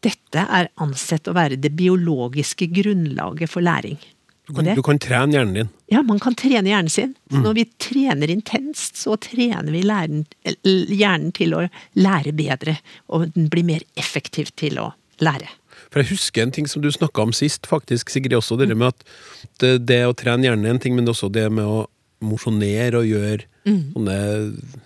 Dette 0.04 0.42
er 0.42 0.68
ansett 0.84 1.28
å 1.28 1.36
være 1.36 1.56
det 1.60 1.72
biologiske 1.76 2.68
grunnlaget 2.72 3.50
for 3.50 3.64
læring. 3.64 3.96
Du 4.44 4.52
kan, 4.52 4.66
du 4.76 4.82
kan 4.84 4.98
trene 5.00 5.32
hjernen 5.32 5.54
din. 5.56 5.68
Ja, 5.88 6.02
man 6.04 6.18
kan 6.20 6.34
trene 6.36 6.68
hjernen 6.68 6.92
sin. 6.92 7.14
Så 7.32 7.40
når 7.40 7.54
vi 7.56 7.64
trener 7.80 8.28
intenst, 8.32 8.98
så 9.00 9.16
trener 9.16 9.72
vi 9.72 9.80
læren, 9.86 10.26
hjernen 10.64 11.32
til 11.36 11.56
å 11.56 11.62
lære 11.96 12.34
bedre. 12.36 12.76
Og 13.08 13.30
den 13.32 13.48
blir 13.52 13.64
mer 13.64 13.86
effektiv 13.96 14.52
til 14.60 14.82
å 14.82 14.90
lære. 15.24 15.48
For 15.88 16.02
jeg 16.02 16.12
husker 16.12 16.44
en 16.44 16.52
ting 16.52 16.68
som 16.68 16.84
du 16.84 16.90
snakka 16.92 17.24
om 17.24 17.32
sist, 17.32 17.64
faktisk, 17.70 18.12
Sigrid. 18.12 18.36
Også 18.36 18.58
det 18.60 18.68
med 18.74 18.92
at 18.92 19.08
det, 19.62 19.72
det 19.88 20.02
å 20.04 20.12
trene 20.18 20.44
hjernen 20.50 20.68
er 20.68 20.76
en 20.76 20.82
ting, 20.82 20.96
men 20.98 21.08
også 21.08 21.32
det 21.32 21.48
med 21.48 21.64
å 21.64 21.84
mosjonere 22.24 23.00
og 23.00 23.08
gjøre 23.08 23.48
sånne 23.64 24.14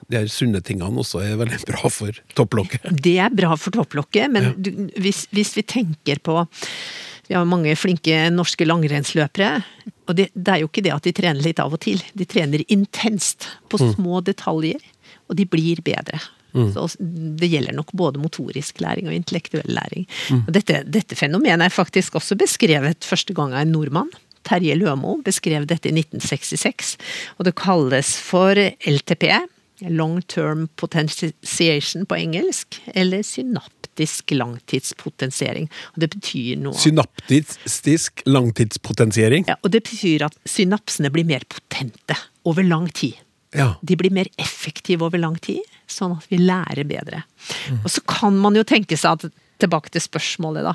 De 0.09 0.17
her 0.17 0.29
sunne 0.31 0.61
tingene 0.65 1.03
også 1.03 1.21
er 1.27 1.39
veldig 1.41 1.59
bra 1.67 1.91
for 1.91 2.15
topplokket. 2.39 2.87
Det 3.03 3.17
er 3.21 3.35
bra 3.35 3.57
for 3.59 3.75
topplokket, 3.75 4.31
men 4.31 4.53
du, 4.55 4.71
hvis, 5.03 5.27
hvis 5.35 5.57
vi 5.59 5.65
tenker 5.67 6.23
på 6.23 6.39
Vi 7.29 7.37
har 7.37 7.49
mange 7.49 7.75
flinke 7.77 8.29
norske 8.33 8.67
langrennsløpere. 8.67 9.51
Og 10.09 10.17
det, 10.17 10.31
det 10.33 10.55
er 10.55 10.63
jo 10.63 10.71
ikke 10.71 10.85
det 10.87 10.95
at 10.95 11.05
de 11.05 11.13
trener 11.17 11.45
litt 11.45 11.61
av 11.61 11.75
og 11.77 11.83
til. 11.85 12.01
De 12.17 12.27
trener 12.29 12.65
intenst 12.73 13.47
på 13.69 13.81
små 13.83 14.23
detaljer, 14.25 14.81
og 15.29 15.37
de 15.37 15.45
blir 15.49 15.85
bedre. 15.85 16.21
Så 16.73 16.87
det 16.99 17.51
gjelder 17.53 17.77
nok 17.77 17.93
både 17.93 18.21
motorisk 18.21 18.81
læring 18.81 19.11
og 19.11 19.15
intellektuell 19.15 19.69
læring. 19.69 20.09
Og 20.47 20.49
dette, 20.57 20.81
dette 20.89 21.19
fenomenet 21.19 21.69
er 21.69 21.75
faktisk 21.75 22.17
også 22.19 22.39
beskrevet 22.41 23.05
første 23.07 23.37
gang 23.37 23.53
av 23.53 23.67
en 23.67 23.75
nordmann. 23.77 24.11
Terje 24.49 24.79
Lømo 24.79 25.19
beskrev 25.25 25.67
dette 25.69 25.91
i 25.91 25.93
1966, 25.93 26.95
og 27.37 27.45
det 27.45 27.57
kalles 27.59 28.15
for 28.23 28.57
LTP, 28.57 29.27
Long 29.93 30.23
Term 30.27 30.67
Potentiation 30.81 32.07
på 32.09 32.17
engelsk, 32.17 32.81
eller 32.97 33.23
synaptisk 33.99 34.31
langtidspotensiering. 34.31 35.69
Og 35.95 36.01
det 36.01 36.11
betyr 36.13 36.59
noe 36.63 36.75
Synaptisk 36.75 38.23
langtidspotensiering. 38.27 39.45
ja, 39.49 39.57
Og 39.63 39.71
det 39.71 39.83
betyr 39.85 40.27
at 40.27 40.37
synapsene 40.47 41.11
blir 41.11 41.25
mer 41.25 41.43
potente 41.49 42.17
over 42.45 42.63
lang 42.63 42.89
tid. 42.89 43.15
Ja. 43.53 43.77
De 43.83 43.97
blir 43.97 44.11
mer 44.11 44.27
effektive 44.37 45.05
over 45.05 45.19
lang 45.19 45.39
tid, 45.39 45.61
sånn 45.87 46.17
at 46.19 46.27
vi 46.29 46.39
lærer 46.39 46.85
bedre. 46.85 47.25
Og 47.83 47.91
så 47.91 48.01
kan 48.07 48.37
man 48.37 48.55
jo 48.55 48.63
tenke 48.63 48.97
seg 48.97 49.13
at 49.25 49.33
Tilbake 49.59 49.91
til 49.91 50.01
spørsmålet, 50.01 50.63
da. 50.63 50.75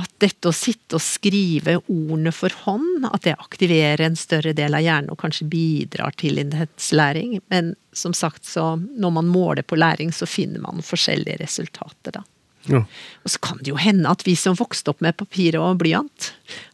At 0.00 0.08
dette 0.24 0.48
å 0.48 0.54
sitte 0.56 0.96
og 0.96 1.02
skrive 1.04 1.74
ordene 1.82 2.32
for 2.32 2.48
hånd, 2.64 3.04
at 3.12 3.26
det 3.26 3.34
aktiverer 3.36 4.06
en 4.06 4.16
større 4.16 4.54
del 4.56 4.72
av 4.72 4.80
hjernen 4.80 5.10
og 5.12 5.18
kanskje 5.20 5.44
bidrar 5.52 6.16
til 6.16 6.40
intenslæring. 6.40 7.42
Men 7.52 7.74
som 7.92 8.14
sagt, 8.16 8.46
så 8.48 8.78
når 8.80 9.12
man 9.18 9.28
måler 9.28 9.62
på 9.68 9.76
læring, 9.76 10.14
så 10.16 10.24
finner 10.24 10.64
man 10.64 10.80
forskjellige 10.80 11.42
resultater, 11.42 12.16
da. 12.16 12.24
Ja. 12.70 12.82
Og 13.26 13.30
så 13.30 13.40
kan 13.42 13.58
det 13.60 13.70
jo 13.72 13.78
hende 13.80 14.10
at 14.10 14.22
vi 14.26 14.36
som 14.38 14.56
vokste 14.58 14.92
opp 14.92 15.02
med 15.04 15.16
papir 15.18 15.58
og 15.60 15.78
blyant, 15.80 16.30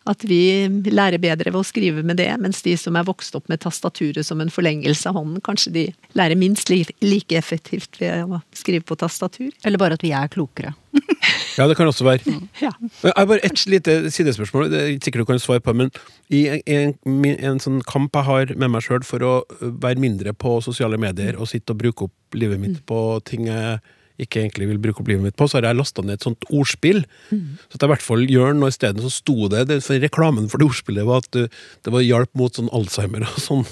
at 0.09 0.25
vi 0.27 0.69
lærer 0.91 1.21
bedre 1.23 1.53
ved 1.53 1.61
å 1.61 1.67
skrive 1.67 2.03
med 2.05 2.19
det, 2.21 2.31
mens 2.43 2.63
de 2.65 2.75
som 2.81 2.97
er 2.99 3.07
vokst 3.07 3.37
opp 3.39 3.49
med 3.53 3.63
tastaturet 3.63 4.27
som 4.27 4.41
en 4.43 4.53
forlengelse 4.53 5.09
av 5.09 5.17
hånden, 5.21 5.41
kanskje 5.45 5.73
de 5.77 5.85
lærer 6.19 6.39
minst 6.39 6.73
like 6.73 7.39
effektivt 7.39 8.01
ved 8.01 8.27
å 8.27 8.43
skrive 8.57 8.85
på 8.89 8.99
tastatur. 9.01 9.53
Eller 9.65 9.81
bare 9.81 9.99
at 9.99 10.05
vi 10.05 10.13
er 10.17 10.33
klokere. 10.33 10.75
ja, 11.59 11.67
det 11.69 11.77
kan 11.79 11.89
også 11.89 12.05
være. 12.05 12.37
Ja. 12.61 12.73
Jeg 13.03 13.15
har 13.17 13.29
bare 13.31 13.47
et 13.47 13.65
lite 13.71 13.97
sidespørsmål, 14.13 14.69
det 14.73 14.83
er 14.83 14.93
sikkert 14.99 15.25
du 15.25 15.31
kan 15.31 15.41
svare 15.43 15.65
på, 15.65 15.77
men 15.77 15.93
i 16.33 16.45
en, 16.51 16.95
en, 17.07 17.25
en 17.33 17.63
sånn 17.63 17.81
kamp 17.89 18.13
jeg 18.17 18.29
har 18.29 18.53
med 18.57 18.75
meg 18.75 18.85
sjøl 18.85 19.07
for 19.07 19.25
å 19.25 19.33
være 19.61 20.03
mindre 20.03 20.37
på 20.37 20.59
sosiale 20.65 21.01
medier 21.01 21.39
og 21.39 21.49
sitte 21.53 21.73
og 21.73 21.81
bruke 21.85 22.09
opp 22.11 22.39
livet 22.39 22.61
mitt 22.61 22.83
på 22.89 22.99
ting 23.29 23.49
jeg 23.49 23.81
ikke 24.21 24.43
egentlig 24.43 24.69
vil 24.69 24.81
bruke 24.83 25.01
opp 25.03 25.09
livet 25.09 25.25
mitt 25.25 25.37
på, 25.39 25.47
så 25.49 25.59
har 25.59 25.69
jeg 25.71 25.79
lasta 25.79 26.03
ned 26.05 26.19
et 26.19 26.27
sånt 26.27 26.45
ordspill. 26.53 27.03
Så 27.31 27.77
at 27.77 27.81
jeg 27.81 27.89
i 27.89 27.93
hvert 27.95 28.05
fall 28.05 28.25
gjør 28.29 28.57
noe 28.59 28.73
isteden. 28.73 29.03
Så 29.05 29.11
sto 29.13 29.49
det, 29.53 29.67
det 29.71 29.81
for 29.85 30.03
Reklamen 30.03 30.49
for 30.53 30.59
det 30.61 30.69
ordspillet 30.69 31.07
var 31.09 31.23
at 31.23 31.39
uh, 31.39 31.47
det 31.87 31.93
var 31.95 32.05
hjelp 32.05 32.31
mot 32.39 32.55
sånn 32.59 32.71
Alzheimer 32.75 33.25
og 33.29 33.39
sånn. 33.41 33.65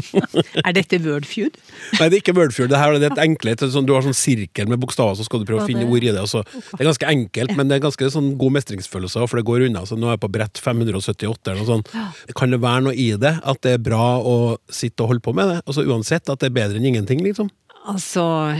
Er 0.66 0.74
dette 0.76 1.00
Wordfeud? 1.04 1.56
Nei, 1.98 2.06
det 2.08 2.18
er 2.18 2.20
ikke 2.22 2.36
Wordfeud. 2.36 2.70
Det 2.72 2.80
her 2.80 2.96
er 2.96 3.06
et 3.10 3.22
enkelt, 3.22 3.64
sånn, 3.72 3.86
du 3.88 3.94
har 3.96 4.04
sånn 4.06 4.16
sirkel 4.16 4.70
med 4.70 4.80
bokstaver, 4.82 5.16
så 5.18 5.26
skal 5.26 5.42
du 5.42 5.48
prøve 5.48 5.64
å 5.64 5.68
finne 5.68 5.84
det- 5.86 5.90
ord 5.90 6.04
i 6.04 6.12
det. 6.14 6.20
og 6.20 6.44
det 6.44 6.80
er 6.84 6.90
ganske 6.90 7.08
enkelt, 7.10 7.56
men 7.56 7.68
det 7.70 7.78
er 7.78 7.84
ganske 7.86 8.10
sånn 8.14 8.36
god 8.40 8.56
mestringsfølelse, 8.58 9.26
for 9.28 9.40
det 9.40 9.46
går 9.48 9.66
unna. 9.68 9.84
Så 9.88 9.98
nå 9.98 10.08
er 10.10 10.16
jeg 10.16 10.24
på 10.26 10.32
brett 10.32 10.60
578 10.60 11.50
eller 11.52 11.62
noe 11.64 11.70
sånt. 11.70 11.90
Kan 12.36 12.50
det 12.54 12.60
være 12.62 12.84
noe 12.88 12.94
i 12.94 13.10
det? 13.16 13.34
At 13.44 13.60
det 13.66 13.76
er 13.76 13.82
bra 13.82 14.20
å 14.20 14.36
sitte 14.70 15.04
og 15.04 15.14
holde 15.14 15.24
på 15.24 15.34
med 15.36 15.48
det? 15.50 15.58
Altså 15.66 15.84
Uansett 15.86 16.28
at 16.30 16.40
det 16.42 16.50
er 16.50 16.56
bedre 16.60 16.78
enn 16.80 16.86
ingenting, 16.92 17.22
liksom? 17.24 17.50
Altså, 17.88 18.54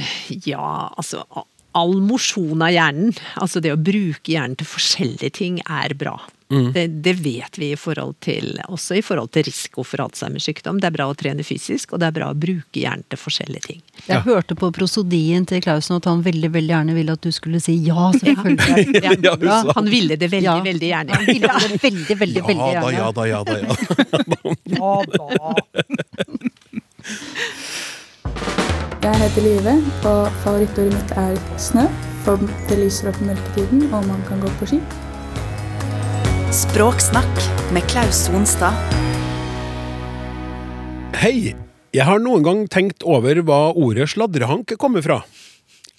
ja, 0.47 0.89
altså 0.97 1.25
All 1.73 2.01
mosjon 2.03 2.63
av 2.67 2.73
hjernen, 2.75 3.13
altså 3.39 3.61
det 3.63 3.71
å 3.71 3.77
bruke 3.79 4.33
hjernen 4.33 4.57
til 4.59 4.67
forskjellige 4.67 5.31
ting, 5.37 5.61
er 5.71 5.93
bra. 5.95 6.17
Det, 6.51 6.89
det 7.07 7.13
vet 7.23 7.55
vi 7.63 7.69
i 7.71 7.77
forhold 7.79 8.17
til, 8.27 8.57
også 8.67 8.97
i 8.99 9.03
forhold 9.07 9.31
til 9.31 9.45
risiko 9.47 9.85
for 9.87 10.03
Alzheimers 10.03 10.43
sykdom. 10.49 10.81
Det 10.83 10.89
er 10.89 10.95
bra 10.97 11.07
å 11.07 11.15
trene 11.15 11.45
fysisk, 11.47 11.93
og 11.95 12.01
det 12.03 12.09
er 12.09 12.17
bra 12.17 12.33
å 12.33 12.35
bruke 12.35 12.75
hjernen 12.83 13.07
til 13.07 13.21
forskjellige 13.23 13.63
ting. 13.69 13.79
Jeg 14.09 14.17
Ja. 14.17 14.19
hørte 14.27 14.57
på 14.59 14.73
prosodien 14.75 15.47
til 15.47 15.63
Klausen 15.63 15.95
at 16.01 16.09
han 16.11 16.25
veldig 16.27 16.51
veldig 16.51 16.75
gjerne 16.75 16.91
ville 16.99 17.15
at 17.15 17.23
du 17.23 17.31
skulle 17.31 17.63
si 17.63 17.79
ja, 17.87 18.11
selvfølgelig. 18.19 18.99
Ja, 18.99 19.15
hun 19.15 19.47
ja 19.53 19.63
Han 19.79 19.87
ville 19.95 20.19
det 20.19 20.27
veldig, 20.35 20.51
Ja. 20.51 20.59
veldig 20.67 20.91
gjerne. 20.91 21.15
Han 21.15 21.23
ville 21.31 21.47
det 21.47 21.79
veldig, 21.87 22.19
veldig, 22.19 22.43
veldig 22.51 22.67
Ja 22.67 22.83
da, 22.83 22.91
gjerne. 22.91 22.99
ja 22.99 23.15
da, 23.15 23.31
ja 23.31 23.47
da. 23.47 23.55
Ja. 23.63 23.79
Ja 24.75 25.07
da. 25.07 25.55
Jeg 29.01 29.17
heter 29.17 29.41
Live, 29.47 29.73
og 30.05 30.27
favorittordet 30.43 30.93
mitt 30.93 31.13
er 31.17 31.37
snø. 31.57 31.87
For 32.21 32.37
det 32.69 32.77
lyser 32.77 33.09
opp 33.09 33.23
i 33.23 33.31
mørketiden, 33.31 33.87
og 33.97 34.05
man 34.05 34.21
kan 34.27 34.43
gå 34.43 34.51
på 34.61 34.69
ski. 34.69 34.81
Språksnakk 36.53 37.41
med 37.73 37.87
Klaus 37.89 38.27
Sonstad. 38.27 38.77
Hei! 41.17 41.55
Jeg 41.97 42.07
har 42.11 42.21
noen 42.21 42.45
gang 42.45 42.63
tenkt 42.69 43.01
over 43.09 43.41
hva 43.41 43.73
ordet 43.73 44.11
sladrehank 44.13 44.77
kommer 44.77 45.01
fra. 45.09 45.23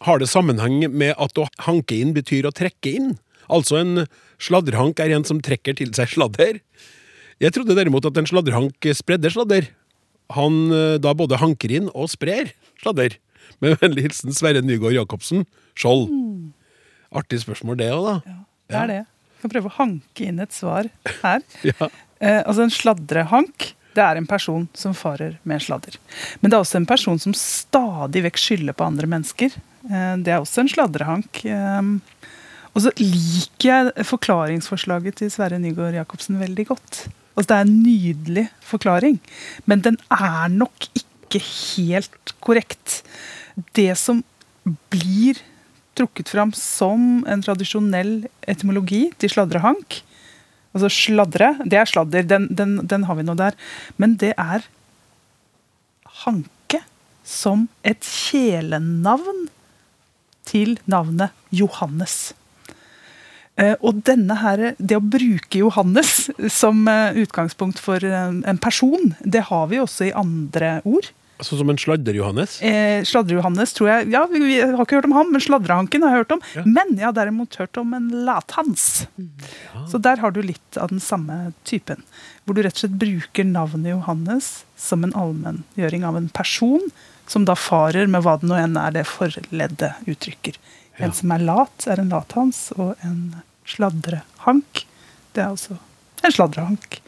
Har 0.06 0.22
det 0.22 0.30
sammenheng 0.30 0.86
med 0.94 1.18
at 1.18 1.42
å 1.42 1.50
hanke 1.66 1.98
inn 1.98 2.14
betyr 2.14 2.46
å 2.46 2.54
trekke 2.54 2.94
inn? 3.02 3.16
Altså 3.50 3.82
en 3.82 4.06
sladrehank 4.38 5.02
er 5.02 5.18
en 5.18 5.26
som 5.26 5.42
trekker 5.42 5.82
til 5.82 5.90
seg 5.98 6.14
sladder? 6.20 6.62
Jeg 7.42 7.58
trodde 7.58 7.74
derimot 7.82 8.06
at 8.06 8.22
en 8.22 8.30
sladrehank 8.30 8.94
spredde 8.94 9.34
sladder. 9.34 9.74
Han 10.36 10.62
eh, 10.76 10.98
da 11.02 11.14
både 11.18 11.40
hanker 11.42 11.74
inn 11.80 11.90
og 11.92 12.12
sprer 12.14 12.54
sladder. 12.82 13.18
Med 13.62 13.78
vennlig 13.82 14.08
hilsen 14.08 14.34
Sverre 14.34 14.64
Nygaard 14.66 14.96
Jacobsen, 14.96 15.46
Skjold. 15.78 16.08
Artig 17.14 17.42
spørsmål, 17.44 17.78
det 17.82 17.92
òg, 17.94 18.08
da. 18.08 18.16
Ja, 18.26 18.38
Det 18.72 18.80
er 18.80 18.92
det. 18.92 19.02
Jeg 19.02 19.44
kan 19.44 19.54
prøve 19.56 19.70
å 19.72 19.78
hanke 19.80 20.26
inn 20.28 20.42
et 20.44 20.56
svar 20.56 20.90
her. 21.22 21.46
Ja. 21.72 21.92
Eh, 22.22 22.42
altså 22.46 22.68
En 22.68 22.74
sladrehank 22.74 23.72
det 23.92 24.04
er 24.04 24.16
en 24.16 24.28
person 24.30 24.68
som 24.78 24.94
farer 24.96 25.36
med 25.48 25.60
sladder. 25.64 25.98
Men 26.40 26.52
det 26.52 26.56
er 26.56 26.64
også 26.64 26.80
en 26.80 26.88
person 26.88 27.20
som 27.20 27.34
stadig 27.36 28.24
vekk 28.24 28.40
skylder 28.40 28.78
på 28.78 28.88
andre 28.88 29.10
mennesker. 29.12 29.52
Eh, 29.90 30.14
det 30.24 30.32
er 30.32 30.40
også 30.40 30.64
en 30.64 30.72
sladrehank. 30.72 31.42
Eh, 31.44 31.82
og 32.72 32.86
så 32.86 32.94
liker 33.02 33.68
jeg 33.68 34.06
forklaringsforslaget 34.08 35.20
til 35.20 35.32
Sverre 35.34 35.60
Nygaard 35.60 35.98
Jacobsen 35.98 36.40
veldig 36.40 36.70
godt. 36.72 37.02
Altså 37.36 37.48
Det 37.48 37.58
er 37.58 37.66
en 37.68 37.78
nydelig 37.84 38.46
forklaring, 38.66 39.22
men 39.66 39.82
den 39.82 39.98
er 40.12 40.52
nok 40.52 40.88
ikke 40.98 41.42
helt 41.42 42.36
korrekt. 42.44 43.02
Det 43.76 43.94
som 43.98 44.24
blir 44.92 45.40
trukket 45.96 46.32
fram 46.32 46.52
som 46.56 47.26
en 47.28 47.44
tradisjonell 47.44 48.28
etymologi 48.48 49.10
til 49.20 49.32
sladrehank, 49.32 50.02
Altså 50.72 50.88
sladre, 50.96 51.56
det 51.68 51.80
er 51.82 51.90
sladder, 51.90 52.24
den, 52.24 52.48
den, 52.56 52.78
den 52.88 53.04
har 53.08 53.18
vi 53.20 53.26
nå 53.28 53.36
der. 53.40 53.58
Men 54.00 54.16
det 54.22 54.32
er 54.40 54.64
hanke 56.24 56.80
som 57.28 57.68
et 57.88 58.08
kjælenavn 58.08 59.50
til 60.48 60.78
navnet 60.90 61.36
Johannes. 61.52 62.32
Eh, 63.62 63.76
og 63.86 64.02
denne 64.08 64.38
her, 64.42 64.72
det 64.78 64.98
å 64.98 65.04
bruke 65.04 65.62
Johannes 65.62 66.30
som 66.50 66.86
eh, 66.90 67.22
utgangspunkt 67.22 67.82
for 67.82 68.02
en, 68.02 68.62
person, 68.62 69.14
det 69.22 69.48
har 69.52 69.68
vi 69.72 69.82
også 69.82 70.10
i 70.10 70.16
andre 70.18 70.80
ord. 70.88 71.12
Sånn 71.42 71.58
som 71.64 71.72
en 71.74 71.80
sladder-Johannes. 71.82 72.60
Eh, 72.66 73.02
sladder-Johannes 73.08 73.72
tror 73.74 73.88
jeg 73.90 74.12
Ja, 74.14 74.28
vi, 74.30 74.44
vi 74.46 74.58
har 74.62 74.78
ikke 74.84 75.00
hørt 75.00 75.08
om 75.10 75.16
ham, 75.18 75.32
men 75.34 75.42
Sladrehanken 75.42 76.06
har 76.06 76.14
jeg 76.14 76.24
hørt 76.24 76.36
om. 76.36 76.44
Ja. 76.54 76.66
Men 76.68 76.94
jeg 77.00 77.08
har 77.08 77.16
derimot 77.18 77.58
hørt 77.58 77.80
om 77.82 77.96
en 77.98 78.12
lathans. 78.28 79.08
Så 79.90 80.02
der 80.02 80.22
har 80.22 80.36
du 80.36 80.44
litt 80.46 80.78
av 80.78 80.94
den 80.94 81.02
samme 81.02 81.56
typen. 81.66 82.06
Hvor 82.46 82.58
du 82.58 82.62
rett 82.62 82.78
og 82.78 82.84
slett 82.84 83.00
bruker 83.02 83.48
navnet 83.50 83.96
Johannes 83.96 84.52
som 84.78 85.06
en 85.06 85.16
allmenngjøring 85.18 86.06
av 86.06 86.20
en 86.20 86.30
person, 86.30 86.86
som 87.30 87.48
da 87.50 87.58
farer 87.58 88.10
med 88.12 88.22
hva 88.26 88.38
det 88.38 88.50
nå 88.50 88.58
enn 88.62 88.78
er 88.78 88.94
det 89.00 89.08
forleddet 89.10 89.98
uttrykker. 90.10 90.62
Ja. 90.98 91.08
En 91.08 91.16
som 91.18 91.34
er 91.34 91.42
lat, 91.48 91.88
er 91.90 92.02
en 92.04 92.14
lathans, 92.14 92.68
og 92.78 92.94
en 93.08 93.42
sladrehank, 93.76 94.86
det 95.36 95.44
er 95.46 95.50
altså 95.54 95.78
en 96.24 96.32
sladrehank. 96.36 97.00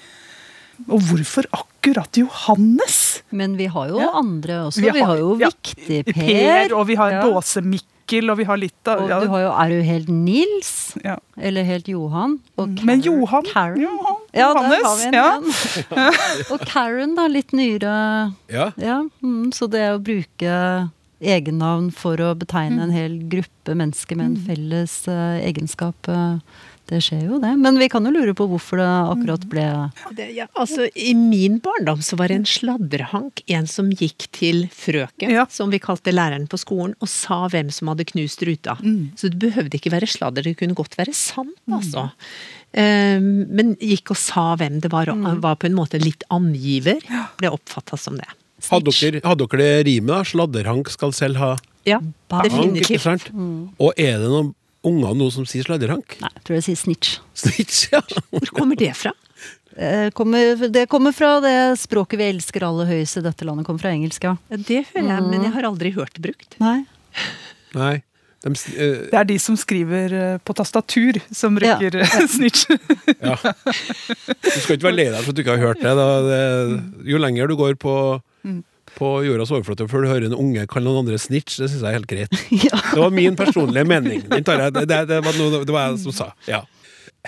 Og 0.90 1.00
hvorfor 1.06 1.46
akkurat 1.54 2.18
Johannes? 2.18 3.22
Men 3.32 3.54
vi 3.60 3.68
har 3.70 3.88
jo 3.92 4.00
Ja. 4.02 4.10
andre 4.20 4.56
også. 4.68 4.82
Vi 4.82 5.00
har, 5.04 5.18
jo 5.20 5.36
ja, 5.40 5.50
Viktig-Per. 5.54 6.14
Per, 6.18 6.74
og 6.76 6.88
vi 6.90 6.96
har 6.98 7.12
Ja. 7.12 7.22
Båse-Mikkel, 7.24 8.30
og 8.34 8.38
vi 8.42 8.44
har 8.50 8.58
litt 8.58 8.88
av 8.90 9.04
Og 9.04 9.08
du 9.10 9.28
har 9.30 9.40
jo 9.46 9.52
Er 9.54 9.70
du 9.70 9.82
helt 9.86 10.10
Nils? 10.10 10.98
ja. 11.04 11.16
Eller 11.38 11.64
helt 11.64 11.88
Johan? 11.88 12.40
Og 12.58 12.68
Men 12.84 13.02
Johan, 13.06 13.46
Karen. 13.46 13.80
Johan 13.82 14.18
Ja, 14.34 14.50
der 14.54 14.84
har 14.84 14.98
vi 14.98 15.06
en 15.06 15.14
ja. 15.14 15.28
igjen. 15.38 16.52
Og 16.52 16.60
Karen, 16.66 17.16
da. 17.16 17.28
Litt 17.28 17.54
nyere. 17.54 18.34
Ja. 18.50 18.72
Ja, 18.78 19.04
mm, 19.22 19.52
så 19.54 19.70
det 19.70 19.86
å 19.94 20.02
bruke 20.02 20.90
egennavn 21.24 21.90
for 21.96 22.20
å 22.22 22.34
betegne 22.38 22.84
en 22.86 22.94
hel 22.94 23.18
gruppe 23.32 23.76
mennesker 23.80 24.20
med 24.20 24.32
en 24.34 24.46
felles 24.48 24.94
uh, 25.08 25.40
egenskap, 25.40 26.10
eh, 26.12 26.38
det 26.92 27.00
skjer 27.06 27.22
jo 27.30 27.38
det. 27.40 27.54
Men 27.62 27.78
vi 27.80 27.88
kan 27.92 28.04
jo 28.04 28.12
lure 28.12 28.34
på 28.36 28.46
hvorfor 28.52 28.82
det 28.82 28.88
akkurat 28.88 29.46
ble 29.50 29.66
Det, 30.18 30.28
ja, 30.36 30.50
altså, 30.60 30.90
I 31.00 31.14
min 31.16 31.60
barndom 31.64 32.02
så 32.04 32.18
var 32.20 32.28
det 32.30 32.42
en 32.42 32.50
sladrehank 32.50 33.40
en 33.56 33.70
som 33.72 33.92
gikk 33.94 34.28
til 34.36 34.66
frøken, 34.74 35.32
Ja. 35.32 35.46
som 35.50 35.72
vi 35.72 35.80
kalte 35.80 36.12
læreren 36.12 36.50
på 36.52 36.60
skolen, 36.60 36.96
og 37.00 37.08
sa 37.08 37.48
hvem 37.48 37.72
som 37.72 37.88
hadde 37.88 38.08
knust 38.12 38.44
ruta. 38.44 38.76
Mm. 38.84 39.16
Så 39.16 39.32
det 39.32 39.40
behøvde 39.40 39.80
ikke 39.80 39.96
være 39.96 40.12
sladder, 40.12 40.44
det 40.44 40.58
kunne 40.60 40.76
godt 40.76 40.98
være 41.00 41.16
sant, 41.16 41.56
altså. 41.72 42.10
Um, 42.74 43.46
men 43.54 43.76
gikk 43.78 44.12
og 44.12 44.18
sa 44.18 44.56
hvem 44.60 44.82
det 44.82 44.92
var, 44.92 45.08
og 45.14 45.42
var 45.44 45.60
på 45.62 45.70
en 45.70 45.78
måte 45.78 46.02
litt 46.02 46.24
angiver. 46.34 47.00
Ble 47.40 47.54
oppfatta 47.54 47.98
som 47.98 48.18
det. 48.20 48.28
Hadde 48.72 48.94
dere, 48.96 49.22
hadde 49.28 49.48
dere 49.52 49.60
det 49.64 49.86
rimet, 49.90 50.12
da? 50.14 50.22
Sladderhank 50.24 50.90
skal 50.94 51.12
selv 51.16 51.36
ha 51.42 51.52
Ja, 51.86 51.98
bank, 52.32 52.46
definitivt. 52.48 52.92
ikke 52.92 53.02
sant? 53.04 53.26
Og 53.80 53.92
er 54.00 54.18
det 54.22 54.30
noen 54.32 54.54
unger 54.88 55.14
nå 55.20 55.28
som 55.32 55.46
sier 55.48 55.64
sladderhank? 55.68 56.18
Nei, 56.24 56.30
jeg 56.38 56.44
tror 56.48 56.56
jeg 56.60 56.64
sier 56.70 56.80
snitch. 56.80 57.18
Snitch, 57.44 57.86
ja. 57.92 58.02
Hvor 58.32 58.50
kommer 58.56 58.80
det 58.80 58.94
fra? 59.00 59.12
Eh, 59.76 60.10
Kommer, 60.14 60.68
det 60.70 60.86
kommer 60.92 61.12
fra 61.18 61.40
det 61.42 61.54
språket 61.82 62.20
vi 62.20 62.28
elsker 62.30 62.62
aller 62.68 62.86
høyest 62.92 63.18
i 63.18 63.24
dette 63.26 63.46
landet. 63.48 63.66
Kommer 63.66 63.82
fra 63.82 63.90
engelsk, 63.96 64.24
ja. 64.28 64.36
Ja, 64.54 64.58
det 64.60 64.84
føler 64.92 65.16
jeg, 65.16 65.24
men 65.32 65.44
jeg 65.48 65.54
har 65.56 65.66
aldri 65.72 65.92
hørt 65.96 66.14
det 66.14 66.22
brukt. 66.28 66.58
Nei. 66.62 66.84
Nei. 67.74 67.96
De, 68.44 68.52
s- 68.60 68.68
eh, 68.76 69.08
Det 69.10 69.16
er 69.18 69.24
de 69.32 69.38
som 69.40 69.56
skriver 69.58 70.14
eh, 70.14 70.38
på 70.46 70.54
tastatur, 70.60 71.18
som 71.34 71.56
ja. 71.64 71.78
snitch. 72.36 72.68
ja. 73.24 73.38
Du 73.40 74.60
skal 74.60 74.76
ikke 74.78 74.88
være 74.92 74.98
lei 75.00 75.08
deg 75.10 75.24
for 75.24 75.32
at 75.32 75.36
du 75.40 75.42
ikke 75.42 75.56
har 75.58 75.66
hørt 75.72 75.82
det. 75.82 75.96
Da. 75.98 76.08
det 76.28 77.10
jo 77.16 77.22
lenger 77.24 77.48
du 77.50 77.56
går 77.60 77.78
på, 77.82 77.96
på 78.98 79.10
jordas 79.26 79.52
overflate 79.54 79.88
før 79.90 80.04
du 80.04 80.10
hører 80.12 80.28
en 80.28 80.36
unge 80.38 80.66
kalle 80.70 80.90
noen 80.90 81.06
andre 81.06 81.20
snitch, 81.22 81.56
det 81.58 81.70
syns 81.72 81.82
jeg 81.82 81.90
er 81.90 81.98
helt 81.98 82.10
greit. 82.10 82.40
Ja. 82.66 82.80
Det 82.94 83.02
var 83.02 83.14
min 83.16 83.38
personlige 83.40 83.88
mening. 83.90 84.24
Jeg, 84.28 84.46
det, 84.46 84.86
det, 84.90 85.00
det, 85.10 85.20
var 85.26 85.38
noe, 85.40 85.64
det 85.64 85.74
var 85.74 85.88
jeg 85.90 86.02
som 86.04 86.16
sa. 86.16 86.32
Ja. 86.50 86.64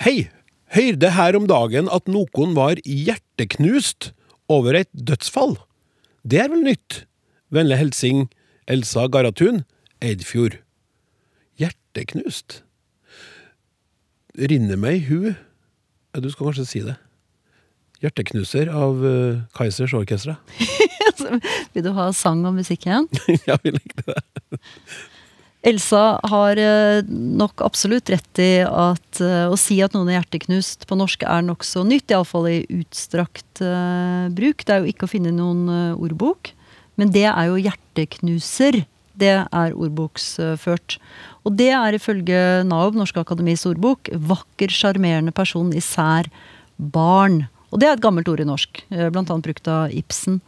Hei! 0.04 0.28
Hørte 0.74 1.12
her 1.14 1.36
om 1.38 1.46
dagen 1.46 1.86
at 1.94 2.10
noen 2.10 2.54
var 2.56 2.80
hjerteknust 2.82 4.10
over 4.50 4.74
et 4.74 4.90
dødsfall. 4.92 5.54
Det 6.26 6.40
er 6.42 6.50
vel 6.50 6.64
nytt? 6.66 7.04
Vennlig 7.54 7.78
hilsing 7.78 8.26
Elsa 8.66 9.06
Garatun, 9.06 9.62
Eidfjord. 10.02 10.58
Hjerteknust? 11.62 12.60
Rinner 14.36 14.76
meg 14.76 14.98
i 14.98 15.04
hu 15.06 15.32
Du 16.18 16.28
skal 16.32 16.50
kanskje 16.50 16.66
si 16.68 16.82
det. 16.84 16.96
Hjerteknuser 18.02 18.68
av 18.68 19.00
uh, 19.00 19.44
Kaizers 19.56 19.94
Orkestra. 19.96 20.36
Vil 21.74 21.84
du 21.84 21.92
ha 21.96 22.10
sang 22.16 22.44
og 22.48 22.56
musikk 22.56 22.88
igjen? 22.88 23.10
ja, 23.48 23.58
vi 23.62 23.76
likte 23.76 24.06
det. 24.08 24.20
Elsa 25.66 26.20
har 26.30 26.58
eh, 26.62 27.02
nok 27.10 27.62
absolutt 27.66 28.10
rett 28.12 28.40
i 28.42 28.62
at 28.62 29.20
eh, 29.22 29.48
å 29.50 29.56
si 29.58 29.80
at 29.82 29.96
noen 29.96 30.12
er 30.12 30.20
hjerteknust 30.20 30.86
på 30.86 30.98
norsk 30.98 31.24
er 31.26 31.42
nokså 31.42 31.82
nytt, 31.88 32.12
iallfall 32.12 32.46
i 32.52 32.60
utstrakt 32.76 33.62
eh, 33.64 34.28
bruk. 34.36 34.62
Det 34.62 34.74
er 34.74 34.84
jo 34.84 34.92
ikke 34.92 35.08
å 35.08 35.10
finne 35.10 35.34
noen 35.34 35.66
ordbok, 35.96 36.52
men 37.00 37.10
det 37.14 37.26
er 37.32 37.50
jo 37.50 37.58
hjerteknuser. 37.58 38.84
Det 39.16 39.32
er 39.42 39.74
ordboksført. 39.74 40.98
Og 41.48 41.56
det 41.58 41.72
er 41.74 41.96
ifølge 41.96 42.40
NAOB, 42.68 43.00
Norske 43.00 43.22
Akademis 43.22 43.64
ordbok, 43.66 44.12
vakker, 44.12 44.70
sjarmerende 44.70 45.34
person, 45.34 45.72
især 45.74 46.28
barn. 46.76 47.46
Og 47.72 47.80
det 47.80 47.88
er 47.88 47.96
et 47.96 48.04
gammelt 48.04 48.28
ord 48.30 48.42
i 48.44 48.46
norsk, 48.46 48.84
blant 48.92 49.32
annet 49.32 49.48
brukt 49.48 49.70
av 49.72 49.94
Ibsen. 49.96 50.38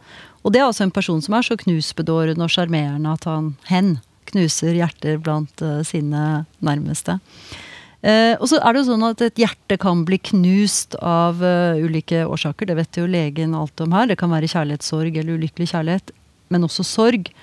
Og 0.43 0.53
det 0.53 0.61
er 0.61 0.69
altså 0.69 0.85
en 0.85 0.93
person 0.95 1.19
som 1.23 1.35
er 1.35 1.45
så 1.45 1.57
knusbedårende 1.59 2.45
og 2.45 2.53
sjarmerende 2.53 3.15
at 3.15 3.27
han, 3.27 3.53
hen, 3.69 3.97
knuser 4.29 4.77
hjerter 4.77 5.19
blant 5.21 5.63
uh, 5.65 5.81
sine 5.87 6.45
nærmeste. 6.65 7.19
Uh, 7.99 8.39
og 8.39 8.45
så 8.47 8.61
er 8.61 8.71
det 8.71 8.81
jo 8.81 8.89
sånn 8.93 9.07
at 9.09 9.23
et 9.25 9.41
hjerte 9.41 9.75
kan 9.81 10.05
bli 10.07 10.21
knust 10.31 10.95
av 11.03 11.41
uh, 11.43 11.79
ulike 11.81 12.23
årsaker. 12.23 12.69
Det 12.69 12.77
vet 12.79 13.01
jo 13.01 13.09
legen 13.09 13.57
alt 13.57 13.83
om 13.83 13.95
her. 13.97 14.07
Det 14.11 14.19
kan 14.21 14.31
være 14.31 14.51
kjærlighetssorg 14.51 15.19
eller 15.19 15.41
ulykkelig 15.41 15.73
kjærlighet, 15.73 16.13
men 16.53 16.67
også 16.67 16.87
sorg. 16.87 17.33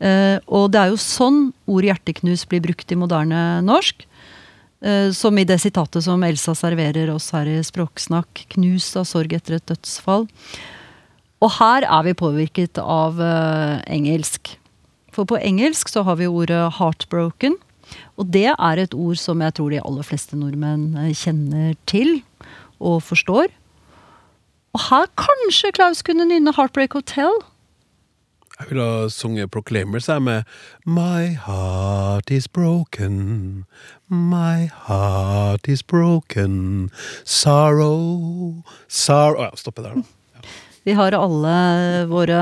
Og 0.00 0.70
det 0.72 0.78
er 0.80 0.88
jo 0.88 0.96
sånn 0.96 1.50
ordet 1.68 1.90
hjerteknus 1.90 2.46
blir 2.48 2.62
brukt 2.64 2.88
i 2.88 2.96
moderne 2.96 3.60
norsk. 3.60 4.06
Som 5.12 5.36
i 5.36 5.44
det 5.44 5.58
sitatet 5.60 6.06
som 6.06 6.24
Elsa 6.24 6.54
serverer 6.56 7.12
oss 7.12 7.26
her 7.36 7.50
i 7.52 7.58
Språksnakk. 7.60 8.46
Knust 8.56 8.96
av 8.96 9.04
sorg 9.10 9.34
etter 9.36 9.58
et 9.58 9.66
dødsfall. 9.68 10.24
Og 11.40 11.54
her 11.56 11.86
er 11.88 12.02
vi 12.04 12.16
påvirket 12.16 12.78
av 12.82 13.16
uh, 13.16 13.80
engelsk. 13.88 14.58
For 15.14 15.24
på 15.24 15.40
engelsk 15.40 15.88
så 15.88 16.04
har 16.04 16.20
vi 16.20 16.28
ordet 16.28 16.76
'heartbroken'. 16.76 17.56
Og 18.16 18.32
det 18.32 18.52
er 18.52 18.78
et 18.78 18.94
ord 18.94 19.16
som 19.16 19.40
jeg 19.42 19.54
tror 19.54 19.70
de 19.70 19.80
aller 19.82 20.06
fleste 20.06 20.36
nordmenn 20.36 20.96
eh, 20.96 21.14
kjenner 21.16 21.74
til 21.86 22.22
og 22.78 23.02
forstår. 23.02 23.48
Og 24.76 24.80
her 24.90 25.08
kanskje 25.18 25.72
Klaus 25.74 26.02
kunne 26.02 26.28
nynne 26.28 26.52
'Heartbreak 26.52 26.94
Hotel'. 26.94 27.42
Jeg 28.60 28.68
ville 28.68 28.84
ha 28.84 29.08
sunget 29.08 29.50
Proclaimers 29.50 30.08
jeg, 30.08 30.22
med 30.22 30.42
My 30.86 31.34
heart 31.46 32.30
is 32.30 32.48
broken, 32.48 33.64
my 34.08 34.68
heart 34.86 35.68
is 35.68 35.82
broken, 35.82 36.90
sorrow, 37.24 38.62
sorrow 38.88 39.40
Å 39.40 39.42
ja, 39.48 39.56
stoppe 39.56 39.82
der, 39.82 39.94
da. 39.94 40.19
Vi 40.86 40.94
har 40.96 41.16
alle 41.16 41.56
våre 42.08 42.40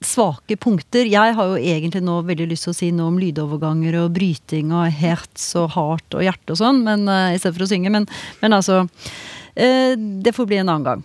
svake 0.00 0.56
punkter. 0.56 1.04
Jeg 1.08 1.34
har 1.36 1.52
jo 1.52 1.58
egentlig 1.60 2.00
nå 2.04 2.16
veldig 2.24 2.48
lyst 2.50 2.66
til 2.66 2.72
å 2.72 2.78
si 2.78 2.90
noe 2.94 3.12
om 3.12 3.18
lydoverganger 3.20 3.98
og 4.00 4.14
bryting 4.16 4.72
og 4.72 4.88
hertz 4.96 5.50
og 5.60 5.74
heart 5.76 6.16
og 6.16 6.24
hjerte 6.24 6.54
og 6.54 6.60
sånn, 6.60 6.82
men 6.86 7.04
uh, 7.10 7.30
i 7.34 7.38
stedet 7.38 7.56
for 7.58 7.66
å 7.66 7.70
synge. 7.70 7.92
Men, 7.92 8.08
men 8.40 8.56
altså 8.56 8.82
uh, 8.86 9.92
Det 9.96 10.34
får 10.36 10.48
bli 10.48 10.60
en 10.62 10.72
annen 10.72 10.88
gang. 10.88 11.04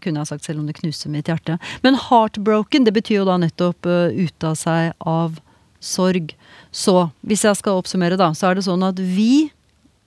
kunne 0.00 0.22
jeg 0.22 0.30
sagt, 0.32 0.48
selv 0.48 0.62
om 0.62 0.66
det 0.68 0.78
knuser 0.80 1.12
mitt 1.12 1.28
hjerte. 1.28 1.58
Men 1.84 2.00
heartbroken, 2.08 2.88
det 2.88 2.96
betyr 2.96 3.20
jo 3.20 3.28
da 3.28 3.36
nettopp 3.40 3.88
uh, 3.88 4.08
ute 4.08 4.54
av 4.54 4.56
seg 4.56 4.96
av 5.04 5.36
sorg. 5.84 6.32
Så 6.72 7.10
hvis 7.20 7.44
jeg 7.44 7.60
skal 7.60 7.78
oppsummere, 7.78 8.18
da, 8.18 8.32
så 8.34 8.50
er 8.50 8.58
det 8.58 8.66
sånn 8.66 8.88
at 8.88 8.98
vi, 8.98 9.50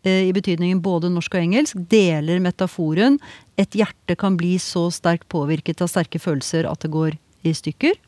i 0.10 0.32
betydningen 0.34 0.82
både 0.82 1.12
norsk 1.14 1.36
og 1.36 1.44
engelsk, 1.44 1.78
deler 1.92 2.42
metaforen 2.42 3.20
et 3.62 3.76
hjerte 3.78 4.16
kan 4.18 4.38
bli 4.40 4.56
så 4.62 4.88
sterkt 4.94 5.28
påvirket 5.30 5.84
av 5.84 5.92
sterke 5.92 6.22
følelser 6.22 6.66
at 6.70 6.82
det 6.82 6.94
går 6.94 7.18
i 7.46 7.54
stykker. 7.54 8.00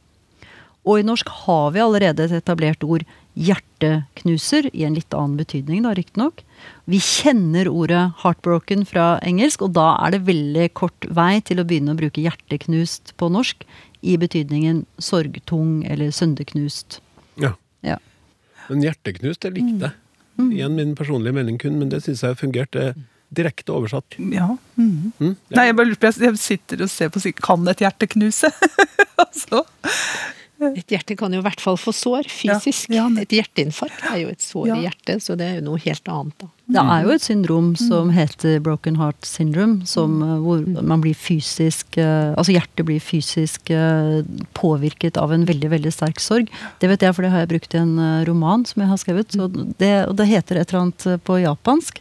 Og 0.83 0.99
i 0.99 1.05
norsk 1.07 1.29
har 1.45 1.69
vi 1.75 1.83
allerede 1.83 2.25
et 2.25 2.33
etablert 2.35 2.83
ord 2.83 3.05
hjerteknuser, 3.39 4.67
i 4.75 4.83
en 4.85 4.97
litt 4.97 5.13
annen 5.15 5.37
betydning, 5.39 5.85
da 5.85 5.93
riktignok. 5.97 6.43
Vi 6.85 6.99
kjenner 6.99 7.69
ordet 7.71 8.13
'heartbroken' 8.21 8.85
fra 8.85 9.19
engelsk, 9.23 9.61
og 9.61 9.73
da 9.73 9.95
er 10.05 10.11
det 10.11 10.27
veldig 10.27 10.73
kort 10.73 11.07
vei 11.09 11.39
til 11.39 11.59
å 11.59 11.65
begynne 11.65 11.95
å 11.95 11.99
bruke 11.99 12.21
'hjerteknust' 12.21 13.15
på 13.17 13.31
norsk, 13.31 13.65
i 14.03 14.17
betydningen 14.17 14.85
sorgtung 14.99 15.85
eller 15.87 16.11
sønderknust. 16.11 16.99
Ja. 17.39 17.55
Ja. 17.81 17.97
Men 18.69 18.83
hjerteknust, 18.83 19.41
det 19.41 19.53
likte 19.55 19.87
jeg. 19.87 19.91
Mm. 20.39 20.51
Igjen 20.51 20.75
min 20.75 20.95
personlige 20.97 21.33
mening 21.35 21.59
kun, 21.61 21.75
men 21.79 21.89
det 21.91 22.01
syns 22.05 22.23
jeg 22.25 22.37
fungerte 22.39 22.93
direkte 23.33 23.73
oversatt. 23.73 24.15
Ja. 24.33 24.47
Mm. 24.77 25.11
Mm? 25.19 25.35
Nei, 25.53 25.65
jeg 25.69 25.75
bare 25.77 25.89
lurer 25.89 26.01
på, 26.01 26.11
jeg- 26.21 26.37
sitter 26.41 26.83
og 26.85 26.89
ser 26.89 27.09
på 27.13 27.19
Kan 27.41 27.67
et 27.67 27.79
hjerte 27.85 28.07
knuse? 28.07 28.49
altså. 29.25 29.63
Et 30.79 30.87
hjerte 30.95 31.15
kan 31.17 31.33
jo 31.33 31.39
i 31.39 31.43
hvert 31.45 31.59
fall 31.61 31.77
få 31.77 31.91
sår 31.93 32.27
fysisk. 32.31 32.89
Ja, 32.89 33.03
ja, 33.03 33.09
men- 33.09 33.23
et 33.23 33.29
hjerteinfarkt 33.35 34.03
er 34.13 34.17
jo 34.23 34.27
et 34.29 34.39
sår 34.41 34.67
Ja. 34.67 34.75
i 34.75 34.85
hjertet, 34.87 35.21
så 35.23 35.37
det 35.37 35.47
er 35.47 35.55
jo 35.59 35.65
noe 35.71 35.79
helt 35.83 36.07
annet, 36.11 36.33
da. 36.39 36.47
Det 36.73 36.79
er 36.79 37.03
jo 37.03 37.09
et 37.11 37.21
syndrom 37.21 37.73
som 37.77 38.09
heter 38.15 38.61
broken 38.63 38.95
heart 38.95 39.25
syndrome, 39.27 39.85
som, 39.85 40.19
Mm. 40.19 40.23
eh, 40.23 40.39
hvor 40.39 40.83
man 40.83 41.01
blir 41.01 41.13
fysisk 41.13 41.97
eh, 41.97 42.33
Altså 42.37 42.53
hjertet 42.55 42.85
blir 42.87 43.01
fysisk 43.03 43.69
eh, 43.69 44.23
påvirket 44.55 45.17
av 45.17 45.31
en 45.33 45.45
veldig, 45.45 45.69
veldig 45.69 45.91
sterk 45.93 46.19
sorg. 46.23 46.47
Det 46.79 46.87
vet 46.89 47.01
jeg, 47.01 47.13
for 47.15 47.21
det 47.23 47.31
har 47.31 47.39
jeg 47.45 47.49
brukt 47.49 47.75
i 47.75 47.81
en 47.81 48.25
roman 48.25 48.65
som 48.65 48.81
jeg 48.81 48.89
har 48.89 48.97
skrevet. 48.97 49.27
Så 49.35 49.49
det, 49.77 50.07
og 50.07 50.15
det 50.15 50.27
heter 50.29 50.57
et 50.61 50.71
eller 50.73 50.81
annet 50.87 51.23
på 51.25 51.37
japansk. 51.43 51.99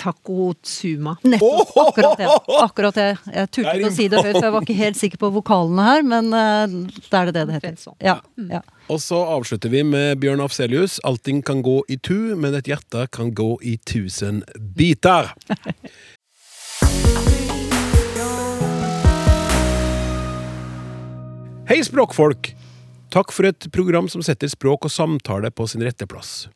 Takotsuma. 0.00 1.16
Nettopp. 1.22 1.76
Akkurat 1.82 2.18
det. 2.20 2.28
Akkurat 2.62 2.98
det. 2.98 3.08
Jeg 3.34 3.50
turte 3.52 3.74
ikke 3.76 3.90
å 3.90 3.94
si 3.94 4.08
det 4.08 4.22
høyt, 4.24 4.34
for 4.38 4.48
jeg 4.48 4.54
var 4.56 4.66
ikke 4.66 4.78
helt 4.78 5.00
sikker 5.00 5.22
på 5.22 5.30
vokalene 5.36 5.86
her, 5.88 6.04
men 6.14 6.32
eh, 6.32 6.76
da 7.12 7.22
er 7.22 7.30
det 7.30 7.36
det 7.38 7.46
det 7.50 7.58
heter. 7.58 7.78
Sånn. 7.82 7.98
Ja, 8.04 8.18
ja. 8.50 8.62
Og 8.88 9.02
så 9.04 9.20
avslutter 9.36 9.72
vi 9.72 9.84
med 9.84 10.18
Bjørn 10.22 10.40
Afselius. 10.44 10.98
Allting 11.06 11.42
kan 11.46 11.60
gå 11.64 11.82
i 11.92 11.98
tu, 12.00 12.34
men 12.40 12.56
et 12.56 12.70
hjerte 12.70 13.06
kan 13.12 13.34
gå 13.36 13.52
i 13.62 13.76
tusen 13.84 14.42
biter. 14.56 15.34
Hei, 21.68 21.82
språkfolk! 21.84 22.57
Takk 23.14 23.32
for 23.32 23.48
et 23.48 23.68
program 23.72 24.08
som 24.12 24.22
setter 24.24 24.50
språk 24.52 24.84
og 24.84 24.92
samtale 24.92 25.50
på 25.54 25.66
sin 25.70 25.84
rette 25.84 26.06
plass. 26.08 26.48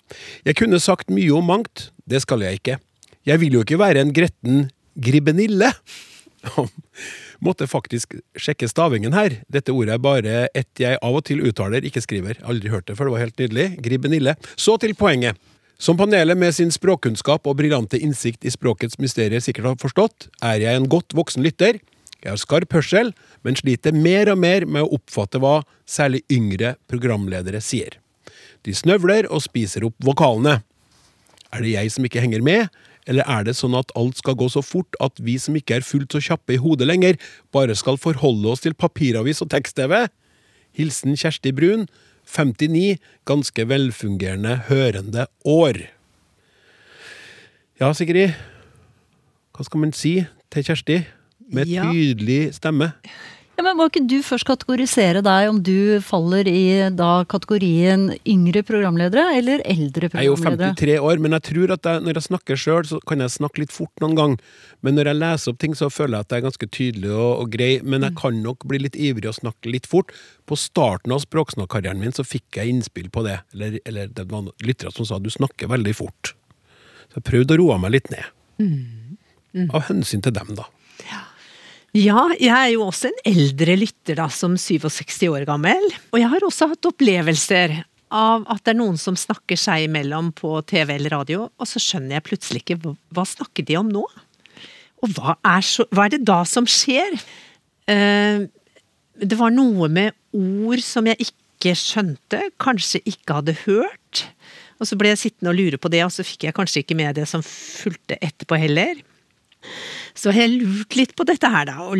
Jeg 0.44 0.58
kunne 0.60 0.80
sagt 0.82 1.12
mye 1.12 1.32
om 1.32 1.48
mangt, 1.48 1.90
det 2.04 2.20
skal 2.24 2.44
jeg 2.44 2.60
ikke. 2.60 2.78
Jeg 3.28 3.40
vil 3.40 3.56
jo 3.56 3.62
ikke 3.64 3.80
være 3.80 4.02
en 4.02 4.12
gretten 4.14 4.66
gribbenille. 5.00 5.70
Måtte 7.46 7.68
faktisk 7.70 8.16
sjekke 8.38 8.68
stavingen 8.70 9.14
her. 9.16 9.38
Dette 9.52 9.72
ordet 9.72 9.96
er 9.96 10.02
bare 10.02 10.42
et 10.58 10.82
jeg 10.82 10.98
av 11.00 11.16
og 11.16 11.24
til 11.26 11.42
uttaler, 11.46 11.86
ikke 11.86 12.02
skriver. 12.04 12.42
Aldri 12.44 12.72
hørt 12.72 12.90
det 12.90 12.98
før, 12.98 13.08
det 13.08 13.16
var 13.16 13.24
helt 13.24 13.40
nydelig. 13.40 13.66
Gribbenille. 13.82 14.36
Så 14.56 14.76
til 14.82 14.94
poenget. 14.98 15.38
Som 15.82 15.96
panelet 15.98 16.38
med 16.38 16.54
sin 16.54 16.70
språkkunnskap 16.70 17.48
og 17.50 17.56
briljante 17.58 17.98
innsikt 17.98 18.44
i 18.46 18.52
språkets 18.54 19.00
mysterier 19.02 19.42
sikkert 19.42 19.72
har 19.72 19.80
forstått, 19.82 20.28
er 20.38 20.60
jeg 20.62 20.78
en 20.78 20.86
godt 20.90 21.16
voksen 21.16 21.42
lytter. 21.42 21.80
Jeg 22.22 22.30
har 22.30 22.38
skarp 22.38 22.74
hørsel, 22.74 23.10
men 23.42 23.58
sliter 23.58 23.94
mer 23.96 24.30
og 24.30 24.38
mer 24.38 24.66
med 24.66 24.84
å 24.84 24.98
oppfatte 24.98 25.40
hva 25.42 25.60
særlig 25.88 26.22
yngre 26.30 26.76
programledere 26.90 27.60
sier. 27.64 27.98
De 28.62 28.74
snøvler 28.76 29.26
og 29.26 29.42
spiser 29.42 29.88
opp 29.88 29.96
vokalene. 30.06 30.60
Er 31.52 31.64
det 31.64 31.74
jeg 31.74 31.92
som 31.92 32.06
ikke 32.06 32.22
henger 32.22 32.44
med, 32.46 32.68
eller 33.10 33.26
er 33.26 33.46
det 33.48 33.56
sånn 33.58 33.74
at 33.74 33.90
alt 33.98 34.20
skal 34.22 34.36
gå 34.38 34.46
så 34.52 34.62
fort 34.62 34.94
at 35.02 35.18
vi 35.18 35.34
som 35.42 35.56
ikke 35.58 35.80
er 35.80 35.86
fullt 35.86 36.14
så 36.14 36.22
kjappe 36.22 36.54
i 36.54 36.60
hodet 36.62 36.86
lenger, 36.86 37.18
bare 37.50 37.74
skal 37.78 37.98
forholde 37.98 38.52
oss 38.52 38.62
til 38.62 38.76
papiravis 38.78 39.42
og 39.42 39.50
tekst-TV? 39.50 40.06
Hilsen 40.78 41.18
Kjersti 41.18 41.50
Brun, 41.52 41.88
59, 42.30 43.00
ganske 43.26 43.66
velfungerende 43.68 44.60
hørende 44.68 45.26
år. 45.42 45.82
Ja, 47.82 47.90
Sigrid, 47.98 48.38
hva 49.52 49.66
skal 49.66 49.82
man 49.82 49.96
si 49.96 50.20
til 50.54 50.70
Kjersti 50.70 51.00
med 51.54 51.70
tydelig 51.70 52.42
stemme? 52.58 52.92
Ja, 53.52 53.66
men 53.66 53.76
Må 53.76 53.84
ikke 53.90 54.00
du 54.08 54.16
først 54.24 54.46
kategorisere 54.48 55.20
deg 55.24 55.46
om 55.50 55.58
du 55.60 56.00
faller 56.04 56.48
i 56.48 56.88
da 56.96 57.10
kategorien 57.28 58.08
yngre 58.24 58.62
programledere 58.64 59.36
eller 59.36 59.60
eldre 59.68 60.08
programledere? 60.08 60.72
Jeg 60.72 60.96
er 60.96 60.96
jo 60.96 61.04
53 61.04 61.10
år, 61.10 61.20
men 61.22 61.36
jeg 61.36 61.44
tror 61.50 61.74
at 61.76 61.88
jeg, 61.90 62.02
når 62.06 62.18
jeg 62.18 62.26
snakker 62.30 62.62
sjøl, 62.62 62.88
så 62.88 63.00
kan 63.08 63.20
jeg 63.20 63.34
snakke 63.36 63.62
litt 63.62 63.74
fort 63.74 64.02
noen 64.02 64.16
gang. 64.16 64.38
Men 64.80 64.96
når 64.96 65.12
jeg 65.12 65.20
leser 65.20 65.52
opp 65.52 65.60
ting, 65.62 65.76
så 65.76 65.90
føler 65.92 66.16
jeg 66.16 66.26
at 66.26 66.32
jeg 66.32 66.42
er 66.42 66.46
ganske 66.48 66.70
tydelig 66.78 67.12
og, 67.12 67.30
og 67.44 67.52
grei. 67.52 67.70
Men 67.84 68.08
jeg 68.08 68.16
kan 68.22 68.42
nok 68.48 68.66
bli 68.72 68.82
litt 68.86 68.96
ivrig 68.96 69.28
og 69.30 69.38
snakke 69.42 69.74
litt 69.76 69.88
fort. 69.90 70.16
På 70.48 70.56
starten 70.56 71.12
av 71.12 71.20
språksnakkarrieren 71.26 72.00
min 72.00 72.16
så 72.16 72.24
fikk 72.26 72.58
jeg 72.62 72.72
innspill 72.72 73.12
på 73.12 73.26
det. 73.28 73.42
Eller, 73.52 73.78
eller 73.84 74.10
det 74.16 74.30
var 74.32 74.48
lyttere 74.64 74.96
som 74.96 75.06
sa 75.06 75.20
du 75.20 75.28
snakker 75.30 75.70
veldig 75.70 75.98
fort. 76.00 76.32
Så 77.12 77.20
jeg 77.20 77.28
prøvde 77.28 77.58
å 77.58 77.62
roe 77.66 77.80
meg 77.84 77.98
litt 78.00 78.14
ned. 78.14 78.26
Av 79.76 79.84
hensyn 79.92 80.24
til 80.24 80.32
dem, 80.32 80.56
da. 80.56 80.72
Ja, 81.92 82.24
jeg 82.40 82.52
er 82.56 82.70
jo 82.72 82.86
også 82.86 83.10
en 83.10 83.18
eldre 83.28 83.74
lytter 83.76 84.16
da, 84.16 84.24
som 84.32 84.54
67 84.56 85.26
år 85.28 85.44
gammel. 85.44 85.82
Og 86.14 86.20
jeg 86.22 86.30
har 86.32 86.46
også 86.46 86.70
hatt 86.70 86.88
opplevelser 86.88 87.74
av 88.12 88.46
at 88.52 88.62
det 88.64 88.72
er 88.72 88.78
noen 88.78 88.96
som 89.00 89.16
snakker 89.16 89.60
seg 89.60 89.90
imellom 89.90 90.30
på 90.36 90.54
TV 90.68 90.94
eller 90.94 91.12
radio, 91.18 91.46
og 91.52 91.68
så 91.68 91.80
skjønner 91.80 92.16
jeg 92.16 92.26
plutselig 92.30 92.62
ikke 92.62 92.78
hva, 92.80 92.94
hva 93.12 93.26
snakker 93.28 93.68
de 93.68 93.76
om 93.80 93.92
nå? 93.92 94.06
Og 95.02 95.14
hva 95.18 95.36
er, 95.36 95.64
så, 95.68 95.84
hva 95.92 96.06
er 96.06 96.14
det 96.14 96.22
da 96.28 96.40
som 96.48 96.68
skjer? 96.68 97.16
Eh, 97.92 98.44
det 99.20 99.36
var 99.36 99.52
noe 99.52 99.88
med 99.92 100.16
ord 100.32 100.80
som 100.84 101.08
jeg 101.10 101.28
ikke 101.28 101.74
skjønte, 101.76 102.46
kanskje 102.62 103.02
ikke 103.04 103.36
hadde 103.42 103.58
hørt. 103.66 104.26
Og 104.80 104.88
så 104.88 104.96
ble 104.96 105.12
jeg 105.12 105.26
sittende 105.26 105.52
og 105.52 105.60
lure 105.60 105.80
på 105.80 105.92
det, 105.92 106.00
og 106.06 106.14
så 106.14 106.24
fikk 106.24 106.48
jeg 106.48 106.56
kanskje 106.56 106.86
ikke 106.86 106.96
med 106.98 107.20
det 107.20 107.28
som 107.28 107.44
fulgte 107.44 108.16
etterpå 108.16 108.56
heller. 108.64 109.04
Så 110.14 110.30
har 110.32 110.44
jeg 110.44 110.60
lurt 110.60 110.96
litt 110.98 111.14
på 111.16 111.24
dette 111.28 111.48
her, 111.48 111.68
da, 111.70 111.88
og 111.88 111.98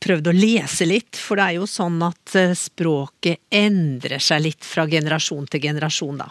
prøvd 0.00 0.30
å 0.30 0.36
lese 0.36 0.88
litt. 0.88 1.18
For 1.20 1.40
det 1.40 1.46
er 1.46 1.58
jo 1.58 1.68
sånn 1.68 1.98
at 2.06 2.36
eh, 2.38 2.54
språket 2.56 3.42
endrer 3.52 4.22
seg 4.22 4.46
litt 4.46 4.66
fra 4.66 4.86
generasjon 4.88 5.48
til 5.50 5.68
generasjon, 5.68 6.22
da. 6.22 6.30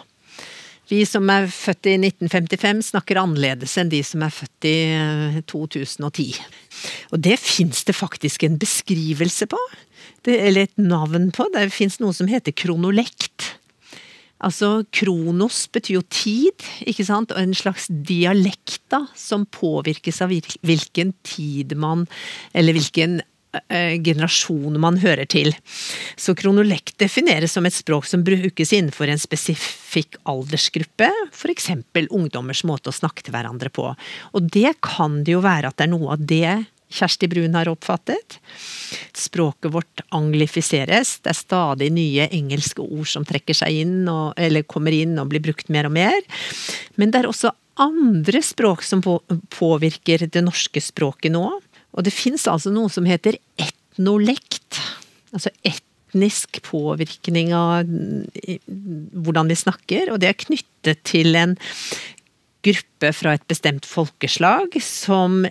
Vi 0.90 1.04
som 1.06 1.28
er 1.30 1.46
født 1.54 1.86
i 1.86 2.00
1955 2.00 2.80
snakker 2.88 3.20
annerledes 3.22 3.76
enn 3.78 3.92
de 3.92 4.00
som 4.06 4.24
er 4.26 4.34
født 4.34 4.66
i 4.66 4.78
eh, 4.98 5.38
2010. 5.46 6.40
Og 7.14 7.22
det 7.22 7.38
fins 7.42 7.84
det 7.86 7.94
faktisk 7.94 8.48
en 8.48 8.58
beskrivelse 8.62 9.46
på. 9.52 9.60
Det, 10.26 10.34
eller 10.34 10.66
et 10.66 10.82
navn 10.82 11.30
på. 11.36 11.46
Det 11.54 11.68
fins 11.76 12.00
noe 12.02 12.16
som 12.18 12.30
heter 12.32 12.58
kronolekt. 12.58 13.59
Altså, 14.40 14.86
kronos 14.96 15.66
betyr 15.74 15.98
jo 15.98 16.04
tid, 16.08 16.68
ikke 16.88 17.06
sant, 17.08 17.34
og 17.34 17.42
en 17.42 17.56
slags 17.58 17.90
dialekt 17.90 18.82
da, 18.92 19.04
som 19.18 19.44
påvirkes 19.52 20.22
av 20.24 20.32
hvilken 20.32 21.12
tid 21.28 21.76
man, 21.80 22.06
eller 22.56 22.78
hvilken 22.78 23.20
eh, 23.68 24.00
generasjon 24.00 24.80
man 24.80 25.02
hører 25.04 25.28
til. 25.28 25.52
Så 26.16 26.38
kronolekt 26.40 26.96
defineres 27.04 27.58
som 27.58 27.68
et 27.68 27.76
språk 27.76 28.08
som 28.08 28.24
brukes 28.24 28.72
innenfor 28.72 29.12
en 29.12 29.20
spesifikk 29.20 30.16
aldersgruppe, 30.30 31.12
f.eks. 31.34 31.72
ungdommers 32.08 32.64
måte 32.64 32.94
å 32.94 32.96
snakke 32.96 33.26
til 33.26 33.36
hverandre 33.36 33.74
på. 33.76 33.92
Og 33.92 34.52
det 34.56 34.78
kan 34.86 35.26
det 35.26 35.36
jo 35.36 35.44
være 35.44 35.74
at 35.74 35.82
det 35.82 35.90
er 35.90 35.96
noe 35.98 36.16
av 36.16 36.24
det 36.32 36.60
Kjersti 36.90 37.30
Brun 37.30 37.56
har 37.56 37.70
oppfattet. 37.70 38.40
Språket 39.14 39.72
vårt 39.74 40.02
anglifiseres. 40.16 41.20
Det 41.24 41.34
er 41.34 41.38
stadig 41.38 41.90
nye 41.94 42.28
engelske 42.34 42.82
ord 42.82 43.08
som 43.12 43.26
trekker 43.28 43.58
seg 43.58 43.84
inn, 43.84 43.98
og, 44.10 44.34
eller 44.42 44.66
kommer 44.66 44.96
inn 44.96 45.18
og 45.22 45.30
blir 45.32 45.44
brukt 45.46 45.70
mer 45.74 45.90
og 45.90 45.96
mer. 45.98 46.18
Men 46.98 47.14
det 47.14 47.22
er 47.22 47.30
også 47.30 47.54
andre 47.80 48.42
språk 48.44 48.84
som 48.84 49.04
på, 49.06 49.20
påvirker 49.56 50.26
det 50.28 50.44
norske 50.44 50.82
språket 50.84 51.34
nå. 51.36 51.46
Og 51.94 52.06
det 52.06 52.14
fins 52.14 52.48
altså 52.50 52.74
noe 52.74 52.92
som 52.92 53.08
heter 53.08 53.38
etnolekt. 53.60 54.82
Altså 55.34 55.54
etnisk 55.64 56.62
påvirkning 56.66 57.54
av 57.56 57.90
hvordan 59.14 59.50
vi 59.50 59.58
snakker, 59.62 60.14
og 60.14 60.22
det 60.22 60.32
er 60.32 60.42
knyttet 60.42 61.04
til 61.08 61.38
en 61.38 61.56
gruppe 62.66 63.14
fra 63.16 63.38
et 63.38 63.46
bestemt 63.48 63.88
folkeslag 63.88 64.74
som 64.84 65.46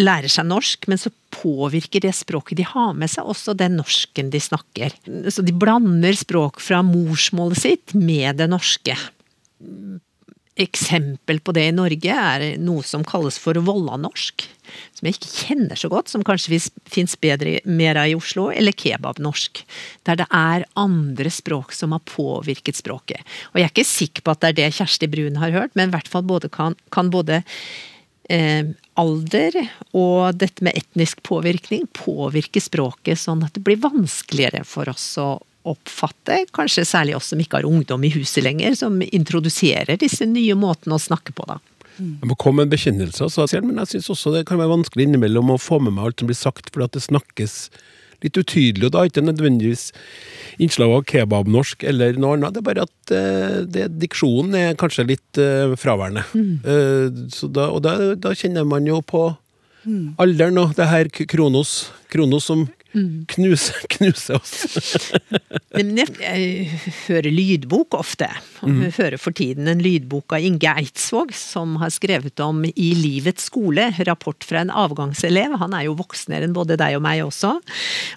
lærer 0.00 0.30
seg 0.32 0.48
norsk, 0.48 0.86
men 0.90 1.00
så 1.00 1.12
påvirker 1.34 2.02
det 2.04 2.14
språket 2.16 2.60
de 2.60 2.66
har 2.68 2.94
med 2.98 3.10
seg, 3.12 3.26
også 3.26 3.56
den 3.56 3.78
norsken 3.80 4.32
de 4.32 4.40
snakker. 4.42 4.96
Så 5.30 5.44
de 5.46 5.54
blander 5.56 6.16
språk 6.18 6.60
fra 6.62 6.82
morsmålet 6.86 7.62
sitt 7.62 7.96
med 7.96 8.42
det 8.42 8.50
norske. 8.52 8.96
eksempel 10.56 11.36
på 11.44 11.52
det 11.52 11.66
i 11.68 11.72
Norge 11.76 12.12
er 12.16 12.42
noe 12.56 12.80
som 12.80 13.02
kalles 13.04 13.36
for 13.36 13.58
vollanorsk. 13.60 14.46
Som 14.96 15.04
jeg 15.04 15.18
ikke 15.18 15.32
kjenner 15.32 15.76
så 15.76 15.90
godt, 15.92 16.08
som 16.08 16.24
kanskje 16.24 16.56
fins 16.88 17.12
bedre 17.20 17.58
mer 17.68 18.00
av 18.00 18.08
i 18.08 18.14
Oslo. 18.16 18.46
Eller 18.48 18.72
kebabnorsk. 18.72 19.60
Der 20.08 20.16
det 20.16 20.26
er 20.32 20.64
andre 20.80 21.28
språk 21.28 21.76
som 21.76 21.92
har 21.92 22.00
påvirket 22.08 22.80
språket. 22.80 23.20
Og 23.52 23.60
jeg 23.60 23.68
er 23.68 23.74
ikke 23.74 23.84
sikker 23.84 24.24
på 24.24 24.32
at 24.32 24.40
det 24.40 24.48
er 24.48 24.58
det 24.62 24.70
Kjersti 24.78 25.10
Brun 25.12 25.36
har 25.36 25.52
hørt, 25.52 25.76
men 25.76 25.90
i 25.90 25.96
hvert 25.98 26.08
fall 26.08 26.24
både 26.24 26.48
kan, 26.48 26.76
kan 26.88 27.12
både 27.12 27.42
eh, 28.32 28.72
alder 29.00 29.58
og 29.96 30.38
dette 30.40 30.64
med 30.64 30.76
etnisk 30.78 31.22
påvirkning 31.26 31.86
påvirker 31.96 32.64
språket 32.64 33.20
sånn 33.20 33.44
at 33.46 33.54
det 33.56 33.64
blir 33.66 33.80
vanskeligere 33.82 34.64
for 34.68 34.88
oss 34.92 35.12
å 35.20 35.36
oppfatte, 35.66 36.44
kanskje 36.54 36.86
særlig 36.86 37.16
oss 37.18 37.32
som 37.32 37.40
ikke 37.42 37.60
har 37.60 37.66
ungdom 37.66 38.04
i 38.06 38.12
huset 38.14 38.44
lenger, 38.46 38.76
som 38.78 39.00
introduserer 39.02 39.98
disse 39.98 40.26
nye 40.30 40.54
måtene 40.58 40.94
å 40.94 41.02
snakke 41.02 41.34
på, 41.34 41.46
da. 41.48 41.58
Jeg 41.96 42.28
må 42.28 42.36
komme 42.38 42.60
med 42.60 42.68
en 42.68 42.74
bekjennelse, 42.74 43.24
altså, 43.24 43.46
men 43.64 43.80
jeg 43.80 43.94
syns 43.94 44.10
også 44.12 44.34
det 44.34 44.44
kan 44.48 44.60
være 44.60 44.74
vanskelig 44.74 45.06
innimellom 45.08 45.54
å 45.54 45.60
få 45.60 45.80
med 45.82 45.96
meg 45.96 46.10
alt 46.10 46.22
som 46.22 46.28
blir 46.28 46.38
sagt, 46.38 46.68
fordi 46.70 46.90
at 46.90 46.98
det 46.98 47.04
snakkes 47.06 47.54
litt 48.24 48.38
utydelig, 48.40 48.88
og 48.88 48.94
da 48.94 49.02
er 49.02 49.10
ikke 49.10 49.24
nødvendigvis 49.24 49.88
innslag 50.62 50.94
av 50.96 51.04
kebabnorsk 51.10 51.84
eller 51.88 52.20
noe 52.20 52.36
annet. 52.36 52.54
Det 52.54 52.62
er 52.62 52.68
bare 52.68 52.86
at 52.86 53.12
uh, 53.12 53.58
det, 53.68 53.88
diksjonen 54.02 54.56
er 54.60 54.78
kanskje 54.80 55.08
litt 55.10 55.40
uh, 55.42 55.74
fraværende. 55.80 56.24
Mm. 56.32 56.54
Uh, 56.64 57.50
da, 57.50 57.68
og 57.68 57.82
da, 57.84 57.96
da, 58.20 58.34
kjenner 58.36 58.66
man 58.68 58.88
jo 58.88 59.02
på 59.04 59.28
mm. 59.84 60.16
alderen 60.22 60.62
og 60.62 60.76
det 60.78 60.88
her 60.90 61.12
Kronos, 61.28 61.76
Kronos 62.12 62.48
som 62.48 62.66
Knuse, 62.96 63.74
knuse 63.96 64.36
oss. 64.38 64.52
jeg 65.76 66.78
hører 67.06 67.28
lydbok 67.32 67.96
ofte. 67.98 68.28
Mm. 68.62 68.86
Jeg 68.86 68.94
hører 68.96 69.20
for 69.20 69.36
tiden 69.36 69.68
en 69.68 69.82
lydbok 69.84 70.36
av 70.36 70.46
Inge 70.46 70.72
Eidsvåg, 70.80 71.34
som 71.36 71.76
har 71.82 71.92
skrevet 71.92 72.40
om 72.44 72.64
I 72.64 72.88
livets 72.96 73.50
skole, 73.50 73.90
rapport 74.08 74.46
fra 74.46 74.62
en 74.64 74.72
avgangselev. 74.72 75.58
Han 75.60 75.76
er 75.76 75.88
jo 75.88 75.98
voksnere 76.00 76.48
enn 76.48 76.56
både 76.56 76.78
deg 76.80 76.96
og 76.96 77.04
meg 77.04 77.24
også. 77.26 77.52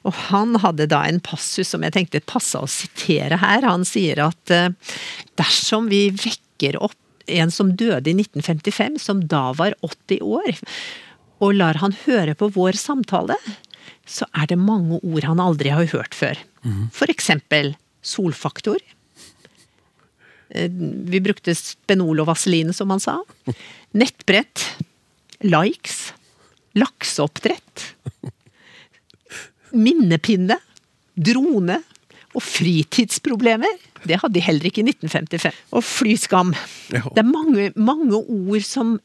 Og 0.07 0.23
han 0.29 0.55
hadde 0.63 0.87
da 0.91 1.03
en 1.09 1.19
passus 1.23 1.73
som 1.73 1.83
jeg 1.83 1.97
tenkte 1.97 2.23
passa 2.23 2.63
å 2.63 2.71
sitere 2.71 3.41
her. 3.43 3.67
Han 3.67 3.85
sier 3.87 4.23
at 4.29 4.55
eh, 4.55 4.71
dersom 5.39 5.91
vi 5.91 6.07
vekker 6.15 6.79
opp 6.79 6.97
en 7.29 7.51
som 7.53 7.75
døde 7.77 8.09
i 8.09 8.15
1955, 8.15 8.97
som 9.03 9.21
da 9.29 9.49
var 9.57 9.75
80 9.85 10.23
år, 10.25 10.55
og 11.39 11.55
lar 11.55 11.79
han 11.83 11.93
høre 12.05 12.33
på 12.35 12.49
vår 12.55 12.79
samtale, 12.79 13.37
så 14.09 14.27
er 14.35 14.49
det 14.51 14.59
mange 14.59 14.99
ord 15.01 15.27
han 15.27 15.41
aldri 15.43 15.73
har 15.73 15.89
hørt 15.93 16.17
før. 16.17 16.39
Mm. 16.63 16.87
For 16.95 17.11
eksempel 17.11 17.73
solfaktor. 18.05 18.79
Eh, 20.49 20.69
vi 21.11 21.21
brukte 21.23 21.55
spenol 21.57 22.23
og 22.23 22.29
vaseline, 22.31 22.73
som 22.75 22.91
han 22.93 23.03
sa. 23.03 23.19
Nettbrett. 23.97 24.65
Likes. 25.45 26.09
Lakseoppdrett. 26.77 27.85
Minnepinne. 29.85 30.59
Drone. 31.15 31.81
Og 32.37 32.45
fritidsproblemer. 32.45 33.79
Det 34.07 34.19
hadde 34.21 34.37
de 34.37 34.43
heller 34.43 34.69
ikke 34.69 34.83
i 34.83 34.89
1955. 34.91 35.55
Og 35.75 35.83
flyskam. 35.83 36.53
Det 36.89 37.19
er 37.19 37.27
mange, 37.27 37.71
mange 37.75 38.19
ord 38.19 38.65
som 38.65 38.97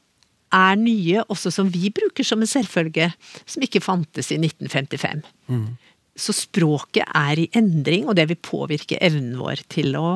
er 0.55 0.77
nye, 0.81 1.25
også 1.33 1.53
som 1.55 1.73
vi 1.73 1.91
bruker 1.95 2.27
som 2.27 2.43
en 2.43 2.51
selvfølge, 2.51 3.11
som 3.45 3.65
ikke 3.65 3.83
fantes 3.85 4.31
i 4.33 4.39
1955. 4.41 5.25
Mm. 5.51 5.67
Så 6.15 6.35
språket 6.37 7.11
er 7.11 7.43
i 7.43 7.49
endring, 7.59 8.07
og 8.07 8.17
det 8.19 8.29
vil 8.31 8.39
påvirke 8.39 9.01
evnen 9.03 9.35
vår 9.41 9.65
til 9.73 9.99
å 9.99 10.09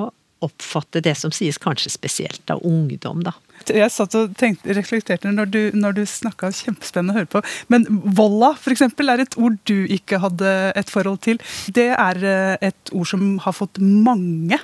oppfatte 0.44 1.02
det 1.02 1.16
som 1.18 1.32
sies, 1.34 1.58
kanskje 1.58 1.90
spesielt 1.90 2.50
av 2.52 2.62
ungdom, 2.66 3.24
da. 3.26 3.34
Jeg 3.66 3.90
satt 3.90 4.14
og 4.14 4.36
tenkte, 4.38 4.70
reflekterte 4.76 5.32
når 5.34 5.50
du, 5.50 5.58
når 5.74 5.96
du 5.96 6.02
snakka, 6.06 6.52
kjempespennende 6.54 7.16
å 7.16 7.18
høre 7.18 7.30
på. 7.32 7.42
Men 7.72 7.88
volla, 7.90 8.52
f.eks., 8.54 8.84
er 8.86 9.24
et 9.24 9.38
ord 9.40 9.58
du 9.68 9.82
ikke 9.90 10.20
hadde 10.22 10.52
et 10.78 10.92
forhold 10.92 11.18
til. 11.26 11.42
Det 11.74 11.88
er 11.90 12.22
eh, 12.22 12.70
et 12.70 12.94
ord 12.94 13.10
som 13.10 13.24
har 13.42 13.56
fått 13.56 13.82
mange 13.82 14.60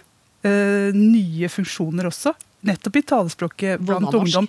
uh, 0.47 0.95
nye 0.95 1.51
funksjoner 1.51 2.09
også. 2.13 2.37
Nettopp 2.65 3.01
i 3.01 3.05
talespråket 3.11 3.83
blant 3.83 4.15
ungdom. 4.15 4.49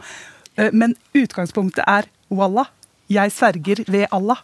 Eh, 0.56 0.72
men 0.74 0.96
utgangspunktet 1.16 1.84
er 1.88 2.04
wallah. 2.34 2.68
Jeg 3.12 3.32
sverger 3.36 3.84
ved 3.92 4.08
Allah. 4.16 4.38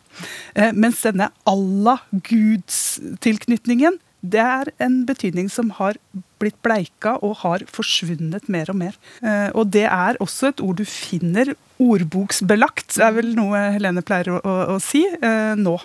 Eh, 0.55 0.73
mens 0.73 1.01
denne 1.01 1.29
Allah-gudstilknytningen, 1.49 3.99
det 4.21 4.39
er 4.39 4.71
en 4.85 5.05
betydning 5.07 5.49
som 5.49 5.69
har 5.79 5.93
blitt 6.41 6.61
bleika 6.61 7.17
og 7.25 7.37
har 7.41 7.59
forsvunnet 7.73 8.49
mer 8.53 8.69
og 8.69 8.75
mer. 8.77 8.93
Eh, 9.25 9.49
og 9.57 9.73
det 9.73 9.87
er 9.89 10.17
også 10.21 10.47
et 10.51 10.61
ord 10.61 10.77
du 10.77 10.85
finner 10.85 11.55
ordboksbelagt, 11.81 12.99
er 13.01 13.11
vel 13.15 13.33
noe 13.33 13.57
Helene 13.73 14.05
pleier 14.05 14.29
å, 14.35 14.37
å, 14.45 14.75
å 14.75 14.77
si 14.83 15.01
nå. 15.57 15.77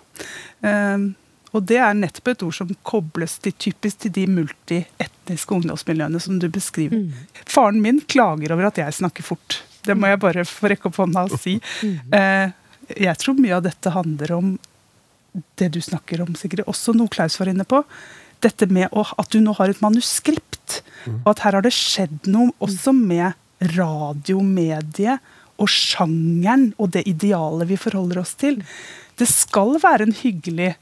Og 1.56 1.64
det 1.64 1.78
er 1.80 1.94
nettopp 1.96 2.28
et 2.32 2.42
ord 2.44 2.56
som 2.58 2.72
kobles 2.84 3.38
til 3.40 3.54
typisk 3.56 4.02
til 4.04 4.12
de 4.12 4.26
multietniske 4.28 5.56
ungdomsmiljøene 5.56 6.20
som 6.20 6.36
du 6.42 6.50
beskriver. 6.52 7.06
Mm. 7.06 7.40
Faren 7.48 7.80
min 7.80 8.02
klager 8.04 8.52
over 8.52 8.68
at 8.68 8.80
jeg 8.82 8.98
snakker 8.98 9.24
fort. 9.24 9.62
Det 9.86 9.96
må 9.98 10.10
jeg 10.10 10.22
bare 10.22 10.44
få 10.48 10.70
rekke 10.72 10.90
opp 10.90 11.00
hånda 11.02 11.26
og 11.28 11.40
si. 11.40 11.56
Eh, 11.86 12.46
jeg 12.96 13.18
tror 13.22 13.38
mye 13.38 13.56
av 13.56 13.64
dette 13.66 13.92
handler 13.94 14.34
om 14.36 14.52
det 15.60 15.70
du 15.74 15.80
snakker 15.84 16.22
om, 16.24 16.34
Sigrid. 16.38 16.66
Også 16.70 16.94
noe 16.96 17.12
Klaus 17.12 17.38
var 17.40 17.50
inne 17.52 17.66
på. 17.68 17.82
Dette 18.44 18.68
med 18.68 18.92
at 18.92 19.32
du 19.32 19.40
nå 19.42 19.54
har 19.58 19.72
et 19.72 19.82
manuskript. 19.84 20.80
Og 21.22 21.32
at 21.32 21.42
her 21.44 21.58
har 21.58 21.64
det 21.66 21.74
skjedd 21.74 22.28
noe 22.30 22.54
også 22.64 22.94
med 22.96 23.36
radiomediet 23.76 25.34
og 25.56 25.70
sjangeren 25.72 26.68
og 26.76 26.90
det 26.96 27.06
idealet 27.08 27.70
vi 27.70 27.78
forholder 27.80 28.20
oss 28.20 28.34
til. 28.38 28.58
Det 29.16 29.28
skal 29.30 29.78
være 29.80 30.08
en 30.08 30.16
hyggelig 30.16 30.74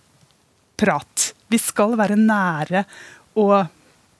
prat. 0.80 1.30
Vi 1.50 1.60
skal 1.62 1.94
være 1.98 2.18
nære 2.18 2.82
og 3.38 3.54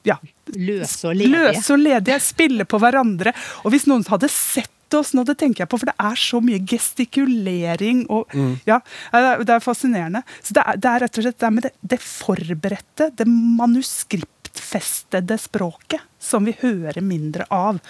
ja, 0.07 0.19
løse 0.55 1.09
og 1.09 1.17
ledige. 1.17 1.33
Løse 1.35 1.75
og 1.75 1.83
ledige, 1.83 2.21
Spille 2.23 2.67
på 2.69 2.79
hverandre. 2.83 3.33
Og 3.65 3.75
hvis 3.75 3.89
noen 3.91 4.05
hadde 4.07 4.31
sett 4.31 4.71
oss 4.99 5.15
nå, 5.17 5.25
det 5.27 5.39
tenker 5.41 5.65
jeg 5.65 5.73
på, 5.73 5.81
for 5.81 5.91
det 5.91 5.97
er 5.99 6.21
så 6.21 6.41
mye 6.45 6.61
gestikulering 6.63 8.05
og 8.13 8.35
mm. 8.35 8.55
Ja, 8.69 8.81
det 9.13 9.57
er 9.57 9.65
fascinerende. 9.65 10.23
Så 10.43 10.57
det 10.57 10.65
er, 10.65 10.81
det 10.81 10.91
er, 10.91 11.05
rett 11.05 11.19
og 11.19 11.27
slett 11.27 11.43
det 11.43 11.53
med 11.55 11.67
det, 11.67 11.73
det 11.95 12.01
forberedte, 12.03 13.11
det 13.19 13.27
manuskriptfestede 13.29 15.39
språket 15.41 16.03
som 16.25 16.47
vi 16.49 16.57
hører 16.61 17.03
mindre 17.05 17.47
av. 17.53 17.81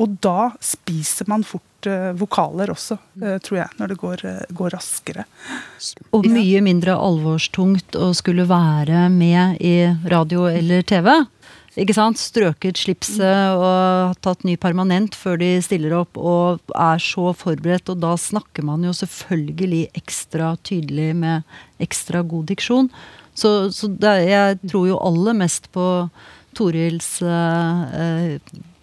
Og 0.00 0.16
da 0.22 0.52
spiser 0.62 1.28
man 1.30 1.44
fort 1.46 1.88
uh, 1.90 2.12
vokaler 2.18 2.70
også, 2.72 2.98
uh, 3.22 3.36
tror 3.42 3.62
jeg, 3.62 3.76
når 3.80 3.92
det 3.92 3.98
går, 4.04 4.24
uh, 4.26 4.54
går, 4.60 4.76
raskere. 4.76 5.26
Og 6.16 6.28
mye 6.30 6.62
mindre 6.64 6.94
alvorstungt 6.94 7.98
å 7.98 8.12
skulle 8.16 8.46
være 8.50 9.08
med 9.14 9.58
i 9.64 9.74
radio 10.12 10.46
eller 10.50 10.86
TV 10.86 11.10
ikke 11.78 11.94
sant, 11.94 12.18
strøket 12.18 12.80
slipset 12.80 13.54
og 13.54 14.16
tatt 14.24 14.42
ny 14.42 14.56
permanent 14.58 15.14
før 15.14 15.38
de 15.38 15.52
stiller 15.62 15.94
opp 16.00 16.18
og 16.18 16.72
er 16.74 16.98
så 17.02 17.30
forberedt. 17.36 17.92
Og 17.92 18.00
da 18.02 18.16
snakker 18.18 18.66
man 18.66 18.82
jo 18.86 18.94
selvfølgelig 18.96 19.84
ekstra 20.00 20.56
tydelig 20.66 21.12
med 21.22 21.46
ekstra 21.82 22.24
god 22.26 22.50
diksjon. 22.50 22.90
Så, 23.38 23.70
så 23.70 23.86
det, 23.86 24.16
jeg 24.26 24.58
tror 24.66 24.90
jo 24.90 24.98
aller 24.98 25.38
mest 25.38 25.70
på 25.72 25.86
Torils 26.58 27.20
eh, 27.22 28.38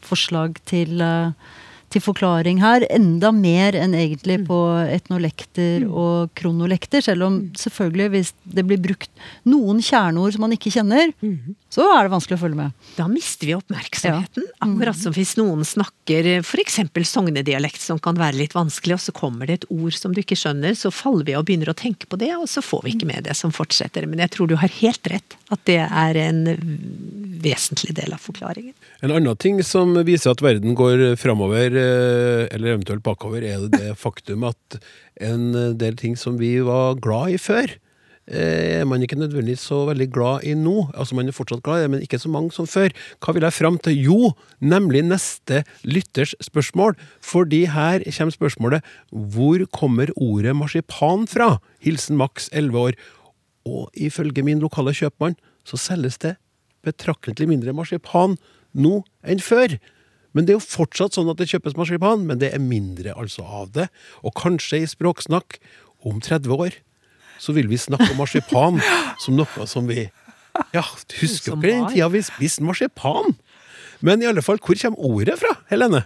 forslag 0.08 0.56
til 0.72 1.04
eh, 1.04 1.54
til 1.94 2.04
forklaring 2.04 2.60
her. 2.62 2.86
Enda 2.92 3.32
mer 3.36 3.76
enn 3.78 3.96
egentlig 3.96 4.42
på 4.48 4.60
etnolekter 4.92 5.86
mm. 5.86 5.92
og 5.92 6.32
kronolekter. 6.38 7.04
Selv 7.04 7.28
om 7.28 7.40
mm. 7.40 7.52
selvfølgelig 7.62 8.10
hvis 8.14 8.34
det 8.58 8.66
blir 8.68 8.82
brukt 8.84 9.12
noen 9.48 9.80
kjerneord 9.84 10.36
som 10.36 10.46
man 10.46 10.56
ikke 10.58 10.74
kjenner, 10.76 11.14
mm. 11.22 11.56
Så 11.68 11.84
er 11.92 12.06
det 12.06 12.14
vanskelig 12.14 12.38
å 12.38 12.42
følge 12.42 12.58
med. 12.62 12.76
Da 12.96 13.06
mister 13.12 13.50
vi 13.50 13.56
oppmerksomheten. 13.58 14.46
Ja. 14.48 14.56
Akkurat 14.64 15.00
som 15.00 15.14
hvis 15.16 15.34
noen 15.40 15.66
snakker 15.68 16.30
f.eks. 16.40 16.80
sognedialekt 17.10 17.82
som 17.84 18.00
kan 18.00 18.16
være 18.20 18.40
litt 18.40 18.56
vanskelig, 18.56 18.96
og 18.96 19.04
så 19.04 19.14
kommer 19.16 19.50
det 19.50 19.60
et 19.60 19.68
ord 19.76 19.96
som 19.98 20.14
du 20.16 20.22
ikke 20.24 20.38
skjønner, 20.40 20.78
så 20.80 20.94
faller 20.96 21.28
vi 21.28 21.36
og 21.36 21.44
begynner 21.50 21.74
å 21.74 21.78
tenke 21.78 22.08
på 22.08 22.20
det, 22.22 22.32
og 22.38 22.48
så 22.48 22.64
får 22.64 22.86
vi 22.86 22.94
ikke 22.96 23.10
med 23.10 23.28
det 23.28 23.36
som 23.36 23.52
fortsetter. 23.56 24.08
Men 24.08 24.24
jeg 24.24 24.34
tror 24.36 24.48
du 24.48 24.56
har 24.62 24.72
helt 24.80 25.12
rett, 25.12 25.36
at 25.52 25.64
det 25.68 25.82
er 25.84 26.22
en 26.24 26.42
vesentlig 27.44 27.98
del 27.98 28.16
av 28.16 28.24
forklaringen. 28.24 28.76
En 29.04 29.14
annen 29.18 29.36
ting 29.40 29.60
som 29.66 29.92
viser 30.08 30.32
at 30.32 30.44
verden 30.44 30.78
går 30.78 31.18
framover, 31.20 31.68
eh, 31.68 32.46
eller 32.48 32.78
eventuelt 32.78 33.04
bakover, 33.04 33.44
er 33.44 33.68
det 33.74 33.98
faktum 34.00 34.48
at 34.48 34.80
en 35.20 35.52
del 35.78 36.00
ting 36.00 36.16
som 36.16 36.40
vi 36.40 36.56
var 36.64 36.96
glad 37.04 37.36
i 37.36 37.42
før, 37.42 37.76
er 38.28 38.84
man 38.84 39.02
ikke 39.02 39.16
nødvendigvis 39.16 39.64
så 39.70 39.86
veldig 39.88 40.08
glad 40.12 40.44
i 40.44 40.54
nå. 40.54 40.90
Altså 40.94 41.16
Man 41.16 41.28
er 41.28 41.36
fortsatt 41.36 41.64
glad 41.64 41.80
i 41.80 41.82
det, 41.86 41.92
men 41.92 42.02
ikke 42.02 42.20
så 42.20 42.30
mange 42.30 42.52
som 42.52 42.68
før. 42.68 42.92
Hva 43.24 43.34
vil 43.34 43.46
jeg 43.48 43.54
fram 43.54 43.78
til? 43.80 43.96
Jo, 44.04 44.32
nemlig 44.60 45.06
neste 45.08 45.64
lytters 45.84 46.36
spørsmål. 46.44 46.98
Fordi 47.22 47.66
her 47.72 48.04
kommer 48.18 48.36
spørsmålet 48.36 48.82
hvor 49.12 49.64
kommer 49.72 50.12
ordet 50.18 50.56
marsipan 50.56 51.28
fra? 51.28 51.58
Hilsen 51.80 52.18
Max, 52.18 52.50
11 52.52 52.78
år. 52.80 52.98
Og 53.66 53.90
ifølge 53.96 54.44
min 54.44 54.60
lokale 54.60 54.94
kjøpmann 54.94 55.38
så 55.68 55.78
selges 55.80 56.18
det 56.18 56.36
betraktelig 56.84 57.48
mindre 57.48 57.74
marsipan 57.76 58.38
nå 58.74 59.02
enn 59.24 59.40
før. 59.44 59.78
Men 60.36 60.46
det 60.46 60.54
er 60.54 60.60
jo 60.60 60.68
fortsatt 60.68 61.16
sånn 61.16 61.32
at 61.32 61.40
det 61.40 61.50
kjøpes 61.50 61.78
marsipan, 61.80 62.28
men 62.28 62.40
det 62.40 62.52
er 62.54 62.62
mindre 62.64 63.16
altså 63.18 63.44
av 63.44 63.72
det. 63.76 63.88
Og 64.22 64.36
kanskje 64.38 64.84
i 64.84 64.90
språksnakk 64.90 65.58
om 66.06 66.20
30 66.22 66.54
år 66.54 66.78
så 67.40 67.56
vil 67.56 67.70
vi 67.72 67.80
snakke 67.80 68.12
om 68.12 68.22
marsipan 68.22 68.82
som 69.24 69.38
noe 69.38 69.68
som 69.70 69.90
vi 69.90 70.08
Ja, 70.74 70.82
husker 71.22 71.54
dere 71.62 71.74
den 71.76 71.90
tida 71.94 72.08
vi 72.10 72.24
spiste 72.26 72.66
marsipan? 72.66 73.36
Men 74.02 74.22
i 74.22 74.30
alle 74.30 74.42
fall, 74.46 74.58
hvor 74.62 74.78
kommer 74.78 75.06
ordet 75.06 75.38
fra, 75.42 75.54
Helene? 75.70 76.06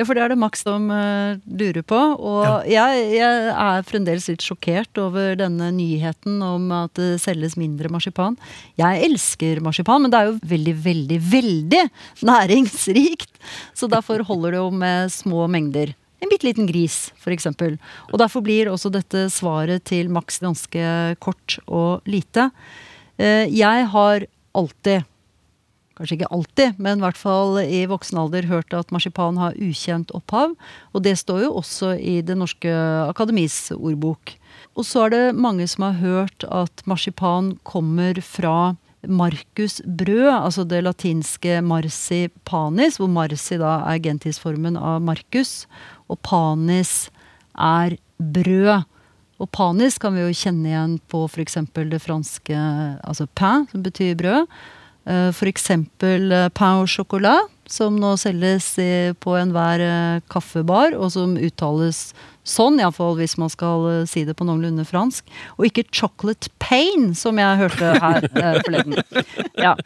Ja, 0.00 0.06
for 0.08 0.16
det 0.16 0.22
er 0.24 0.32
det 0.32 0.38
Max 0.40 0.64
som 0.64 0.88
uh, 0.90 1.36
lurer 1.46 1.84
på. 1.86 1.98
Og 2.16 2.64
jeg, 2.66 3.02
jeg 3.12 3.50
er 3.52 3.84
fremdeles 3.86 4.26
litt 4.30 4.44
sjokkert 4.44 4.98
over 4.98 5.36
denne 5.38 5.68
nyheten 5.76 6.40
om 6.42 6.70
at 6.74 6.96
det 6.98 7.20
selges 7.22 7.58
mindre 7.60 7.92
marsipan. 7.92 8.38
Jeg 8.80 9.04
elsker 9.06 9.60
marsipan, 9.64 10.02
men 10.02 10.12
det 10.12 10.18
er 10.18 10.30
jo 10.30 10.38
veldig, 10.54 10.74
veldig, 10.88 11.20
veldig 11.36 11.82
næringsrikt. 12.28 13.30
Så 13.78 13.86
derfor 13.92 14.24
holder 14.26 14.56
det 14.56 14.62
jo 14.62 14.70
med 14.82 15.12
små 15.12 15.46
mengder. 15.52 15.94
En 16.22 16.30
bitte 16.30 16.46
liten 16.46 16.68
gris, 16.70 17.10
f.eks. 17.18 17.48
Og 17.50 18.18
derfor 18.20 18.44
blir 18.46 18.70
også 18.70 18.92
dette 18.94 19.26
svaret 19.34 19.82
til 19.90 20.10
Max 20.12 20.38
ganske 20.42 20.84
kort 21.22 21.58
og 21.66 22.06
lite. 22.06 22.50
Eh, 23.18 23.50
Jeg 23.50 23.88
har 23.90 24.28
alltid 24.54 25.08
kanskje 25.98 26.16
ikke 26.16 26.30
alltid, 26.32 26.78
men 26.82 26.98
i 26.98 27.04
hvert 27.04 27.18
fall 27.20 27.58
i 27.62 27.82
voksen 27.90 28.20
alder 28.22 28.46
hørt 28.48 28.72
at 28.74 28.92
marsipan 28.94 29.36
har 29.40 29.58
ukjent 29.60 30.12
opphav. 30.16 30.54
Og 30.94 31.04
det 31.04 31.18
står 31.20 31.44
jo 31.44 31.50
også 31.60 31.96
i 32.00 32.20
Det 32.22 32.36
norske 32.38 32.70
akademis 33.08 33.70
ordbok. 33.76 34.36
Og 34.76 34.86
så 34.88 35.06
er 35.06 35.10
det 35.10 35.36
mange 35.36 35.66
som 35.68 35.84
har 35.90 36.00
hørt 36.00 36.46
at 36.48 36.82
marsipan 36.86 37.58
kommer 37.68 38.22
fra 38.24 38.76
Marcus 39.02 39.80
brød, 39.82 40.30
altså 40.30 40.62
det 40.64 40.84
latinske 40.84 41.58
marsipanis, 41.66 43.00
hvor 43.00 43.10
marsi 43.10 43.58
da 43.58 43.80
er 43.90 43.98
gentisformen 43.98 44.76
av 44.78 45.02
markus, 45.02 45.66
og 46.12 46.20
panis 46.26 47.10
er 47.56 47.96
brød. 48.20 48.84
Og 49.42 49.50
panis 49.50 49.98
kan 49.98 50.14
vi 50.14 50.22
jo 50.22 50.36
kjenne 50.36 50.70
igjen 50.70 50.94
på 51.10 51.24
f.eks. 51.26 51.58
det 51.74 52.02
franske 52.04 52.60
altså 53.02 53.26
pain, 53.34 53.66
som 53.72 53.82
betyr 53.82 54.14
brød. 54.20 54.46
F.eks. 54.46 55.34
For 55.34 55.50
eksempel 55.50 56.30
eh, 56.30 56.48
pain 56.54 56.78
au 56.78 56.86
chocolat, 56.86 57.48
som 57.66 57.96
nå 57.98 58.12
selges 58.20 58.76
på 59.18 59.34
enhver 59.34 59.82
eh, 59.82 60.20
kaffebar, 60.30 60.94
og 60.94 61.10
som 61.14 61.34
uttales 61.34 62.12
sånn, 62.46 62.80
iallfall 62.82 63.16
hvis 63.18 63.36
man 63.40 63.50
skal 63.52 63.86
eh, 63.90 64.00
si 64.10 64.24
det 64.28 64.36
på 64.38 64.46
noenlunde 64.46 64.84
fransk. 64.88 65.26
Og 65.58 65.68
ikke 65.68 65.86
chocolate 65.94 66.52
pain, 66.62 67.12
som 67.18 67.38
jeg 67.40 67.60
hørte 67.64 67.92
her 68.02 68.28
eh, 68.30 68.58
forleden. 68.62 68.98
Ja. 69.58 69.76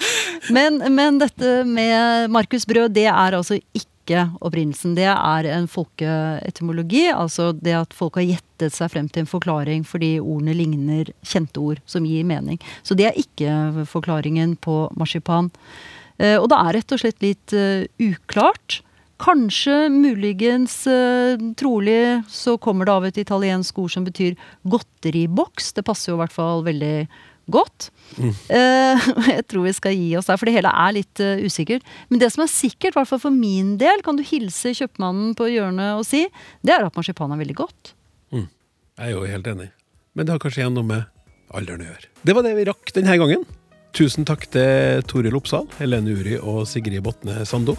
Men, 0.52 0.80
men 0.94 1.20
dette 1.20 1.60
med 1.68 2.30
Markus 2.32 2.68
Brød, 2.68 2.94
det 2.96 3.08
er 3.10 3.36
altså 3.36 3.58
ikke 3.58 3.92
opprinnelsen. 4.14 4.94
Det 4.94 5.08
er 5.08 5.48
en 5.50 5.66
folkeetymologi, 5.70 7.08
altså 7.10 7.50
det 7.52 7.74
at 7.74 7.96
folk 7.96 8.20
har 8.20 8.28
gjettet 8.28 8.74
seg 8.76 8.92
frem 8.92 9.10
til 9.10 9.24
en 9.24 9.30
forklaring 9.30 9.84
fordi 9.86 10.16
ordene 10.20 10.54
ligner 10.56 11.10
kjente 11.26 11.60
ord 11.60 11.82
som 11.90 12.06
gir 12.06 12.24
mening. 12.24 12.60
Så 12.86 12.94
det 12.98 13.10
er 13.10 13.20
ikke 13.20 13.86
forklaringen 13.90 14.56
på 14.62 14.86
marsipan. 14.96 15.50
Eh, 16.18 16.36
og 16.38 16.48
det 16.52 16.58
er 16.58 16.76
rett 16.78 16.94
og 16.94 17.02
slett 17.02 17.24
litt 17.24 17.56
eh, 17.56 17.86
uklart. 18.00 18.80
Kanskje, 19.22 19.88
muligens, 19.88 20.82
eh, 20.86 21.40
trolig 21.56 22.22
så 22.28 22.58
kommer 22.60 22.84
det 22.84 22.92
av 22.92 23.06
et 23.08 23.20
italiensk 23.20 23.78
ord 23.80 23.94
som 23.94 24.04
betyr 24.04 24.36
godteriboks. 24.68 25.72
Det 25.76 25.84
passer 25.88 26.12
jo 26.12 26.18
i 26.18 26.22
hvert 26.24 26.36
fall 26.36 26.64
veldig 26.66 26.96
godt. 27.52 27.90
Eh, 28.18 29.08
jeg 29.36 29.44
tror 29.50 29.66
vi 29.66 29.74
skal 29.76 29.96
gi 29.96 30.08
oss 30.18 30.30
der, 30.30 30.38
for 30.40 30.48
det 30.48 30.56
hele 30.56 30.72
er 30.72 30.96
litt 30.96 31.22
uh, 31.22 31.42
usikkert. 31.44 31.86
Men 32.10 32.22
det 32.22 32.32
som 32.34 32.44
er 32.44 32.52
sikkert, 32.52 32.94
i 32.94 32.98
hvert 32.98 33.10
fall 33.10 33.22
for 33.22 33.34
min 33.34 33.76
del, 33.80 34.02
kan 34.06 34.18
du 34.18 34.24
hilse 34.26 34.74
kjøpmannen 34.76 35.36
på 35.38 35.50
hjørnet 35.52 36.00
og 36.00 36.06
si, 36.08 36.24
det 36.66 36.76
er 36.76 36.86
at 36.86 36.98
marsipan 36.98 37.34
er 37.34 37.42
veldig 37.42 37.58
godt. 37.64 37.94
Jeg 38.96 39.10
er 39.10 39.12
jo 39.12 39.26
helt 39.28 39.48
enig. 39.50 39.68
Men 40.16 40.24
det 40.24 40.32
har 40.32 40.40
kanskje 40.40 40.62
igjen 40.62 40.76
noe 40.78 40.88
med 40.88 41.04
alderen 41.56 41.84
å 41.84 41.88
gjøre. 41.90 42.08
Det 42.24 42.34
var 42.36 42.46
det 42.46 42.54
vi 42.56 42.64
rakk 42.70 42.92
denne 42.96 43.18
gangen. 43.20 43.44
Tusen 43.96 44.24
takk 44.28 44.46
til 44.52 45.04
Toril 45.08 45.36
Oppsal, 45.36 45.68
Helene 45.78 46.16
Uri 46.16 46.38
og 46.40 46.64
Sigrid 46.68 47.04
Botne 47.04 47.44
Sando. 47.48 47.76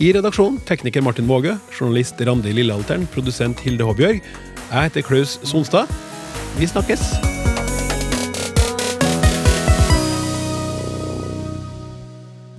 I 0.00 0.12
redaksjonen 0.16 0.62
tekniker 0.70 1.04
Martin 1.04 1.28
Våge, 1.30 1.56
journalist 1.74 2.22
Randi 2.26 2.54
Lillealteren, 2.54 3.10
produsent 3.14 3.60
Hilde 3.66 3.86
Håbjørg. 3.90 4.22
Jeg 4.22 4.88
heter 4.88 5.06
Klaus 5.06 5.38
Sonstad. 5.42 5.90
Vi 6.58 6.70
snakkes! 6.70 7.39